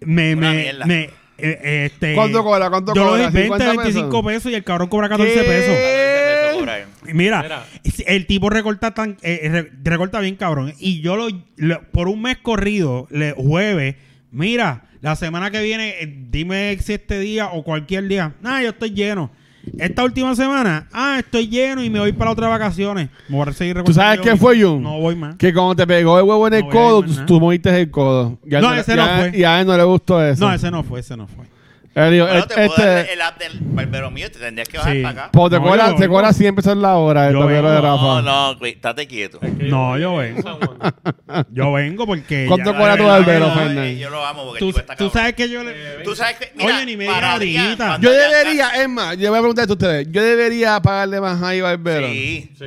[0.00, 0.86] me, Una me, mierda.
[0.86, 2.70] me, eh, este, ¿Cuánto cobra?
[2.70, 3.22] ¿Cuánto yo cobra?
[3.24, 4.24] doy 20, 50 25 pesos.
[4.26, 5.40] pesos y el cabrón cobra 14 ¿Qué?
[5.40, 5.74] pesos.
[5.76, 6.86] Eso cobra.
[7.12, 7.64] Mira, Mira.
[8.06, 10.72] el tipo recorta tan, eh, re- recorta bien cabrón.
[10.78, 13.96] Y yo lo, lo- por un mes corrido, le, jueves,
[14.34, 18.34] mira, la semana que viene, eh, dime si este día o cualquier día.
[18.44, 19.30] Ah, yo estoy lleno.
[19.78, 23.08] Esta última semana, ah, estoy lleno y me voy para otras vacaciones.
[23.28, 24.82] Me voy a seguir ¿Tú sabes qué fue, Jun?
[24.82, 25.36] No voy más.
[25.36, 27.14] Que cuando te pegó el huevo en el No voy a ir codo, más tú,
[27.14, 27.26] nada.
[27.26, 28.38] tú moviste el codo.
[28.44, 29.38] Ya No, ese no ya- fue.
[29.38, 30.46] Y a él no le gustó eso.
[30.46, 31.46] No, ese no fue, ese no fue.
[31.94, 34.68] Él dijo, Bueno, este, te puedo dar este- el app del barbero mío, te tendrías
[34.68, 35.02] que bajar Sí.
[35.02, 35.30] para acá.
[35.32, 36.38] pues te No, cobra, yo te cobra vengo.
[36.38, 37.86] 100 pesos la hora el Yo barbero de vengo.
[37.86, 38.02] Rafa.
[38.02, 39.38] No, no, güey, estate quieto.
[39.42, 40.58] Es que No, yo en vengo.
[41.52, 42.46] Yo vengo porque.
[42.48, 43.52] ¿Cuánto ya- cobra tu barbero?
[43.84, 45.10] Eh, Yo lo amo porque Tú, tú cabrón.
[45.12, 45.72] sabes que yo le.
[46.04, 47.36] Tú sabes que, mira, Oye, ni me para
[47.76, 50.08] cuando Yo Adrián debería, es más, yo voy a preguntar a ustedes.
[50.10, 52.06] Yo debería pagarle más a barbero.
[52.08, 52.50] Sí.
[52.58, 52.64] Sí.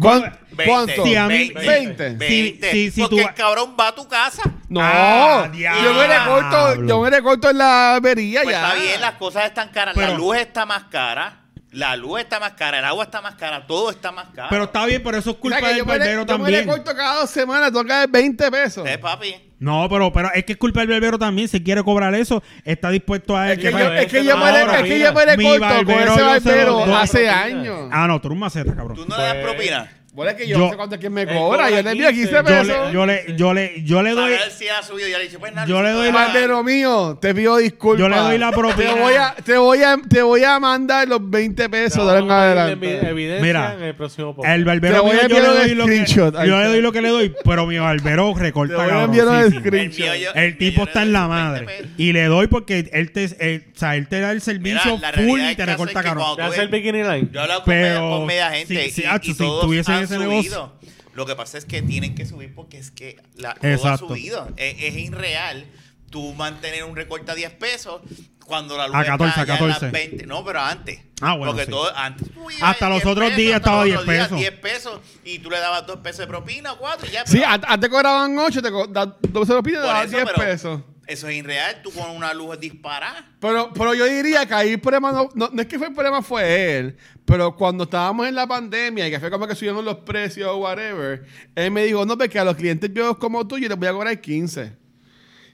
[0.00, 1.04] ¿Cuán- 20, ¿Cuánto?
[1.04, 1.66] Sí, a mí- 20.
[1.66, 2.08] 20.
[2.16, 2.28] 20.
[2.28, 4.42] Sí, sí, sí, porque tú el va- cabrón va a tu casa.
[4.68, 6.88] No, Ah, yo me recorto, diablo.
[6.88, 8.66] yo me recorto en la barbería Pues ya.
[8.68, 9.94] está bien, las cosas están caras.
[9.94, 11.40] Pero- la luz está más cara.
[11.70, 12.78] La luz está más cara.
[12.78, 13.66] El agua está más cara.
[13.66, 14.48] Todo está más caro.
[14.50, 16.20] Pero está bien, pero eso es O culpa sea, que del yo, me, re- barbero
[16.20, 16.60] yo me también.
[16.66, 18.88] recorto cada dos semanas, dar 20 pesos.
[18.88, 19.47] Eh, papi.
[19.60, 21.48] No, pero, pero es que es culpa del barbero también.
[21.48, 24.78] Si quiere cobrar eso, está dispuesto a Es que, yo, es que yo me, ahora,
[24.78, 27.88] es que yo me recorto con ese barbero hace años.
[27.92, 28.96] Ah, no, tú eres un maceta, cabrón.
[28.96, 29.90] Tú no le das Pues- propina.
[30.14, 31.70] Bueno, es que yo, Yo- no sé cuánto es que me cobra.
[31.70, 32.42] Yo le envío 15 15.
[32.42, 32.92] pesos.
[32.92, 34.30] Yo le, yo le, yo le, yo le A doy.
[34.30, 35.06] ver si ha subido.
[35.06, 35.66] Ya le dice, pues nada.
[35.66, 38.00] Yo le doy la- Barbero mío, te pido disculpas.
[38.00, 38.94] Yo le doy la propina.
[38.94, 42.18] Te voy a, te voy a, te voy a mandar los 20 pesos de ahora
[42.18, 43.12] en adelante.
[43.40, 44.34] Mira, en el próximo.
[44.44, 46.80] El Te barbero voy mío, a yo le enviar doy lo que yo le doy
[46.80, 49.36] lo que le doy, pero mi barbero recorta Te voy a enviar un.
[49.36, 50.16] El screenshot.
[50.16, 51.66] yo- El yo tipo está en la 20 madre.
[51.96, 55.12] Y le doy porque él te, él- o sea, él te da el servicio Mira,
[55.12, 56.24] full y te recorta cabrón.
[56.24, 57.28] cuando ¿Te tú hace el ves- bikini line?
[57.32, 60.04] Yo he hablado con, Pero- media, con media gente y, y si todos tuviesen han
[60.04, 60.30] ese subido.
[60.30, 60.72] negocio.
[61.14, 64.08] Lo que pasa es que tienen que subir porque es que la, todo ha Exacto.
[64.08, 64.48] subido.
[64.56, 65.66] Es, es irreal
[66.10, 68.00] tú mantener un recorte a 10 pesos
[68.46, 69.90] cuando la luz A 14, está ya en las 14.
[70.08, 70.26] 20.
[70.26, 71.00] No, pero antes.
[71.20, 71.70] Ah, bueno, Porque sí.
[71.70, 72.28] todo antes.
[72.62, 74.38] Hasta los 10 otros días hasta estaba los 10 otros días pesos.
[74.40, 77.26] 10 pesos y tú le dabas 2 pesos de propina o 4 y ya.
[77.26, 80.24] Sí, antes cobraban 8, te co- da- dos se lo piden, por daban eso, 10
[80.32, 80.80] pero pesos.
[81.08, 81.80] Eso es irreal.
[81.82, 83.26] Tú con una luz disparada.
[83.40, 85.94] Pero, pero yo diría que ahí el problema no, no, no es que fue el
[85.94, 89.82] problema fue él, pero cuando estábamos en la pandemia y que fue como que subieron
[89.86, 93.56] los precios o whatever, él me dijo, no, porque a los clientes viejos como tú
[93.56, 94.72] yo les voy a cobrar 15.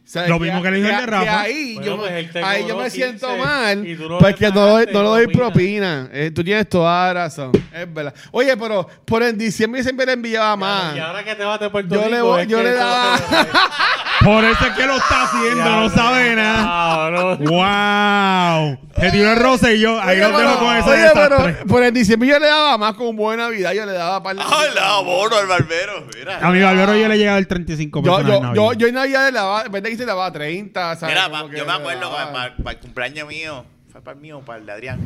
[0.07, 1.41] Sea, Lo mismo que le dijo el de que Rafa.
[1.41, 4.19] ahí, Bueno, yo, pues él te ahí yo me siento 15 mal y tú no
[4.19, 6.09] porque doy- no le doy propina.
[6.13, 8.15] Eh, tú tienes toda la razón, es verdad.
[8.31, 10.95] Oye, pero por en diciembre siempre le enviaba más.
[10.95, 12.79] Y ahora que te vas de Puerto Yo Rico, le voy- yo que le eso
[12.79, 13.19] daba-
[14.25, 17.37] Por eso es que lo está haciendo, no sabe nada.
[17.37, 18.79] ¡Wow!
[18.97, 21.37] Se tiró el roce y yo ahí Oye, lo dejo pero- con ese oye, desastre.
[21.55, 24.41] pero por el diciembre yo le daba más con buena vida, yo le daba para
[24.43, 26.07] ¡Ah, la abono al barbero!
[26.17, 26.39] Mira.
[26.41, 28.17] A mi barbero yo le llegaba el 35 pesos.
[28.17, 28.55] Yo, en yo, Navidad.
[28.55, 31.15] yo, yo en Navidad le daba, en vez de se daba 30, ¿sabes?
[31.15, 34.21] Mira, Como pa- que yo me acuerdo para, para el cumpleaños mío, fue para el
[34.21, 35.01] mío para el de Adrián.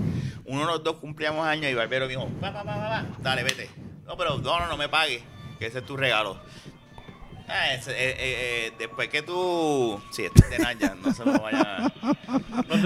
[0.44, 3.04] Uno de los dos cumplíamos años y Barbero me dijo, pa, pa, pa, pa, pa,
[3.20, 3.68] dale, vete.
[4.06, 5.22] No, pero no, no, no me pagues,
[5.58, 6.38] que ese es tu regalo.
[7.50, 9.98] Ah, eh, eh, eh, después que tú.
[10.12, 11.80] Sí, este es de Naya, no se lo vaya a.
[12.68, 12.76] No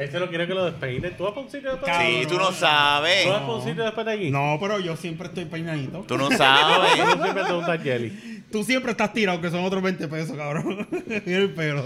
[0.00, 1.10] Este no quiere que lo despeine.
[1.10, 2.26] ¿Tú vas para un sitio después de Sí, aquí?
[2.26, 3.24] tú no sabes.
[3.24, 4.30] ¿Tú vas para un sitio después de aquí?
[4.30, 6.04] No, pero yo siempre estoy peinadito.
[6.08, 6.92] Tú no Yo sabes.
[6.94, 8.44] siempre te gusta jelly.
[8.50, 10.88] Tú siempre estás tirado, que son otros 20 pesos, cabrón.
[11.26, 11.84] Y el pelo.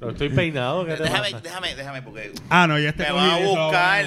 [0.00, 0.84] No estoy peinado.
[0.86, 1.40] ¿qué te Déjame, pasa?
[1.42, 2.32] déjame, déjame, porque.
[2.50, 4.04] Ah, no, ya este Me van a buscar.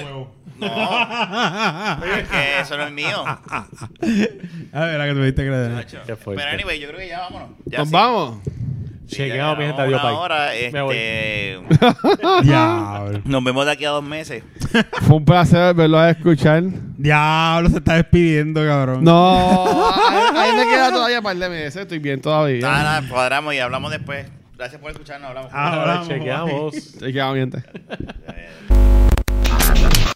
[0.58, 3.24] No, es que eso no es mío.
[3.26, 3.66] A
[4.84, 5.84] ver, la que tuviste que le.
[6.24, 7.50] Pero anyway, yo creo que ya vámonos.
[7.66, 7.94] Ya Nos sí.
[7.94, 8.38] vamos.
[9.08, 10.18] Chequeado, mi gente, adiós, una bye.
[10.20, 10.96] hora, Me voy.
[10.96, 11.58] este,
[12.44, 13.20] Diablo.
[13.24, 14.42] nos vemos de aquí a dos meses.
[15.02, 16.62] Fue un placer verlo a escuchar.
[16.96, 19.02] Diablo, se está despidiendo, cabrón.
[19.02, 19.90] No,
[20.36, 21.76] ahí me queda todavía un par de meses.
[21.76, 22.60] Estoy bien todavía.
[22.60, 24.26] Nada, nada, cuadramos y hablamos después.
[24.56, 25.50] Gracias por escucharnos, hablamos.
[25.54, 26.72] Ah, Ahora hablamos, chequeamos.
[27.34, 27.52] Bien.
[28.34, 30.12] Eh,